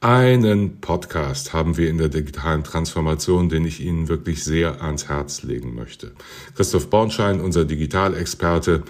Einen 0.00 0.80
Podcast 0.80 1.52
haben 1.52 1.76
wir 1.76 1.90
in 1.90 1.98
der 1.98 2.08
digitalen 2.08 2.62
Transformation, 2.62 3.48
den 3.48 3.64
ich 3.64 3.80
Ihnen 3.80 4.06
wirklich 4.06 4.44
sehr 4.44 4.80
ans 4.80 5.08
Herz 5.08 5.42
legen 5.42 5.74
möchte. 5.74 6.12
Christoph 6.54 6.88
Bornschein, 6.88 7.40
unser 7.40 7.64
Digitalexperte, 7.64 8.84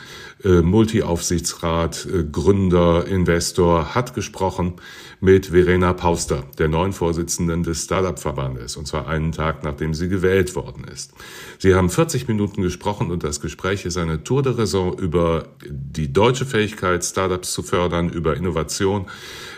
äh, 0.44 0.62
Multiaufsichtsrat, 0.62 2.06
äh, 2.06 2.24
Gründer, 2.24 3.06
Investor, 3.06 3.94
hat 3.94 4.14
gesprochen 4.14 4.74
mit 5.20 5.46
Verena 5.46 5.92
Pauster, 5.92 6.44
der 6.58 6.68
neuen 6.68 6.92
Vorsitzenden 6.92 7.64
des 7.64 7.84
Startup-Verbandes, 7.84 8.76
und 8.76 8.86
zwar 8.86 9.08
einen 9.08 9.32
Tag 9.32 9.64
nachdem 9.64 9.94
sie 9.94 10.08
gewählt 10.08 10.54
worden 10.54 10.84
ist. 10.84 11.12
Sie 11.58 11.74
haben 11.74 11.90
40 11.90 12.28
Minuten 12.28 12.62
gesprochen 12.62 13.10
und 13.10 13.24
das 13.24 13.40
Gespräch 13.40 13.84
ist 13.84 13.96
eine 13.96 14.22
Tour 14.22 14.42
de 14.42 14.52
Raison 14.54 14.96
über 14.96 15.48
die 15.68 16.12
deutsche 16.12 16.46
Fähigkeit, 16.46 17.04
Startups 17.04 17.52
zu 17.52 17.64
fördern, 17.64 18.08
über 18.08 18.36
Innovation, 18.36 19.06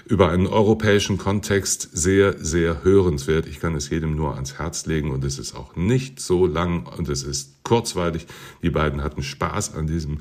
über 0.07 0.31
einen 0.31 0.47
europäischen 0.47 1.19
Kontext 1.19 1.91
sehr, 1.93 2.37
sehr 2.39 2.83
hörenswert. 2.85 3.47
Ich 3.47 3.61
kann 3.61 3.75
es 3.75 3.91
jedem 3.91 4.17
nur 4.17 4.35
ans 4.35 4.59
Herz 4.59 4.87
legen 4.87 5.11
und 5.11 5.25
es 5.25 5.39
ist 5.39 5.55
auch 5.55 5.77
nicht 5.77 6.21
so 6.21 6.47
lang 6.47 6.87
und 6.87 7.09
es 7.11 7.23
ist 7.23 7.60
kurzweilig. 7.71 8.27
Die 8.65 8.71
beiden 8.71 9.05
hatten 9.05 9.23
Spaß 9.23 9.77
an 9.77 9.87
diesem 9.87 10.19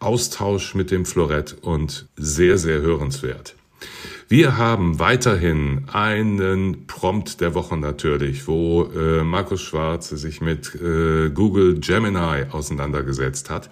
Austausch 0.00 0.74
mit 0.74 0.90
dem 0.90 1.06
Florett 1.06 1.56
und 1.62 2.08
sehr, 2.16 2.58
sehr 2.58 2.82
hörenswert. 2.82 3.54
Wir 4.28 4.58
haben 4.58 4.98
weiterhin 4.98 5.86
einen 5.90 6.86
Prompt 6.86 7.40
der 7.40 7.54
Woche 7.54 7.78
natürlich, 7.78 8.46
wo 8.46 8.84
äh, 8.84 9.24
Markus 9.24 9.62
Schwarz 9.62 10.10
sich 10.10 10.42
mit 10.42 10.74
äh, 10.74 11.30
Google 11.30 11.80
Gemini 11.80 12.44
auseinandergesetzt 12.50 13.48
hat 13.48 13.70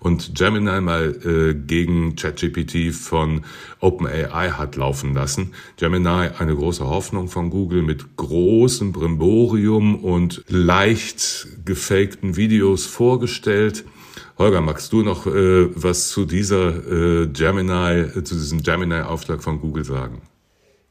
und 0.00 0.34
Gemini 0.34 0.80
mal 0.80 1.14
äh, 1.24 1.54
gegen 1.54 2.16
ChatGPT 2.16 2.92
von 2.92 3.42
OpenAI 3.80 4.50
hat 4.50 4.76
laufen 4.76 5.14
lassen. 5.14 5.52
Gemini 5.76 6.30
eine 6.38 6.56
große 6.56 6.86
Hoffnung 6.86 7.28
von 7.28 7.50
Google 7.50 7.82
mit 7.82 8.16
großem 8.16 8.92
Brimborium 8.92 10.02
und 10.02 10.42
leicht 10.48 11.46
gefakten 11.64 12.36
Videos 12.36 12.86
vorgestellt. 12.86 13.84
Holger, 14.38 14.62
magst 14.62 14.90
du 14.92 15.02
noch 15.02 15.26
äh, 15.26 15.68
was 15.74 16.08
zu 16.08 16.24
dieser 16.24 16.68
äh, 16.70 17.26
Gemini, 17.26 18.00
äh, 18.00 18.24
zu 18.24 18.34
diesem 18.34 18.62
Gemini-Auftrag 18.62 19.42
von 19.42 19.60
Google 19.60 19.84
sagen? 19.84 20.22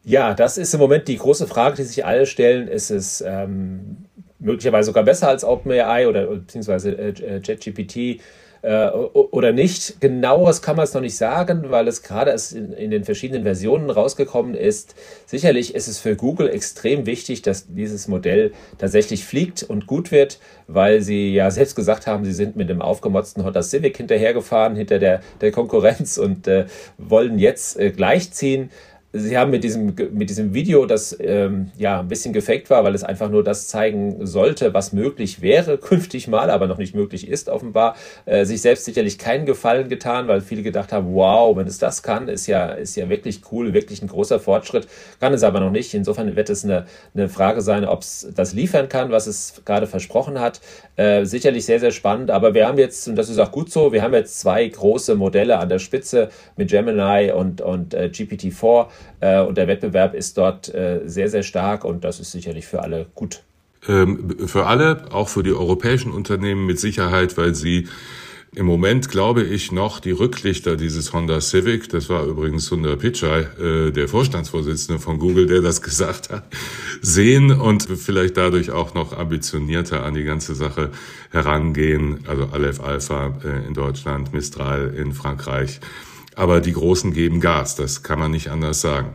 Ja, 0.03 0.35
das 0.35 0.59
ist 0.59 0.73
im 0.73 0.79
Moment 0.79 1.07
die 1.07 1.17
große 1.17 1.47
Frage, 1.47 1.77
die 1.77 1.83
sich 1.83 2.05
alle 2.05 2.27
stellen. 2.27 2.67
Ist 2.67 2.91
es 2.91 3.23
ähm, 3.25 4.05
möglicherweise 4.37 4.87
sogar 4.87 5.03
besser 5.03 5.29
als 5.29 5.43
OpenAI 5.43 6.07
oder 6.07 6.27
beziehungsweise 6.27 6.91
äh, 6.91 7.41
ChatGPT? 7.41 8.21
Äh, 8.61 8.89
oder 8.89 9.51
nicht. 9.51 10.01
Genaueres 10.01 10.61
kann 10.61 10.75
man 10.75 10.83
es 10.83 10.93
noch 10.93 11.01
nicht 11.01 11.17
sagen, 11.17 11.65
weil 11.69 11.87
es 11.87 12.03
gerade 12.03 12.35
in, 12.53 12.73
in 12.73 12.91
den 12.91 13.03
verschiedenen 13.03 13.43
Versionen 13.43 13.89
rausgekommen 13.89 14.55
ist. 14.55 14.95
Sicherlich 15.25 15.75
ist 15.75 15.87
es 15.87 15.99
für 15.99 16.15
Google 16.15 16.49
extrem 16.49 17.05
wichtig, 17.05 17.41
dass 17.41 17.67
dieses 17.67 18.07
Modell 18.07 18.51
tatsächlich 18.77 19.25
fliegt 19.25 19.63
und 19.63 19.87
gut 19.87 20.11
wird, 20.11 20.39
weil 20.67 21.01
sie 21.01 21.33
ja 21.33 21.51
selbst 21.51 21.75
gesagt 21.75 22.07
haben, 22.07 22.25
sie 22.25 22.33
sind 22.33 22.55
mit 22.55 22.69
dem 22.69 22.81
aufgemotzten 22.81 23.43
Honda 23.43 23.61
Civic 23.61 23.97
hinterhergefahren, 23.97 24.75
hinter 24.75 24.99
der, 24.99 25.21
der 25.41 25.51
Konkurrenz 25.51 26.17
und 26.17 26.47
äh, 26.47 26.65
wollen 26.97 27.39
jetzt 27.39 27.79
äh, 27.79 27.91
gleichziehen. 27.91 28.69
Sie 29.11 29.35
haben 29.35 29.49
mit 29.49 29.63
diesem, 29.63 29.95
mit 30.11 30.29
diesem 30.29 30.53
Video, 30.53 30.85
das 30.85 31.17
ähm, 31.19 31.71
ja 31.79 31.99
ein 31.99 32.07
bisschen 32.07 32.31
gefaked 32.31 32.69
war, 32.69 32.83
weil 32.83 32.93
es 32.93 33.03
einfach 33.03 33.31
nur 33.31 33.43
das 33.43 33.67
zeigen 33.67 34.27
sollte, 34.27 34.75
was 34.75 34.93
möglich 34.93 35.41
wäre, 35.41 35.77
künftig 35.79 36.27
mal, 36.27 36.51
aber 36.51 36.67
noch 36.67 36.77
nicht 36.77 36.93
möglich 36.93 37.27
ist, 37.27 37.49
offenbar, 37.49 37.95
äh, 38.25 38.45
sich 38.45 38.61
selbst 38.61 38.85
sicherlich 38.85 39.17
keinen 39.17 39.47
Gefallen 39.47 39.89
getan, 39.89 40.27
weil 40.27 40.41
viele 40.41 40.61
gedacht 40.61 40.91
haben, 40.91 41.15
wow, 41.15 41.57
wenn 41.57 41.65
es 41.65 41.79
das 41.79 42.03
kann, 42.03 42.27
ist 42.27 42.45
ja, 42.45 42.67
ist 42.67 42.95
ja 42.97 43.09
wirklich 43.09 43.41
cool, 43.51 43.73
wirklich 43.73 44.03
ein 44.03 44.07
großer 44.09 44.39
Fortschritt, 44.39 44.87
kann 45.19 45.33
es 45.33 45.41
aber 45.41 45.59
noch 45.59 45.71
nicht. 45.71 45.91
Insofern 45.95 46.35
wird 46.35 46.51
es 46.51 46.63
eine, 46.63 46.85
eine 47.15 47.29
Frage 47.29 47.61
sein, 47.61 47.85
ob 47.85 48.01
es 48.01 48.27
das 48.35 48.53
liefern 48.53 48.89
kann, 48.89 49.09
was 49.09 49.25
es 49.25 49.63
gerade 49.65 49.87
versprochen 49.87 50.39
hat. 50.39 50.61
Äh, 50.97 51.25
sicherlich 51.25 51.65
sehr, 51.65 51.79
sehr 51.79 51.91
spannend, 51.91 52.29
aber 52.29 52.53
wir 52.53 52.67
haben 52.67 52.77
jetzt, 52.77 53.07
und 53.07 53.15
das 53.15 53.29
ist 53.29 53.39
auch 53.39 53.51
gut 53.51 53.71
so, 53.71 53.91
wir 53.91 54.03
haben 54.03 54.13
jetzt 54.13 54.39
zwei 54.39 54.67
große 54.67 55.15
Modelle 55.15 55.57
an 55.57 55.67
der 55.67 55.79
Spitze 55.79 56.29
mit 56.57 56.69
Gemini 56.69 57.31
und, 57.31 57.61
und 57.61 57.95
äh, 57.95 58.11
GPT-4 58.13 58.87
äh, 59.19 59.41
und 59.41 59.57
der 59.57 59.67
Wettbewerb 59.67 60.13
ist 60.13 60.37
dort 60.37 60.73
äh, 60.73 61.01
sehr, 61.05 61.29
sehr 61.29 61.43
stark 61.43 61.83
und 61.83 62.03
das 62.03 62.19
ist 62.19 62.31
sicherlich 62.31 62.65
für 62.65 62.81
alle 62.81 63.05
gut. 63.15 63.43
Ähm, 63.87 64.35
für 64.45 64.65
alle, 64.65 65.05
auch 65.11 65.29
für 65.29 65.43
die 65.43 65.53
europäischen 65.53 66.11
Unternehmen 66.11 66.65
mit 66.65 66.79
Sicherheit, 66.79 67.37
weil 67.37 67.55
sie 67.55 67.87
im 68.55 68.65
Moment 68.65 69.09
glaube 69.09 69.43
ich 69.43 69.71
noch 69.71 69.99
die 69.99 70.11
Rücklichter 70.11 70.75
dieses 70.75 71.13
Honda 71.13 71.39
Civic, 71.39 71.89
das 71.89 72.09
war 72.09 72.25
übrigens 72.25 72.65
Sundar 72.65 72.95
Pichai, 72.95 73.41
äh, 73.41 73.91
der 73.91 74.07
Vorstandsvorsitzende 74.07 74.99
von 74.99 75.19
Google, 75.19 75.45
der 75.45 75.61
das 75.61 75.81
gesagt 75.83 76.29
hat, 76.31 76.43
sehen 77.01 77.51
und 77.51 77.83
vielleicht 77.83 78.37
dadurch 78.37 78.71
auch 78.71 78.95
noch 78.95 79.15
ambitionierter 79.15 80.03
an 80.03 80.15
die 80.15 80.23
ganze 80.23 80.55
Sache 80.55 80.89
herangehen. 81.31 82.21
Also 82.27 82.47
Aleph 82.51 82.81
Alpha 82.81 83.37
äh, 83.45 83.67
in 83.67 83.75
Deutschland, 83.75 84.33
Mistral 84.33 84.95
in 84.95 85.13
Frankreich. 85.13 85.79
Aber 86.39 86.61
die 86.61 86.71
Großen 86.71 87.11
geben 87.11 87.41
Gas, 87.41 87.75
das 87.75 88.01
kann 88.01 88.17
man 88.17 88.31
nicht 88.31 88.49
anders 88.49 88.79
sagen. 88.79 89.13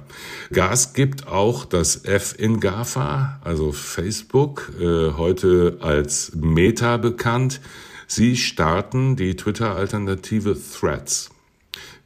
Gas 0.52 0.92
gibt 0.92 1.26
auch 1.26 1.64
das 1.64 2.04
F 2.04 2.34
in 2.36 2.60
GAFA, 2.60 3.40
also 3.42 3.72
Facebook, 3.72 4.70
äh, 4.78 5.12
heute 5.16 5.78
als 5.80 6.32
Meta 6.34 6.98
bekannt. 6.98 7.62
Sie 8.06 8.36
starten 8.36 9.16
die 9.16 9.36
Twitter-Alternative 9.36 10.54
Threads. 10.78 11.30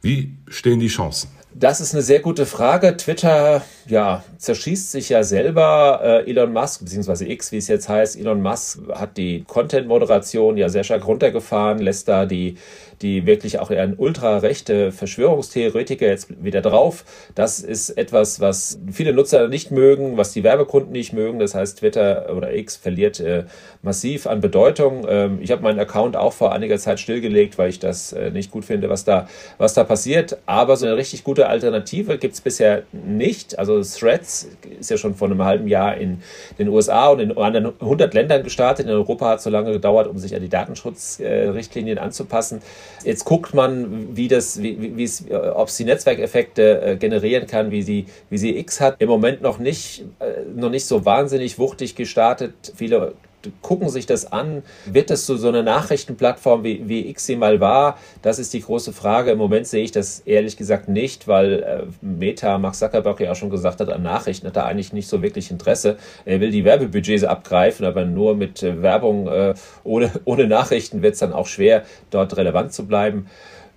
Wie 0.01 0.37
stehen 0.47 0.79
die 0.79 0.87
Chancen? 0.87 1.29
Das 1.53 1.81
ist 1.81 1.93
eine 1.93 2.03
sehr 2.03 2.19
gute 2.19 2.45
Frage. 2.45 2.95
Twitter 2.95 3.63
ja, 3.87 4.23
zerschießt 4.37 4.91
sich 4.91 5.09
ja 5.09 5.23
selber. 5.23 5.99
Äh, 6.01 6.29
Elon 6.29 6.53
Musk, 6.53 6.81
beziehungsweise 6.81 7.27
X, 7.27 7.51
wie 7.51 7.57
es 7.57 7.67
jetzt 7.67 7.89
heißt, 7.89 8.17
Elon 8.17 8.41
Musk 8.41 8.79
hat 8.93 9.17
die 9.17 9.43
Content-Moderation 9.45 10.55
ja 10.55 10.69
sehr 10.69 10.85
stark 10.85 11.05
runtergefahren, 11.05 11.79
lässt 11.79 12.07
da 12.07 12.25
die 12.25 12.55
die 13.01 13.25
wirklich 13.25 13.59
auch 13.59 13.71
eher 13.71 13.83
ein 13.83 13.95
ultrarechte 13.97 14.91
Verschwörungstheoretiker 14.91 16.07
jetzt 16.07 16.43
wieder 16.43 16.61
drauf. 16.61 17.05
Das 17.35 17.59
ist 17.59 17.91
etwas, 17.91 18.39
was 18.39 18.79
viele 18.91 19.13
Nutzer 19.13 19.47
nicht 19.47 19.71
mögen, 19.71 20.17
was 20.17 20.33
die 20.33 20.43
Werbekunden 20.43 20.91
nicht 20.91 21.13
mögen. 21.13 21.39
Das 21.39 21.55
heißt, 21.55 21.79
Twitter 21.79 22.35
oder 22.35 22.53
X 22.53 22.75
verliert 22.75 23.19
äh, 23.19 23.45
massiv 23.81 24.27
an 24.27 24.41
Bedeutung. 24.41 25.05
Ähm, 25.07 25.39
ich 25.41 25.51
habe 25.51 25.61
meinen 25.61 25.79
Account 25.79 26.15
auch 26.15 26.33
vor 26.33 26.51
einiger 26.51 26.77
Zeit 26.77 26.99
stillgelegt, 26.99 27.57
weil 27.57 27.69
ich 27.69 27.79
das 27.79 28.11
äh, 28.13 28.31
nicht 28.31 28.51
gut 28.51 28.65
finde, 28.65 28.89
was 28.89 29.05
da, 29.05 29.27
was 29.57 29.73
da 29.73 29.83
passiert. 29.83 30.37
Aber 30.45 30.75
so 30.75 30.85
eine 30.85 30.97
richtig 30.97 31.23
gute 31.23 31.47
Alternative 31.47 32.17
gibt 32.17 32.33
es 32.33 32.41
bisher 32.41 32.83
nicht. 32.91 33.57
Also 33.57 33.81
Threads 33.81 34.49
ist 34.79 34.89
ja 34.89 34.97
schon 34.97 35.15
vor 35.15 35.29
einem 35.29 35.43
halben 35.43 35.67
Jahr 35.67 35.97
in 35.97 36.21
den 36.57 36.67
USA 36.67 37.07
und 37.07 37.19
in 37.19 37.37
anderen 37.37 37.73
100 37.79 38.13
Ländern 38.13 38.43
gestartet. 38.43 38.85
In 38.85 38.91
Europa 38.91 39.29
hat 39.29 39.37
es 39.37 39.43
so 39.43 39.49
lange 39.49 39.71
gedauert, 39.71 40.07
um 40.07 40.17
sich 40.17 40.35
an 40.35 40.41
die 40.41 40.49
Datenschutzrichtlinien 40.49 41.97
anzupassen. 41.97 42.61
Jetzt 43.03 43.25
guckt 43.25 43.53
man, 43.53 44.15
wie 44.15 44.27
das, 44.27 44.61
wie, 44.61 44.97
wie 44.97 45.03
es, 45.03 45.25
ob 45.29 45.69
es 45.69 45.77
die 45.77 45.85
Netzwerkeffekte 45.85 46.81
äh, 46.81 46.95
generieren 46.97 47.47
kann, 47.47 47.71
wie 47.71 47.81
sie, 47.81 48.05
wie 48.29 48.37
sie 48.37 48.57
X 48.57 48.81
hat. 48.81 48.95
Im 48.99 49.09
Moment 49.09 49.41
noch 49.41 49.59
nicht, 49.59 50.03
äh, 50.19 50.43
noch 50.55 50.69
nicht 50.69 50.85
so 50.85 51.05
wahnsinnig 51.05 51.59
wuchtig 51.59 51.95
gestartet. 51.95 52.53
Viele 52.75 53.13
gucken 53.61 53.89
sich 53.89 54.05
das 54.05 54.31
an. 54.31 54.63
Wird 54.85 55.09
das 55.09 55.25
so, 55.25 55.37
so 55.37 55.47
eine 55.47 55.63
Nachrichtenplattform, 55.63 56.63
wie, 56.63 56.87
wie 56.87 57.09
X 57.09 57.25
sie 57.25 57.35
mal 57.35 57.59
war? 57.59 57.97
Das 58.21 58.39
ist 58.39 58.53
die 58.53 58.61
große 58.61 58.93
Frage. 58.93 59.31
Im 59.31 59.37
Moment 59.37 59.67
sehe 59.67 59.83
ich 59.83 59.91
das 59.91 60.19
ehrlich 60.21 60.57
gesagt 60.57 60.89
nicht, 60.89 61.27
weil 61.27 61.63
äh, 61.63 61.83
Meta, 62.01 62.57
Mark 62.57 62.75
Zuckerberg 62.75 63.19
ja 63.19 63.31
auch 63.31 63.35
schon 63.35 63.49
gesagt 63.49 63.79
hat, 63.79 63.89
an 63.89 64.03
Nachrichten 64.03 64.47
hat 64.47 64.57
er 64.57 64.65
eigentlich 64.65 64.93
nicht 64.93 65.07
so 65.07 65.21
wirklich 65.21 65.51
Interesse. 65.51 65.97
Er 66.25 66.41
will 66.41 66.51
die 66.51 66.65
Werbebudgets 66.65 67.23
abgreifen, 67.23 67.85
aber 67.85 68.05
nur 68.05 68.35
mit 68.35 68.63
äh, 68.63 68.81
Werbung 68.81 69.27
äh, 69.27 69.53
ohne, 69.83 70.11
ohne 70.25 70.47
Nachrichten 70.47 71.01
wird 71.01 71.13
es 71.13 71.19
dann 71.19 71.33
auch 71.33 71.47
schwer, 71.47 71.83
dort 72.11 72.35
relevant 72.37 72.73
zu 72.73 72.85
bleiben. 72.85 73.27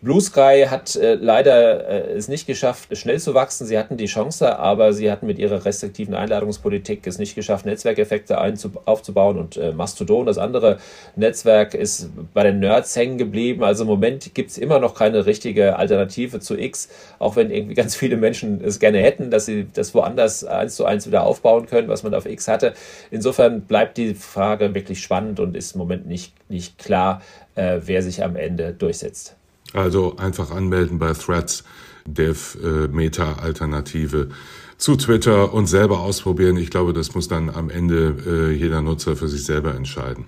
Blue 0.03 0.21
Sky 0.21 0.67
hat 0.69 0.97
äh, 0.97 1.15
leider 1.15 1.89
äh, 1.89 2.17
es 2.17 2.27
nicht 2.27 2.49
geschafft, 2.49 2.89
schnell 2.99 3.21
zu 3.21 3.35
wachsen. 3.35 3.69
Sie 3.69 3.79
hatten 3.79 3.97
die 3.97 4.07
Chance, 4.07 4.59
aber 4.59 4.93
sie 4.93 5.13
hatten 5.13 5.29
mit 5.29 5.39
ihrer 5.39 5.65
restriktiven 5.65 6.15
Einladungspolitik 6.15 7.07
es 7.07 7.19
nicht 7.19 7.37
geschafft, 7.37 7.67
Netzwerkeffekte 7.67 8.37
aufzubauen. 8.85 9.39
Und 9.39 9.57
äh, 9.57 9.71
Mastodon, 9.71 10.27
das 10.27 10.39
andere 10.39 10.79
Netzwerk, 11.15 11.75
ist 11.75 12.11
bei 12.35 12.43
den 12.43 12.59
Nerds 12.59 12.97
hängen 12.97 13.17
geblieben. 13.17 13.63
Also 13.63 13.85
im 13.85 13.91
Moment 13.91 14.35
gibt 14.35 14.51
es 14.51 14.59
immer 14.59 14.81
noch 14.81 14.97
keine 14.97 15.25
richtige 15.25 15.77
Alternative 15.77 16.41
zu 16.41 16.59
X, 16.59 16.89
auch 17.21 17.37
wenn 17.37 17.53
irgendwie 17.53 17.75
ganz 17.75 17.95
viele 17.95 18.17
Menschen 18.17 18.61
es 18.65 18.81
gerne 18.81 18.99
hätten, 18.99 19.31
dass 19.31 19.47
sie 19.47 19.69
das 19.73 19.95
woanders 19.95 20.43
eins 20.43 20.75
zu 20.75 20.85
eins 20.85 21.07
wieder 21.07 21.23
aufbauen 21.23 21.67
können, 21.67 21.87
was 21.87 22.03
man 22.03 22.13
auf 22.13 22.27
X 22.27 22.49
hatte. 22.49 22.75
Insofern 23.13 23.61
bleibt 23.61 23.99
die 23.99 24.15
Frage 24.15 24.75
wirklich 24.75 25.01
spannend 25.01 25.39
und 25.39 25.57
ist 25.57 25.77
im 25.77 25.79
Moment 25.79 26.09
nicht, 26.09 26.33
nicht 26.49 26.77
klar, 26.77 27.23
äh, 27.55 27.79
wer 27.85 28.03
sich 28.03 28.25
am 28.25 28.35
Ende 28.35 28.73
durchsetzt. 28.73 29.37
Also 29.73 30.17
einfach 30.17 30.51
anmelden 30.51 30.99
bei 30.99 31.13
Threads, 31.13 31.65
Dev 32.07 32.59
äh, 32.63 32.89
Meta 32.89 33.35
Alternative 33.35 34.29
zu 34.77 34.97
Twitter 34.97 35.55
und 35.55 35.67
selber 35.67 36.01
ausprobieren. 36.01 36.57
Ich 36.57 36.71
glaube, 36.71 36.93
das 36.93 37.15
muss 37.15 37.29
dann 37.29 37.49
am 37.49 37.71
Ende 37.71 38.17
äh, 38.27 38.53
jeder 38.53 38.83
Nutzer 38.83 39.17
für 39.17 39.29
sich 39.29 39.45
selber 39.45 39.75
entscheiden. 39.75 40.27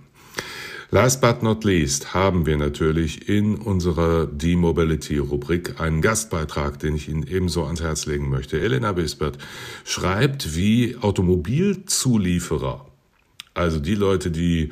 Last 0.90 1.20
but 1.20 1.42
not 1.42 1.64
least 1.64 2.14
haben 2.14 2.46
wir 2.46 2.56
natürlich 2.56 3.28
in 3.28 3.56
unserer 3.56 4.26
D-Mobility-Rubrik 4.26 5.80
einen 5.80 6.00
Gastbeitrag, 6.00 6.78
den 6.78 6.94
ich 6.94 7.08
Ihnen 7.08 7.26
ebenso 7.26 7.64
ans 7.64 7.82
Herz 7.82 8.06
legen 8.06 8.30
möchte. 8.30 8.60
Elena 8.60 8.92
Bispert 8.92 9.38
schreibt, 9.84 10.54
wie 10.54 10.96
Automobilzulieferer, 11.00 12.86
also 13.54 13.80
die 13.80 13.96
Leute, 13.96 14.30
die 14.30 14.70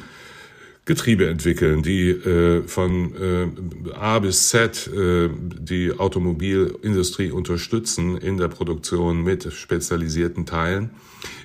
Getriebe 0.85 1.29
entwickeln, 1.29 1.83
die 1.83 2.11
äh, 2.11 2.67
von 2.67 3.15
äh, 3.15 3.93
A 3.95 4.19
bis 4.19 4.49
Z 4.49 4.89
äh, 4.89 5.29
die 5.31 5.93
Automobilindustrie 5.97 7.31
unterstützen 7.31 8.17
in 8.17 8.37
der 8.37 8.49
Produktion 8.49 9.23
mit 9.23 9.53
spezialisierten 9.53 10.45
Teilen, 10.45 10.91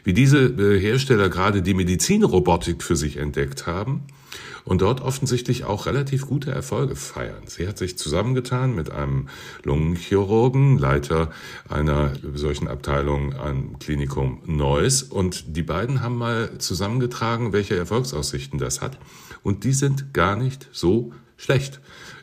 wie 0.03 0.13
diese 0.13 0.39
äh, 0.39 0.79
Hersteller 0.79 1.29
gerade 1.29 1.61
die 1.61 1.75
Medizinrobotik 1.75 2.81
für 2.81 2.95
sich 2.95 3.17
entdeckt 3.17 3.67
haben 3.67 4.01
und 4.65 4.81
dort 4.81 5.01
offensichtlich 5.01 5.65
auch 5.65 5.85
relativ 5.85 6.25
gute 6.25 6.49
Erfolge 6.49 6.95
feiern. 6.95 7.43
Sie 7.45 7.67
hat 7.67 7.77
sich 7.77 7.95
zusammengetan 7.95 8.73
mit 8.73 8.89
einem 8.89 9.29
Lungenchirurgen, 9.63 10.79
Leiter 10.79 11.31
einer 11.69 12.13
solchen 12.33 12.67
Abteilung 12.67 13.35
am 13.35 13.77
Klinikum 13.77 14.41
Neuss. 14.47 15.03
Und 15.03 15.55
die 15.55 15.61
beiden 15.61 16.01
haben 16.01 16.17
mal 16.17 16.57
zusammengetragen, 16.57 17.53
welche 17.53 17.77
Erfolgsaussichten 17.77 18.57
das 18.57 18.81
hat 18.81 18.97
und 19.43 19.63
die 19.63 19.73
sind 19.73 20.13
gar 20.13 20.35
nicht 20.35 20.67
so 20.71 21.11
schlecht. 21.37 21.79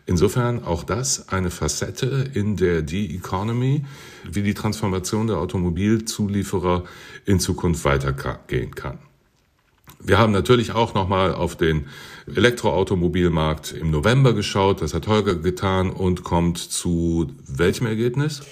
Insofern 0.06 0.62
auch 0.64 0.84
das 0.84 1.30
eine 1.30 1.50
Facette 1.50 2.30
in 2.34 2.56
der 2.56 2.82
D-Economy, 2.82 3.84
wie 4.30 4.42
die 4.42 4.52
Transformation 4.52 5.28
der 5.28 5.38
Automobilzulieferer 5.38 6.84
in 7.24 7.40
Zukunft 7.40 7.84
weitergehen 7.84 8.74
kann. 8.74 8.98
Wir 10.00 10.18
haben 10.18 10.32
natürlich 10.32 10.72
auch 10.72 10.92
nochmal 10.92 11.34
auf 11.34 11.56
den 11.56 11.86
Elektroautomobilmarkt 12.26 13.72
im 13.72 13.90
November 13.90 14.34
geschaut. 14.34 14.82
Das 14.82 14.92
hat 14.92 15.06
Holger 15.06 15.36
getan 15.36 15.90
und 15.90 16.24
kommt 16.24 16.58
zu 16.58 17.30
welchem 17.46 17.86
Ergebnis? 17.86 18.42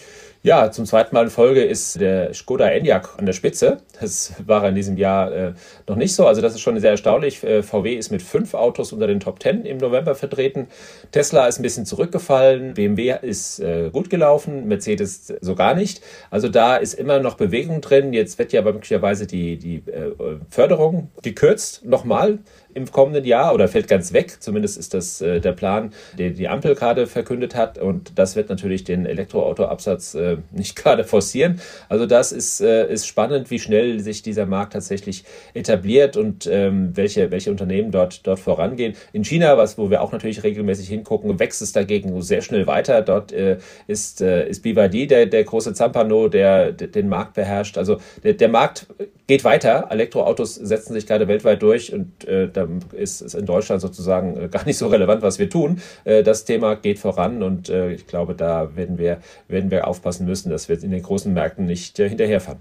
Ja, 0.44 0.72
zum 0.72 0.86
zweiten 0.86 1.14
Mal 1.14 1.22
in 1.26 1.30
Folge 1.30 1.62
ist 1.62 2.00
der 2.00 2.34
Skoda 2.34 2.68
Enyaq 2.68 3.16
an 3.16 3.26
der 3.26 3.32
Spitze. 3.32 3.76
Das 4.00 4.32
war 4.44 4.68
in 4.68 4.74
diesem 4.74 4.96
Jahr 4.96 5.30
äh, 5.30 5.52
noch 5.86 5.94
nicht 5.94 6.16
so. 6.16 6.26
Also 6.26 6.42
das 6.42 6.54
ist 6.54 6.62
schon 6.62 6.80
sehr 6.80 6.90
erstaunlich. 6.90 7.44
Äh, 7.44 7.62
VW 7.62 7.94
ist 7.94 8.10
mit 8.10 8.22
fünf 8.22 8.54
Autos 8.54 8.92
unter 8.92 9.06
den 9.06 9.20
Top 9.20 9.38
Ten 9.38 9.64
im 9.64 9.78
November 9.78 10.16
vertreten. 10.16 10.66
Tesla 11.12 11.46
ist 11.46 11.60
ein 11.60 11.62
bisschen 11.62 11.86
zurückgefallen. 11.86 12.74
BMW 12.74 13.14
ist 13.22 13.60
äh, 13.60 13.90
gut 13.92 14.10
gelaufen. 14.10 14.66
Mercedes 14.66 15.32
so 15.40 15.54
gar 15.54 15.76
nicht. 15.76 16.02
Also 16.28 16.48
da 16.48 16.74
ist 16.74 16.94
immer 16.94 17.20
noch 17.20 17.34
Bewegung 17.36 17.80
drin. 17.80 18.12
Jetzt 18.12 18.36
wird 18.40 18.52
ja 18.52 18.62
aber 18.62 18.72
möglicherweise 18.72 19.28
die, 19.28 19.58
die 19.58 19.76
äh, 19.76 20.10
Förderung 20.50 21.12
gekürzt 21.22 21.84
nochmal 21.84 22.40
im 22.74 22.90
kommenden 22.90 23.24
Jahr 23.24 23.54
oder 23.54 23.68
fällt 23.68 23.86
ganz 23.86 24.12
weg. 24.12 24.38
Zumindest 24.40 24.78
ist 24.78 24.94
das 24.94 25.20
äh, 25.20 25.40
der 25.40 25.52
Plan, 25.52 25.92
den 26.18 26.34
die 26.34 26.48
Ampel 26.48 26.74
gerade 26.74 27.06
verkündet 27.06 27.54
hat. 27.54 27.78
Und 27.78 28.18
das 28.18 28.34
wird 28.34 28.48
natürlich 28.48 28.82
den 28.82 29.06
Elektroautoabsatz 29.06 30.14
äh, 30.14 30.31
nicht 30.50 30.76
gerade 30.82 31.04
forcieren. 31.04 31.60
Also 31.88 32.06
das 32.06 32.32
ist, 32.32 32.60
äh, 32.60 32.92
ist 32.92 33.06
spannend, 33.06 33.50
wie 33.50 33.58
schnell 33.58 34.00
sich 34.00 34.22
dieser 34.22 34.46
Markt 34.46 34.72
tatsächlich 34.72 35.24
etabliert 35.54 36.16
und 36.16 36.46
ähm, 36.46 36.90
welche, 36.94 37.30
welche 37.30 37.50
Unternehmen 37.50 37.90
dort, 37.90 38.26
dort 38.26 38.38
vorangehen. 38.38 38.94
In 39.12 39.24
China, 39.24 39.56
was, 39.56 39.78
wo 39.78 39.90
wir 39.90 40.02
auch 40.02 40.12
natürlich 40.12 40.42
regelmäßig 40.42 40.88
hingucken, 40.88 41.38
wächst 41.38 41.62
es 41.62 41.72
dagegen 41.72 42.20
sehr 42.22 42.42
schnell 42.42 42.66
weiter. 42.66 43.02
Dort 43.02 43.32
äh, 43.32 43.58
ist, 43.86 44.20
äh, 44.20 44.48
ist 44.48 44.62
BYD 44.62 45.10
der, 45.10 45.26
der 45.26 45.44
große 45.44 45.74
Zampano, 45.74 46.28
der, 46.28 46.72
der 46.72 46.88
den 46.88 47.08
Markt 47.08 47.34
beherrscht. 47.34 47.78
Also 47.78 47.98
der, 48.22 48.34
der 48.34 48.48
Markt 48.48 48.86
geht 49.26 49.44
weiter. 49.44 49.86
Elektroautos 49.90 50.54
setzen 50.54 50.92
sich 50.92 51.06
gerade 51.06 51.28
weltweit 51.28 51.62
durch 51.62 51.92
und 51.92 52.26
äh, 52.26 52.48
da 52.48 52.68
ist 52.92 53.22
es 53.22 53.34
in 53.34 53.46
Deutschland 53.46 53.80
sozusagen 53.80 54.36
äh, 54.36 54.48
gar 54.48 54.64
nicht 54.64 54.78
so 54.78 54.88
relevant, 54.88 55.22
was 55.22 55.38
wir 55.38 55.48
tun. 55.48 55.80
Äh, 56.04 56.22
das 56.22 56.44
Thema 56.44 56.76
geht 56.76 56.98
voran 56.98 57.42
und 57.42 57.68
äh, 57.68 57.92
ich 57.92 58.06
glaube, 58.06 58.34
da 58.34 58.76
werden 58.76 58.98
wir, 58.98 59.18
werden 59.48 59.70
wir 59.70 59.86
aufpassen 59.86 60.21
müssen, 60.24 60.50
dass 60.50 60.68
wir 60.68 60.82
in 60.82 60.90
den 60.90 61.02
großen 61.02 61.32
Märkten 61.32 61.66
nicht 61.66 61.98
äh, 61.98 62.08
hinterherfahren. 62.08 62.60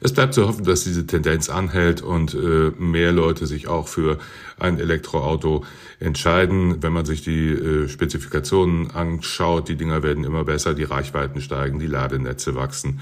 Es 0.00 0.12
bleibt 0.12 0.34
zu 0.34 0.46
hoffen, 0.46 0.64
dass 0.64 0.84
diese 0.84 1.06
Tendenz 1.06 1.48
anhält 1.48 2.02
und 2.02 2.34
äh, 2.34 2.72
mehr 2.78 3.12
Leute 3.12 3.46
sich 3.46 3.68
auch 3.68 3.88
für 3.88 4.18
ein 4.58 4.78
Elektroauto 4.78 5.64
entscheiden. 6.00 6.82
Wenn 6.82 6.92
man 6.92 7.04
sich 7.04 7.22
die 7.22 7.50
äh, 7.50 7.88
Spezifikationen 7.88 8.90
anschaut, 8.92 9.68
die 9.68 9.76
Dinger 9.76 10.02
werden 10.02 10.24
immer 10.24 10.44
besser, 10.44 10.74
die 10.74 10.84
Reichweiten 10.84 11.40
steigen, 11.40 11.78
die 11.78 11.86
Ladenetze 11.86 12.54
wachsen. 12.54 13.00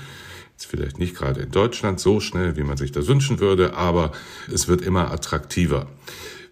Jetzt 0.53 0.67
vielleicht 0.67 0.99
nicht 0.99 1.17
gerade 1.17 1.41
in 1.41 1.51
Deutschland 1.51 2.01
so 2.01 2.21
schnell, 2.21 2.57
wie 2.57 2.65
man 2.65 2.77
sich 2.77 2.93
das 2.93 3.07
wünschen 3.07 3.41
würde, 3.41 3.75
aber 3.75 4.13
es 4.53 4.69
wird 4.69 4.83
immer 4.83 5.11
attraktiver. 5.11 5.87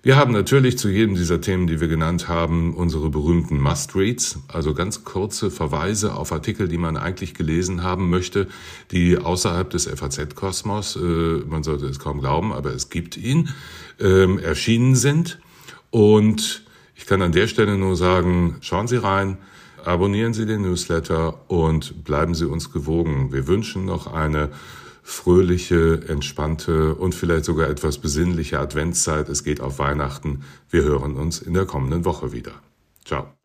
Wir 0.01 0.17
haben 0.17 0.33
natürlich 0.33 0.79
zu 0.79 0.89
jedem 0.89 1.17
dieser 1.17 1.41
Themen, 1.41 1.67
die 1.67 1.81
wir 1.81 1.89
genannt 1.89 2.29
haben, 2.29 2.73
unsere 2.73 3.11
berühmten 3.11 3.61
Must-Reads, 3.61 4.39
also 4.47 4.73
ganz 4.73 5.03
kurze 5.03 5.51
Verweise 5.51 6.15
auf 6.15 6.31
Artikel, 6.31 6.69
die 6.69 6.79
man 6.79 6.97
eigentlich 6.97 7.35
gelesen 7.35 7.83
haben 7.83 8.09
möchte, 8.09 8.47
die 8.93 9.19
außerhalb 9.19 9.69
des 9.71 9.89
FAZ-Kosmos, 9.89 10.95
äh, 10.95 11.01
man 11.49 11.65
sollte 11.65 11.87
es 11.87 11.99
kaum 11.99 12.21
glauben, 12.21 12.53
aber 12.53 12.73
es 12.73 12.91
gibt 12.91 13.17
ihn, 13.17 13.49
ähm, 13.99 14.39
erschienen 14.39 14.95
sind. 14.95 15.41
Und 15.91 16.65
ich 16.95 17.07
kann 17.07 17.21
an 17.21 17.33
der 17.33 17.49
Stelle 17.49 17.77
nur 17.77 17.97
sagen, 17.97 18.59
schauen 18.61 18.87
Sie 18.87 19.03
rein, 19.03 19.37
abonnieren 19.85 20.33
Sie 20.33 20.47
den 20.47 20.63
Newsletter 20.63 21.51
und 21.51 22.05
bleiben 22.05 22.37
Sie 22.37 22.45
uns 22.45 22.71
gewogen. 22.71 23.33
Wir 23.33 23.49
wünschen 23.49 23.85
noch 23.85 24.07
eine 24.07 24.51
fröhliche, 25.09 26.03
entspannte 26.07 26.95
und 26.95 27.15
vielleicht 27.15 27.47
sogar 27.47 27.71
etwas 27.71 27.97
besinnliche 27.97 28.59
Adventszeit. 28.59 29.31
Es 29.31 29.43
geht 29.43 29.63
auf 29.63 29.79
Weihnachten. 29.79 30.45
Wir 30.69 30.83
hören 30.83 31.17
uns 31.17 31.41
in 31.41 31.55
der 31.55 31.65
kommenden 31.65 32.05
Woche 32.05 32.33
wieder. 32.33 32.53
Ciao. 33.07 33.38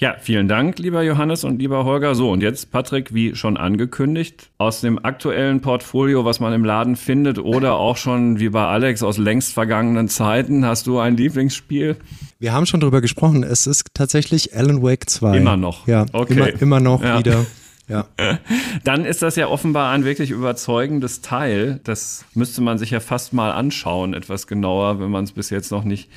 Ja, 0.00 0.16
vielen 0.18 0.48
Dank, 0.48 0.78
lieber 0.78 1.02
Johannes 1.02 1.44
und 1.44 1.58
lieber 1.58 1.84
Holger. 1.84 2.14
So, 2.14 2.30
und 2.30 2.42
jetzt, 2.42 2.70
Patrick, 2.70 3.12
wie 3.12 3.34
schon 3.36 3.58
angekündigt, 3.58 4.48
aus 4.56 4.80
dem 4.80 5.04
aktuellen 5.04 5.60
Portfolio, 5.60 6.24
was 6.24 6.40
man 6.40 6.54
im 6.54 6.64
Laden 6.64 6.96
findet, 6.96 7.38
oder 7.38 7.74
auch 7.74 7.98
schon 7.98 8.40
wie 8.40 8.48
bei 8.48 8.64
Alex 8.64 9.02
aus 9.02 9.18
längst 9.18 9.52
vergangenen 9.52 10.08
Zeiten, 10.08 10.64
hast 10.64 10.86
du 10.86 10.98
ein 10.98 11.18
Lieblingsspiel? 11.18 11.96
Wir 12.38 12.54
haben 12.54 12.64
schon 12.64 12.80
drüber 12.80 13.02
gesprochen. 13.02 13.42
Es 13.42 13.66
ist 13.66 13.88
tatsächlich 13.92 14.56
Alan 14.56 14.82
Wake 14.82 15.10
2. 15.10 15.36
Immer 15.36 15.58
noch. 15.58 15.86
Ja, 15.86 16.06
okay. 16.14 16.32
immer, 16.32 16.62
immer 16.62 16.80
noch 16.80 17.02
ja. 17.02 17.18
wieder. 17.18 17.44
Ja. 17.86 18.06
Dann 18.84 19.04
ist 19.04 19.20
das 19.20 19.36
ja 19.36 19.48
offenbar 19.48 19.92
ein 19.92 20.06
wirklich 20.06 20.30
überzeugendes 20.30 21.20
Teil. 21.20 21.78
Das 21.84 22.24
müsste 22.32 22.62
man 22.62 22.78
sich 22.78 22.90
ja 22.90 23.00
fast 23.00 23.34
mal 23.34 23.52
anschauen, 23.52 24.14
etwas 24.14 24.46
genauer, 24.46 24.98
wenn 24.98 25.10
man 25.10 25.24
es 25.24 25.32
bis 25.32 25.50
jetzt 25.50 25.70
noch 25.70 25.84
nicht 25.84 26.08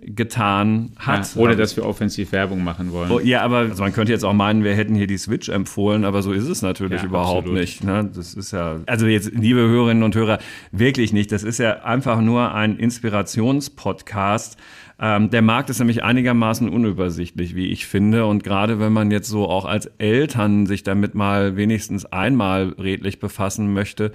getan 0.00 0.92
hat. 0.96 1.34
Ja, 1.34 1.40
ohne 1.40 1.56
dass 1.56 1.76
wir 1.76 1.84
offensiv 1.84 2.32
Werbung 2.32 2.62
machen 2.62 2.92
wollen. 2.92 3.10
Oh, 3.10 3.18
ja, 3.18 3.42
aber 3.42 3.58
also 3.58 3.82
man 3.82 3.92
könnte 3.92 4.12
jetzt 4.12 4.24
auch 4.24 4.32
meinen, 4.32 4.62
wir 4.62 4.74
hätten 4.74 4.94
hier 4.94 5.06
die 5.06 5.18
Switch 5.18 5.48
empfohlen, 5.48 6.04
aber 6.04 6.22
so 6.22 6.32
ist 6.32 6.48
es 6.48 6.62
natürlich 6.62 7.02
ja, 7.02 7.08
überhaupt 7.08 7.40
absolut. 7.40 7.60
nicht. 7.60 7.84
Ne? 7.84 8.08
Das 8.14 8.34
ist 8.34 8.52
ja, 8.52 8.80
also 8.86 9.06
jetzt, 9.06 9.32
liebe 9.32 9.60
Hörerinnen 9.60 10.02
und 10.02 10.14
Hörer, 10.14 10.38
wirklich 10.70 11.12
nicht. 11.12 11.32
Das 11.32 11.42
ist 11.42 11.58
ja 11.58 11.82
einfach 11.82 12.20
nur 12.20 12.54
ein 12.54 12.76
Inspirationspodcast. 12.76 14.56
Ähm, 15.00 15.30
der 15.30 15.42
Markt 15.42 15.70
ist 15.70 15.78
nämlich 15.78 16.02
einigermaßen 16.02 16.68
unübersichtlich, 16.68 17.54
wie 17.54 17.68
ich 17.68 17.86
finde. 17.86 18.26
Und 18.26 18.42
gerade 18.42 18.80
wenn 18.80 18.92
man 18.92 19.10
jetzt 19.10 19.28
so 19.28 19.48
auch 19.48 19.64
als 19.64 19.86
Eltern 19.98 20.66
sich 20.66 20.82
damit 20.82 21.14
mal 21.14 21.56
wenigstens 21.56 22.04
einmal 22.06 22.74
redlich 22.78 23.20
befassen 23.20 23.72
möchte, 23.72 24.12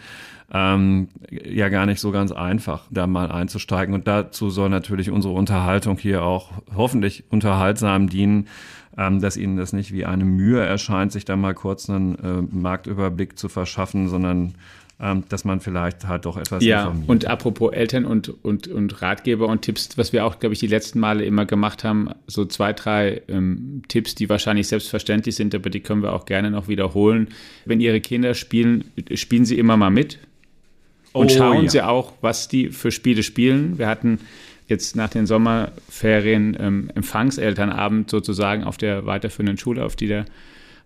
ähm, 0.51 1.07
ja 1.29 1.69
gar 1.69 1.85
nicht 1.85 2.01
so 2.01 2.11
ganz 2.11 2.33
einfach, 2.33 2.85
da 2.91 3.07
mal 3.07 3.31
einzusteigen. 3.31 3.95
Und 3.95 4.07
dazu 4.07 4.49
soll 4.49 4.69
natürlich 4.69 5.09
unsere 5.09 5.33
Unterhaltung 5.33 5.97
hier 5.97 6.23
auch 6.23 6.51
hoffentlich 6.75 7.23
unterhaltsam 7.29 8.09
dienen, 8.09 8.47
ähm, 8.97 9.21
dass 9.21 9.37
Ihnen 9.37 9.55
das 9.55 9.71
nicht 9.71 9.93
wie 9.93 10.05
eine 10.05 10.25
Mühe 10.25 10.61
erscheint, 10.61 11.13
sich 11.13 11.23
da 11.23 11.37
mal 11.37 11.53
kurz 11.53 11.89
einen 11.89 12.15
äh, 12.15 12.41
Marktüberblick 12.55 13.39
zu 13.39 13.47
verschaffen, 13.47 14.09
sondern 14.09 14.55
dass 14.99 15.43
man 15.43 15.59
vielleicht 15.59 16.07
halt 16.07 16.25
doch 16.25 16.37
etwas 16.37 16.63
Ja, 16.63 16.83
informiert. 16.83 17.09
und 17.09 17.25
apropos 17.25 17.73
Eltern 17.73 18.05
und, 18.05 18.29
und, 18.43 18.67
und 18.67 19.01
Ratgeber 19.01 19.47
und 19.47 19.61
Tipps, 19.61 19.97
was 19.97 20.13
wir 20.13 20.25
auch, 20.25 20.39
glaube 20.39 20.53
ich, 20.53 20.59
die 20.59 20.67
letzten 20.67 20.99
Male 20.99 21.25
immer 21.25 21.45
gemacht 21.45 21.83
haben, 21.83 22.09
so 22.27 22.45
zwei, 22.45 22.71
drei 22.71 23.21
ähm, 23.27 23.81
Tipps, 23.89 24.15
die 24.15 24.29
wahrscheinlich 24.29 24.67
selbstverständlich 24.67 25.35
sind, 25.35 25.53
aber 25.55 25.69
die 25.69 25.81
können 25.81 26.03
wir 26.03 26.13
auch 26.13 26.25
gerne 26.25 26.51
noch 26.51 26.69
wiederholen. 26.69 27.27
Wenn 27.65 27.81
Ihre 27.81 27.99
Kinder 27.99 28.33
spielen, 28.33 28.85
spielen 29.15 29.43
Sie 29.45 29.57
immer 29.57 29.75
mal 29.75 29.89
mit 29.89 30.19
und 31.11 31.31
oh, 31.31 31.35
schauen 31.37 31.63
ja. 31.65 31.69
Sie 31.69 31.81
auch, 31.81 32.13
was 32.21 32.47
die 32.47 32.69
für 32.69 32.91
Spiele 32.91 33.23
spielen. 33.23 33.77
Wir 33.77 33.87
hatten 33.87 34.19
jetzt 34.67 34.95
nach 34.95 35.09
den 35.09 35.25
Sommerferien 35.25 36.55
ähm, 36.59 36.89
Empfangselternabend 36.95 38.09
sozusagen 38.09 38.63
auf 38.63 38.77
der 38.77 39.05
weiterführenden 39.05 39.57
Schule, 39.57 39.83
auf 39.83 39.95
die 39.95 40.07
der 40.07 40.25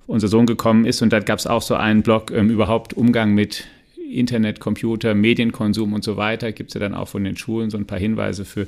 unser 0.08 0.30
Sohn 0.30 0.45
gekommen 0.45 0.86
ist. 0.86 1.01
Und 1.01 1.12
da 1.12 1.20
gab 1.20 1.38
es 1.38 1.45
auch 1.45 1.62
so 1.62 1.76
einen 1.76 2.01
Blog 2.01 2.32
ähm, 2.32 2.49
überhaupt 2.49 2.93
Umgang 2.93 3.34
mit 3.34 3.66
Internet, 4.12 4.60
Computer, 4.60 5.14
Medienkonsum 5.14 5.93
und 5.93 6.03
so 6.03 6.18
weiter. 6.18 6.51
Gibt 6.51 6.70
es 6.70 6.74
ja 6.76 6.80
dann 6.80 6.93
auch 6.93 7.08
von 7.08 7.24
den 7.24 7.38
Schulen 7.38 7.70
so 7.70 7.78
ein 7.78 7.86
paar 7.86 7.99
Hinweise 7.99 8.45
für 8.45 8.68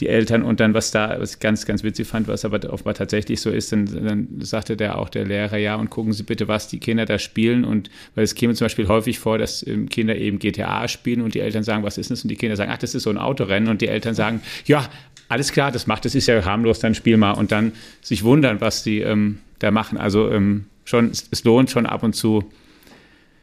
die 0.00 0.08
Eltern 0.08 0.42
und 0.42 0.60
dann, 0.60 0.74
was 0.74 0.90
da, 0.92 1.16
was 1.18 1.34
ich 1.34 1.40
ganz, 1.40 1.66
ganz 1.66 1.82
witzig 1.82 2.06
fand, 2.06 2.28
was 2.28 2.44
aber 2.44 2.72
offenbar 2.72 2.94
tatsächlich 2.94 3.40
so 3.40 3.50
ist, 3.50 3.72
dann, 3.72 3.86
dann 3.86 4.28
sagte 4.40 4.76
der 4.76 4.96
auch 4.96 5.08
der 5.08 5.24
Lehrer, 5.24 5.56
ja, 5.56 5.74
und 5.74 5.90
gucken 5.90 6.12
Sie 6.12 6.22
bitte, 6.22 6.46
was 6.46 6.68
die 6.68 6.78
Kinder 6.78 7.04
da 7.04 7.18
spielen 7.18 7.64
und 7.64 7.90
weil 8.14 8.22
es 8.22 8.34
käme 8.34 8.54
zum 8.54 8.66
Beispiel 8.66 8.86
häufig 8.86 9.18
vor, 9.18 9.38
dass 9.38 9.66
ähm, 9.66 9.88
Kinder 9.88 10.16
eben 10.16 10.38
GTA 10.38 10.86
spielen 10.86 11.20
und 11.20 11.34
die 11.34 11.40
Eltern 11.40 11.64
sagen, 11.64 11.82
was 11.82 11.98
ist 11.98 12.10
das? 12.10 12.22
Und 12.22 12.28
die 12.28 12.36
Kinder 12.36 12.54
sagen, 12.54 12.70
ach, 12.72 12.78
das 12.78 12.94
ist 12.94 13.02
so 13.02 13.10
ein 13.10 13.18
Autorennen 13.18 13.68
und 13.68 13.80
die 13.80 13.88
Eltern 13.88 14.14
sagen, 14.14 14.40
ja, 14.66 14.88
alles 15.28 15.52
klar, 15.52 15.72
das 15.72 15.86
macht, 15.86 16.04
das 16.04 16.14
ist 16.14 16.28
ja 16.28 16.44
harmlos, 16.44 16.78
dann 16.78 16.94
spiel 16.94 17.16
mal 17.16 17.32
und 17.32 17.50
dann 17.50 17.72
sich 18.00 18.22
wundern, 18.22 18.60
was 18.60 18.84
die 18.84 19.00
ähm, 19.00 19.38
da 19.58 19.70
machen. 19.72 19.98
Also 19.98 20.30
ähm, 20.30 20.66
schon, 20.84 21.10
es 21.10 21.44
lohnt 21.44 21.70
schon 21.70 21.86
ab 21.86 22.04
und 22.04 22.14
zu, 22.14 22.44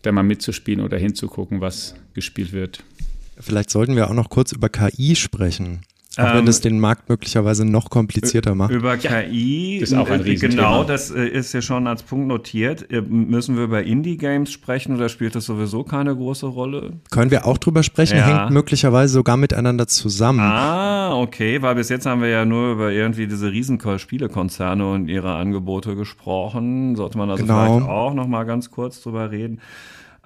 da 0.06 0.12
mal 0.12 0.24
mitzuspielen 0.24 0.84
oder 0.84 0.98
hinzugucken, 0.98 1.62
was 1.62 1.96
gespielt 2.14 2.54
wird. 2.54 2.84
Vielleicht 3.40 3.70
sollten 3.70 3.96
wir 3.96 4.10
auch 4.10 4.14
noch 4.14 4.30
kurz 4.30 4.52
über 4.52 4.70
KI 4.70 5.16
sprechen. 5.16 5.82
Auch 6.18 6.34
wenn 6.34 6.46
das 6.46 6.60
ähm, 6.60 6.72
den 6.72 6.80
Markt 6.80 7.10
möglicherweise 7.10 7.66
noch 7.66 7.90
komplizierter 7.90 8.56
macht. 8.56 8.72
Über 8.72 8.96
KI, 8.96 9.78
ist 9.78 9.94
auch 9.94 10.10
ein 10.10 10.22
äh, 10.22 10.24
Riesenthema. 10.24 10.62
Genau, 10.64 10.84
das 10.86 11.12
äh, 11.12 11.28
ist 11.28 11.52
ja 11.54 11.62
schon 11.62 11.88
als 11.88 12.04
Punkt 12.04 12.28
notiert. 12.28 12.90
Äh, 12.90 13.02
müssen 13.02 13.58
wir 13.58 13.66
über 13.66 13.84
Indie-Games 13.84 14.50
sprechen 14.50 14.96
oder 14.96 15.10
spielt 15.10 15.36
das 15.36 15.46
sowieso 15.46 15.84
keine 15.84 16.16
große 16.16 16.46
Rolle? 16.46 16.94
Können 17.12 17.32
wir 17.32 17.46
auch 17.46 17.58
drüber 17.58 17.84
sprechen, 17.84 18.18
ja. 18.18 18.26
hängt 18.26 18.52
möglicherweise 18.52 19.14
sogar 19.14 19.36
miteinander 19.36 19.88
zusammen. 19.88 20.40
Ah, 20.40 21.18
okay, 21.18 21.62
weil 21.62 21.76
bis 21.76 21.90
jetzt 21.90 22.06
haben 22.06 22.22
wir 22.22 22.30
ja 22.30 22.46
nur 22.46 22.72
über 22.72 22.92
irgendwie 22.92 23.28
diese 23.28 23.52
riesen 23.52 23.82
Spielekonzerne 23.98 24.90
und 24.90 25.10
ihre 25.10 25.36
Angebote 25.36 25.98
gesprochen. 25.98 26.96
Sollte 26.96 27.18
man 27.18 27.30
also 27.30 27.44
genau. 27.44 27.66
vielleicht 27.66 27.90
auch 27.90 28.14
noch 28.14 28.28
mal 28.28 28.46
ganz 28.46 28.72
kurz 28.72 29.02
drüber 29.02 29.32
reden. 29.32 29.60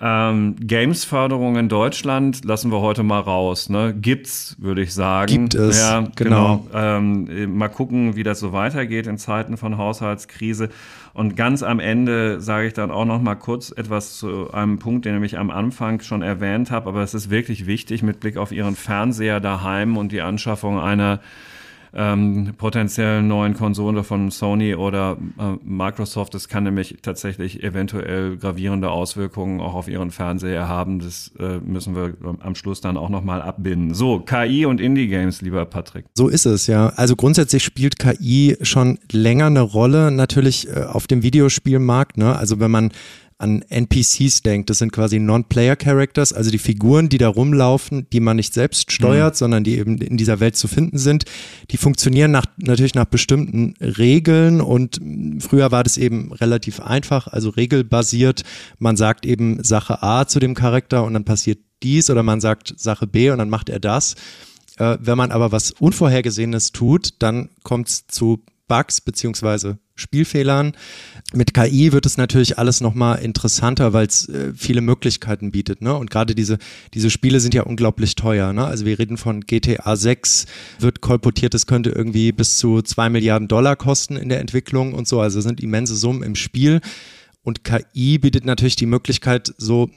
Ähm, 0.02 0.56
Games-Förderung 0.60 1.58
in 1.58 1.68
Deutschland 1.68 2.46
lassen 2.46 2.72
wir 2.72 2.80
heute 2.80 3.04
mal 3.04 3.20
raus. 3.20 3.70
Ne? 3.70 3.94
Gibt's, 3.94 4.56
würde 4.60 4.82
ich 4.82 4.94
sagen. 4.94 5.50
Gibt 5.50 5.56
es. 5.56 5.80
Ja, 5.80 6.08
genau. 6.16 6.66
genau. 6.72 6.98
Ähm, 6.98 7.58
mal 7.58 7.68
gucken, 7.68 8.16
wie 8.16 8.24
das 8.24 8.40
so 8.40 8.54
weitergeht 8.54 9.08
in 9.08 9.18
Zeiten 9.18 9.58
von 9.58 9.78
Haushaltskrise. 9.78 10.70
Und 11.14 11.36
ganz 11.36 11.64
am 11.64 11.80
Ende 11.80 12.40
sage 12.40 12.68
ich 12.68 12.74
dann 12.74 12.92
auch 12.92 13.04
noch 13.04 13.22
mal 13.22 13.36
kurz 13.36 13.72
etwas 13.72 14.18
zu 14.18 14.52
einem 14.54 14.80
Punkt, 14.80 15.06
den 15.06 15.22
ich 15.22 15.38
am 15.38 15.50
Anfang 15.50 16.00
schon 16.00 16.22
erwähnt 16.22 16.72
habe. 16.72 16.88
Aber 16.88 17.02
es 17.02 17.14
ist 17.14 17.30
wirklich 17.30 17.66
wichtig 17.66 18.02
mit 18.02 18.22
Blick 18.22 18.38
auf 18.38 18.54
Ihren 18.54 18.78
Fernseher 18.78 19.42
daheim 19.42 19.98
und 19.98 20.14
die 20.14 20.22
Anschaffung 20.22 20.80
einer 20.80 21.20
ähm, 21.94 22.54
potenziellen 22.58 23.28
neuen 23.28 23.54
Konsole 23.54 24.04
von 24.04 24.32
Sony 24.32 24.76
oder 24.76 25.18
äh, 25.38 25.56
Microsoft. 25.64 26.34
Das 26.34 26.48
kann 26.48 26.64
nämlich 26.64 26.98
tatsächlich 27.02 27.64
eventuell 27.64 28.38
gravierende 28.38 28.90
Auswirkungen 28.92 29.60
auch 29.62 29.74
auf 29.74 29.88
ihren 29.88 30.12
Fernseher 30.12 30.68
haben. 30.68 31.00
Das 31.00 31.32
äh, 31.40 31.60
müssen 31.60 31.96
wir 31.96 32.14
am 32.40 32.56
Schluss 32.56 32.82
dann 32.82 32.98
auch 32.98 33.10
nochmal 33.10 33.42
abbinden. 33.42 33.94
So, 33.94 34.20
KI 34.20 34.66
und 34.66 34.80
Indie-Games, 34.82 35.42
lieber 35.42 35.66
Patrick. 35.66 36.06
So 36.16 36.28
ist 36.28 36.46
es, 36.46 36.68
ja. 36.68 36.90
Also 36.96 37.16
grundsätzlich 37.16 37.64
spielt 37.64 38.00
KI 38.00 38.58
schon 38.62 39.00
länger 39.12 39.48
eine 39.48 39.62
Rolle, 39.62 40.12
natürlich 40.12 40.68
äh, 40.68 40.84
auf 40.84 41.08
dem 41.08 41.24
Videospielmarkt. 41.24 42.18
Ne? 42.18 42.36
Also 42.36 42.60
wenn 42.60 42.72
man 42.72 42.92
an 43.40 43.62
NPCs 43.70 44.42
denkt. 44.42 44.70
Das 44.70 44.80
sind 44.80 44.92
quasi 44.92 45.18
Non-Player-Characters, 45.18 46.34
also 46.34 46.52
die 46.52 46.58
Figuren, 46.58 47.08
die 47.08 47.18
da 47.18 47.30
rumlaufen, 47.30 48.06
die 48.12 48.20
man 48.20 48.36
nicht 48.36 48.54
selbst 48.54 48.92
steuert, 48.92 49.36
mhm. 49.36 49.38
sondern 49.38 49.64
die 49.64 49.78
eben 49.78 49.98
in 49.98 50.18
dieser 50.18 50.42
Welt 50.42 50.58
zu 50.58 50.68
finden 50.68 50.98
sind. 50.98 51.24
Die 51.72 51.78
funktionieren 51.78 52.32
nach, 52.32 52.46
natürlich 52.58 52.96
nach 52.96 53.06
bestimmten 53.06 53.76
Regeln 53.82 54.60
und 54.60 55.00
früher 55.40 55.72
war 55.72 55.84
das 55.84 55.98
eben 55.98 56.34
relativ 56.34 56.82
einfach, 56.82 57.28
also 57.28 57.50
regelbasiert. 57.50 58.44
Man 58.78 58.98
sagt 58.98 59.26
eben 59.26 59.64
Sache 59.64 60.04
A 60.04 60.28
zu 60.28 60.40
dem 60.40 60.54
Charakter 60.54 61.06
und 61.06 61.14
dann 61.14 61.24
passiert 61.24 61.60
dies 61.82 62.10
oder 62.10 62.24
man 62.24 62.42
sagt 62.42 62.74
Sache 62.78 63.08
B 63.08 63.30
und 63.32 63.38
dann 63.38 63.50
macht 63.50 63.70
er 63.70 63.80
das. 63.80 64.16
Äh, 64.78 64.98
wenn 65.00 65.18
man 65.18 65.32
aber 65.32 65.54
was 65.54 65.72
Unvorhergesehenes 65.72 66.74
tut, 66.74 67.14
dann 67.20 67.50
kommt 67.64 67.88
es 67.88 68.08
zu 68.08 68.44
Bugs 68.70 69.02
beziehungsweise 69.02 69.80
Spielfehlern. 69.96 70.72
Mit 71.34 71.54
KI 71.54 71.92
wird 71.92 72.06
es 72.06 72.16
natürlich 72.16 72.58
alles 72.58 72.80
nochmal 72.80 73.20
interessanter, 73.20 73.92
weil 73.92 74.08
es 74.08 74.30
äh, 74.30 74.54
viele 74.56 74.80
Möglichkeiten 74.80 75.52
bietet. 75.52 75.82
Ne? 75.82 75.94
Und 75.94 76.10
gerade 76.10 76.34
diese, 76.34 76.58
diese 76.94 77.10
Spiele 77.10 77.42
sind 77.42 77.54
ja 77.54 77.64
unglaublich 77.64 78.16
teuer. 78.16 78.54
Ne? 78.54 78.66
Also 78.66 78.86
wir 78.86 78.98
reden 78.98 79.18
von 79.18 79.42
GTA 79.42 79.98
6, 79.98 80.46
wird 80.80 81.02
kolportiert, 81.02 81.54
es 81.54 81.68
könnte 81.68 81.90
irgendwie 81.90 82.32
bis 82.32 82.58
zu 82.58 82.82
zwei 82.82 83.10
Milliarden 83.10 83.50
Dollar 83.50 83.76
kosten 83.76 84.16
in 84.16 84.30
der 84.30 84.40
Entwicklung 84.40 84.94
und 84.94 85.06
so. 85.08 85.20
Also 85.20 85.42
sind 85.42 85.62
immense 85.62 85.98
Summen 85.98 86.24
im 86.24 86.36
Spiel. 86.36 86.80
Und 87.42 87.64
KI 87.64 88.20
bietet 88.20 88.46
natürlich 88.46 88.76
die 88.78 88.86
Möglichkeit, 88.86 89.54
so, 89.58 89.90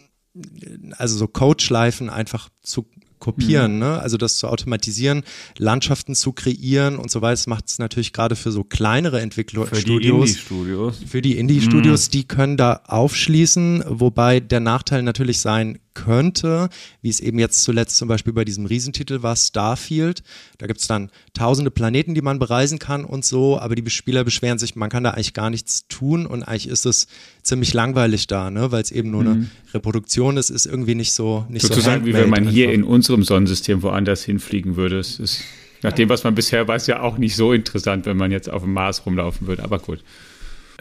also 0.96 1.16
so 1.16 1.28
Codeschleifen 1.28 2.10
einfach 2.10 2.48
zu 2.62 2.86
kopieren, 3.22 3.74
mhm. 3.74 3.78
ne? 3.78 4.00
also 4.00 4.16
das 4.16 4.36
zu 4.36 4.48
automatisieren, 4.48 5.22
Landschaften 5.56 6.16
zu 6.16 6.32
kreieren 6.32 6.96
und 6.96 7.08
so 7.10 7.22
weiter. 7.22 7.40
Macht 7.46 7.68
es 7.68 7.78
natürlich 7.78 8.12
gerade 8.12 8.34
für 8.34 8.50
so 8.50 8.64
kleinere 8.64 9.20
Entwicklerstudios. 9.20 9.80
Für 9.80 10.00
die 10.00 10.08
Indie-Studios. 10.08 11.00
Für 11.06 11.22
die 11.22 11.38
Indie-Studios, 11.38 12.08
mhm. 12.08 12.10
die 12.10 12.24
können 12.24 12.56
da 12.56 12.82
aufschließen, 12.84 13.84
wobei 13.86 14.40
der 14.40 14.58
Nachteil 14.60 15.02
natürlich 15.02 15.38
sein 15.38 15.78
könnte, 15.95 16.68
wie 17.01 17.09
es 17.09 17.20
eben 17.20 17.38
jetzt 17.38 17.62
zuletzt 17.62 17.97
zum 17.97 18.09
Beispiel 18.09 18.32
bei 18.32 18.45
diesem 18.45 18.66
Riesentitel 18.66 19.22
war, 19.22 19.36
Starfield. 19.36 20.22
Da 20.59 20.66
gibt 20.66 20.80
es 20.80 20.86
dann 20.86 21.11
tausende 21.34 21.70
Planeten, 21.70 22.14
die 22.14 22.22
man 22.22 22.38
bereisen 22.38 22.78
kann 22.78 23.05
und 23.05 23.24
so, 23.24 23.59
aber 23.59 23.74
die 23.74 23.88
Spieler 23.90 24.24
beschweren 24.24 24.59
sich, 24.59 24.76
man 24.76 24.90
kann 24.90 25.05
da 25.05 25.11
eigentlich 25.11 25.34
gar 25.34 25.51
nichts 25.51 25.86
tun 25.88 26.26
und 26.26 26.43
eigentlich 26.43 26.68
ist 26.68 26.86
es 26.86 27.07
ziemlich 27.43 27.72
langweilig 27.74 28.26
da, 28.26 28.51
ne? 28.51 28.72
weil 28.72 28.82
es 28.82 28.90
eben 28.90 29.11
nur 29.11 29.22
mhm. 29.22 29.30
eine 29.30 29.49
Reproduktion 29.74 30.36
ist, 30.36 30.51
ist 30.51 30.66
irgendwie 30.66 30.95
nicht 30.95 31.12
so 31.12 31.47
nicht 31.49 31.62
Sozusagen 31.62 32.03
so 32.03 32.09
wie 32.09 32.14
wenn 32.14 32.30
man 32.30 32.49
hier 32.49 32.72
in 32.72 32.84
unserem 32.84 33.22
Sonnensystem 33.22 33.82
woanders 33.82 34.22
hinfliegen 34.24 34.76
würde. 34.76 34.99
Es 34.99 35.18
ist 35.18 35.43
nach 35.82 35.93
dem, 35.93 36.09
was 36.09 36.24
man 36.24 36.34
bisher 36.34 36.66
weiß, 36.66 36.86
ja 36.86 37.01
auch 37.01 37.18
nicht 37.18 37.34
so 37.34 37.53
interessant, 37.53 38.07
wenn 38.07 38.16
man 38.16 38.30
jetzt 38.30 38.49
auf 38.49 38.62
dem 38.62 38.72
Mars 38.72 39.05
rumlaufen 39.05 39.47
würde, 39.47 39.64
aber 39.64 39.78
gut. 39.78 40.03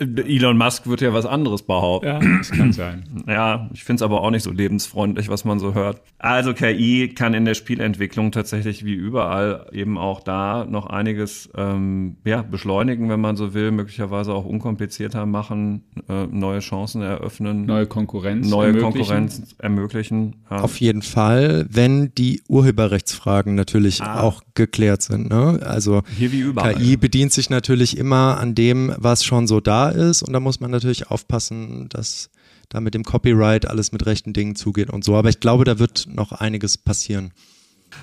Elon 0.02 0.58
Musk 0.58 0.88
wird 0.88 1.02
ja 1.02 1.14
was 1.14 1.26
anderes 1.26 1.62
behaupten. 1.64 2.08
Ja, 2.08 2.20
das 2.38 2.52
kann 2.52 2.74
sein. 2.74 3.04
Ja, 3.28 3.70
ich 3.74 3.84
finde 3.84 3.98
es 3.98 4.02
aber 4.02 4.22
auch 4.22 4.32
nicht 4.32 4.44
so 4.44 4.52
lebensfreundlich, 4.52 5.30
was 5.30 5.46
man 5.46 5.60
so 5.60 5.76
hört. 5.76 6.02
Also 6.18 6.54
KI 6.54 7.14
kann 7.16 7.34
in 7.34 7.46
der 7.46 7.54
Spielentwicklung 7.54 8.32
tatsächlich 8.32 8.84
wie 8.84 8.94
überall 8.94 9.68
eben 9.72 9.98
auch 9.98 10.22
da 10.22 10.66
noch 10.68 10.88
einiges 10.88 11.50
ähm, 11.56 12.18
ja, 12.26 12.42
beschleunigen, 12.42 13.10
wenn 13.10 13.22
man 13.22 13.36
so 13.36 13.54
will, 13.54 13.72
möglicherweise 13.72 14.34
auch 14.34 14.46
unkomplizierter 14.46 15.26
machen, 15.26 15.84
äh, 16.10 16.26
neue 16.26 16.60
Chancen 16.60 17.02
eröffnen. 17.02 17.66
Neue 17.66 17.86
Konkurrenz 17.86 18.50
Neue 18.50 18.68
ermöglichen. 18.68 18.94
Konkurrenz 18.94 19.56
ermöglichen. 19.60 20.36
Ja. 20.50 20.58
Auf 20.62 20.80
jeden 20.80 21.04
Fall, 21.04 21.68
wenn 21.70 22.14
die 22.16 22.42
Urheberrechtsfragen 22.48 23.54
natürlich 23.54 24.02
ah. 24.02 24.22
auch 24.22 24.42
geklärt 24.56 25.04
sind. 25.04 25.30
Ne? 25.30 25.60
Also 25.64 26.02
Hier 26.18 26.32
wie 26.32 26.40
überall. 26.40 26.76
KI 26.76 26.98
bedient 26.98 27.32
sich 27.34 27.50
natürlich 27.50 27.98
immer 27.98 28.38
an 28.40 28.56
dem, 28.56 28.94
was 28.98 29.24
schon 29.24 29.48
so 29.48 29.60
da 29.60 29.91
ist 29.92 30.24
und 30.24 30.34
da 30.34 30.40
muss 30.40 30.60
man 30.60 30.72
natürlich 30.72 31.10
aufpassen, 31.10 31.88
dass 31.90 32.30
da 32.70 32.80
mit 32.80 32.94
dem 32.94 33.04
Copyright 33.04 33.68
alles 33.68 33.92
mit 33.92 34.06
rechten 34.06 34.34
Dingen 34.34 34.56
zugeht 34.56 34.90
und 34.90 35.04
so. 35.04 35.16
Aber 35.16 35.30
ich 35.30 35.40
glaube, 35.40 35.66
da 35.66 35.80
wird 35.80 36.08
noch 36.10 36.32
einiges 36.32 36.78
passieren. 36.78 37.34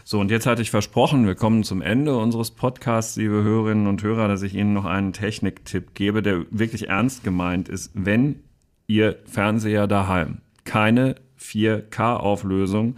So, 0.05 0.21
und 0.21 0.31
jetzt 0.31 0.47
hatte 0.47 0.63
ich 0.63 0.71
versprochen, 0.71 1.27
wir 1.27 1.35
kommen 1.35 1.65
zum 1.65 1.81
Ende 1.81 2.17
unseres 2.17 2.51
Podcasts, 2.51 3.17
liebe 3.17 3.43
Hörerinnen 3.43 3.87
und 3.87 4.03
Hörer, 4.03 4.29
dass 4.29 4.43
ich 4.43 4.55
Ihnen 4.55 4.75
noch 4.75 4.85
einen 4.85 5.13
Techniktipp 5.13 5.95
gebe, 5.95 6.23
der 6.23 6.45
wirklich 6.51 6.89
ernst 6.89 7.25
gemeint 7.25 7.69
ist. 7.69 7.91
Wenn 7.95 8.41
Ihr 8.87 9.19
Fernseher 9.25 9.87
daheim 9.87 10.39
keine 10.65 11.17
4K-Auflösung 11.41 12.97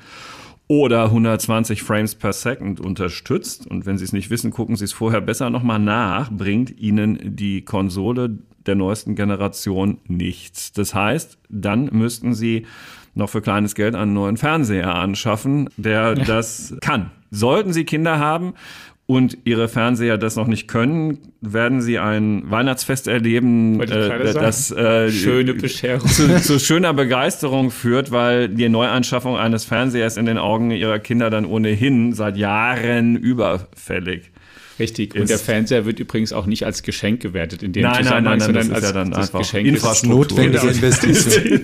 oder 0.66 1.04
120 1.04 1.82
Frames 1.82 2.14
per 2.14 2.32
Second 2.32 2.80
unterstützt, 2.80 3.66
und 3.66 3.86
wenn 3.86 3.98
Sie 3.98 4.04
es 4.04 4.12
nicht 4.12 4.30
wissen, 4.30 4.50
gucken 4.50 4.76
Sie 4.76 4.84
es 4.84 4.92
vorher 4.92 5.20
besser 5.20 5.50
nochmal 5.50 5.80
nach, 5.80 6.30
bringt 6.30 6.78
Ihnen 6.78 7.36
die 7.36 7.62
Konsole 7.64 8.38
der 8.66 8.74
neuesten 8.74 9.14
Generation 9.14 9.98
nichts. 10.06 10.72
Das 10.72 10.94
heißt, 10.94 11.38
dann 11.48 11.90
müssten 11.92 12.34
sie 12.34 12.66
noch 13.14 13.30
für 13.30 13.42
kleines 13.42 13.74
Geld 13.74 13.94
einen 13.94 14.12
neuen 14.12 14.36
Fernseher 14.36 14.94
anschaffen, 14.94 15.68
der 15.76 16.14
ja. 16.16 16.24
das 16.24 16.76
kann. 16.80 17.10
Sollten 17.30 17.72
Sie 17.72 17.84
Kinder 17.84 18.18
haben 18.18 18.54
und 19.06 19.38
Ihre 19.44 19.68
Fernseher 19.68 20.18
das 20.18 20.36
noch 20.36 20.46
nicht 20.46 20.68
können, 20.68 21.18
werden 21.40 21.80
Sie 21.80 21.98
ein 21.98 22.48
Weihnachtsfest 22.48 23.08
erleben, 23.08 23.80
äh, 23.80 24.32
das 24.32 24.70
äh, 24.70 25.10
schöne 25.10 25.54
Bescherung. 25.54 26.08
Zu, 26.08 26.40
zu, 26.40 26.60
schöner 26.60 26.94
Begeisterung 26.94 27.70
führt, 27.70 28.12
weil 28.12 28.48
die 28.48 28.68
Neuanschaffung 28.68 29.36
eines 29.36 29.64
Fernsehers 29.64 30.16
in 30.16 30.26
den 30.26 30.38
Augen 30.38 30.70
Ihrer 30.70 31.00
Kinder 31.00 31.30
dann 31.30 31.44
ohnehin 31.44 32.12
seit 32.12 32.36
Jahren 32.36 33.16
überfällig 33.16 34.30
Richtig. 34.80 35.14
Und 35.14 35.28
der 35.28 35.38
Fernseher 35.38 35.84
wird 35.84 36.00
übrigens 36.00 36.32
auch 36.32 36.46
nicht 36.46 36.64
als 36.64 36.82
Geschenk 36.82 37.20
gewertet 37.20 37.62
in 37.62 37.72
dem 37.72 37.82
nein, 37.82 38.02
Zusammenhang, 38.02 38.38
nein, 38.38 38.52
nein, 38.52 38.62
sondern 38.62 38.72
als 38.72 38.84
ja 38.84 38.92
dann 38.92 39.10
das 39.10 39.32
Geschenk 39.32 39.66
Infrastruktur. 39.68 40.18
Notwendige 40.18 40.68
Investition. 40.68 41.60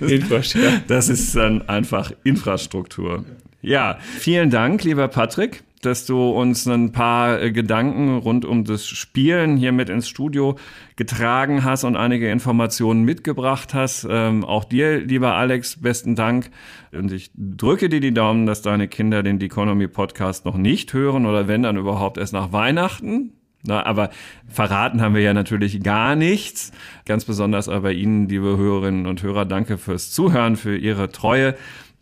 Infrastruktur. 0.08 0.72
Das 0.86 1.08
ist 1.08 1.34
dann 1.34 1.68
einfach 1.68 2.12
Infrastruktur. 2.24 3.24
Ja, 3.60 3.98
vielen 4.18 4.50
Dank, 4.50 4.84
lieber 4.84 5.08
Patrick 5.08 5.62
dass 5.80 6.06
du 6.06 6.30
uns 6.30 6.66
ein 6.66 6.92
paar 6.92 7.40
äh, 7.40 7.52
Gedanken 7.52 8.18
rund 8.18 8.44
um 8.44 8.64
das 8.64 8.86
Spielen 8.86 9.56
hier 9.56 9.72
mit 9.72 9.88
ins 9.88 10.08
Studio 10.08 10.56
getragen 10.96 11.64
hast 11.64 11.84
und 11.84 11.96
einige 11.96 12.30
Informationen 12.30 13.04
mitgebracht 13.04 13.74
hast. 13.74 14.06
Ähm, 14.08 14.44
auch 14.44 14.64
dir, 14.64 15.00
lieber 15.00 15.34
Alex, 15.34 15.80
besten 15.80 16.16
Dank. 16.16 16.50
Und 16.92 17.12
ich 17.12 17.30
drücke 17.34 17.88
dir 17.88 18.00
die 18.00 18.14
Daumen, 18.14 18.46
dass 18.46 18.62
deine 18.62 18.88
Kinder 18.88 19.22
den 19.22 19.40
Economy 19.40 19.88
Podcast 19.88 20.44
noch 20.44 20.56
nicht 20.56 20.92
hören 20.92 21.26
oder 21.26 21.48
wenn 21.48 21.62
dann 21.62 21.76
überhaupt 21.76 22.18
erst 22.18 22.32
nach 22.32 22.52
Weihnachten. 22.52 23.32
Na, 23.64 23.84
aber 23.84 24.10
verraten 24.46 25.00
haben 25.00 25.14
wir 25.14 25.22
ja 25.22 25.34
natürlich 25.34 25.82
gar 25.82 26.14
nichts. 26.14 26.70
Ganz 27.06 27.24
besonders 27.24 27.68
aber 27.68 27.92
Ihnen, 27.92 28.28
liebe 28.28 28.56
Hörerinnen 28.56 29.06
und 29.06 29.22
Hörer, 29.22 29.46
danke 29.46 29.78
fürs 29.78 30.12
Zuhören, 30.12 30.56
für 30.56 30.76
Ihre 30.76 31.10
Treue. 31.10 31.56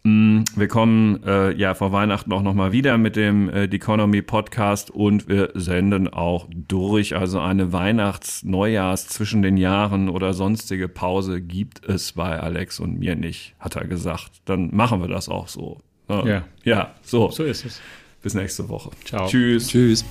Mm, 0.06 0.44
wir 0.54 0.68
kommen 0.68 1.20
äh, 1.24 1.52
ja 1.56 1.74
vor 1.74 1.90
Weihnachten 1.90 2.32
auch 2.32 2.42
nochmal 2.42 2.70
wieder 2.70 2.96
mit 2.96 3.16
dem 3.16 3.50
äh, 3.50 3.68
The 3.68 3.74
Economy 3.76 4.22
Podcast 4.22 4.88
und 4.88 5.26
wir 5.26 5.50
senden 5.54 6.06
auch 6.06 6.46
durch. 6.52 7.16
Also 7.16 7.40
eine 7.40 7.72
Weihnachts-, 7.72 8.44
Neujahrs 8.44 9.08
zwischen 9.08 9.42
den 9.42 9.56
Jahren 9.56 10.08
oder 10.08 10.32
sonstige 10.32 10.86
Pause 10.86 11.42
gibt 11.42 11.84
es 11.84 12.12
bei 12.12 12.38
Alex 12.38 12.78
und 12.78 13.00
mir 13.00 13.16
nicht, 13.16 13.56
hat 13.58 13.74
er 13.74 13.84
gesagt. 13.88 14.30
Dann 14.44 14.70
machen 14.72 15.00
wir 15.00 15.08
das 15.08 15.28
auch 15.28 15.48
so. 15.48 15.80
Ja. 16.08 16.44
Ja, 16.62 16.94
so. 17.02 17.32
So 17.32 17.42
ist 17.42 17.64
es. 17.64 17.80
Bis 18.22 18.34
nächste 18.34 18.68
Woche. 18.68 18.90
Ciao. 19.04 19.26
Tschüss. 19.26 19.66
Tschüss. 19.66 20.04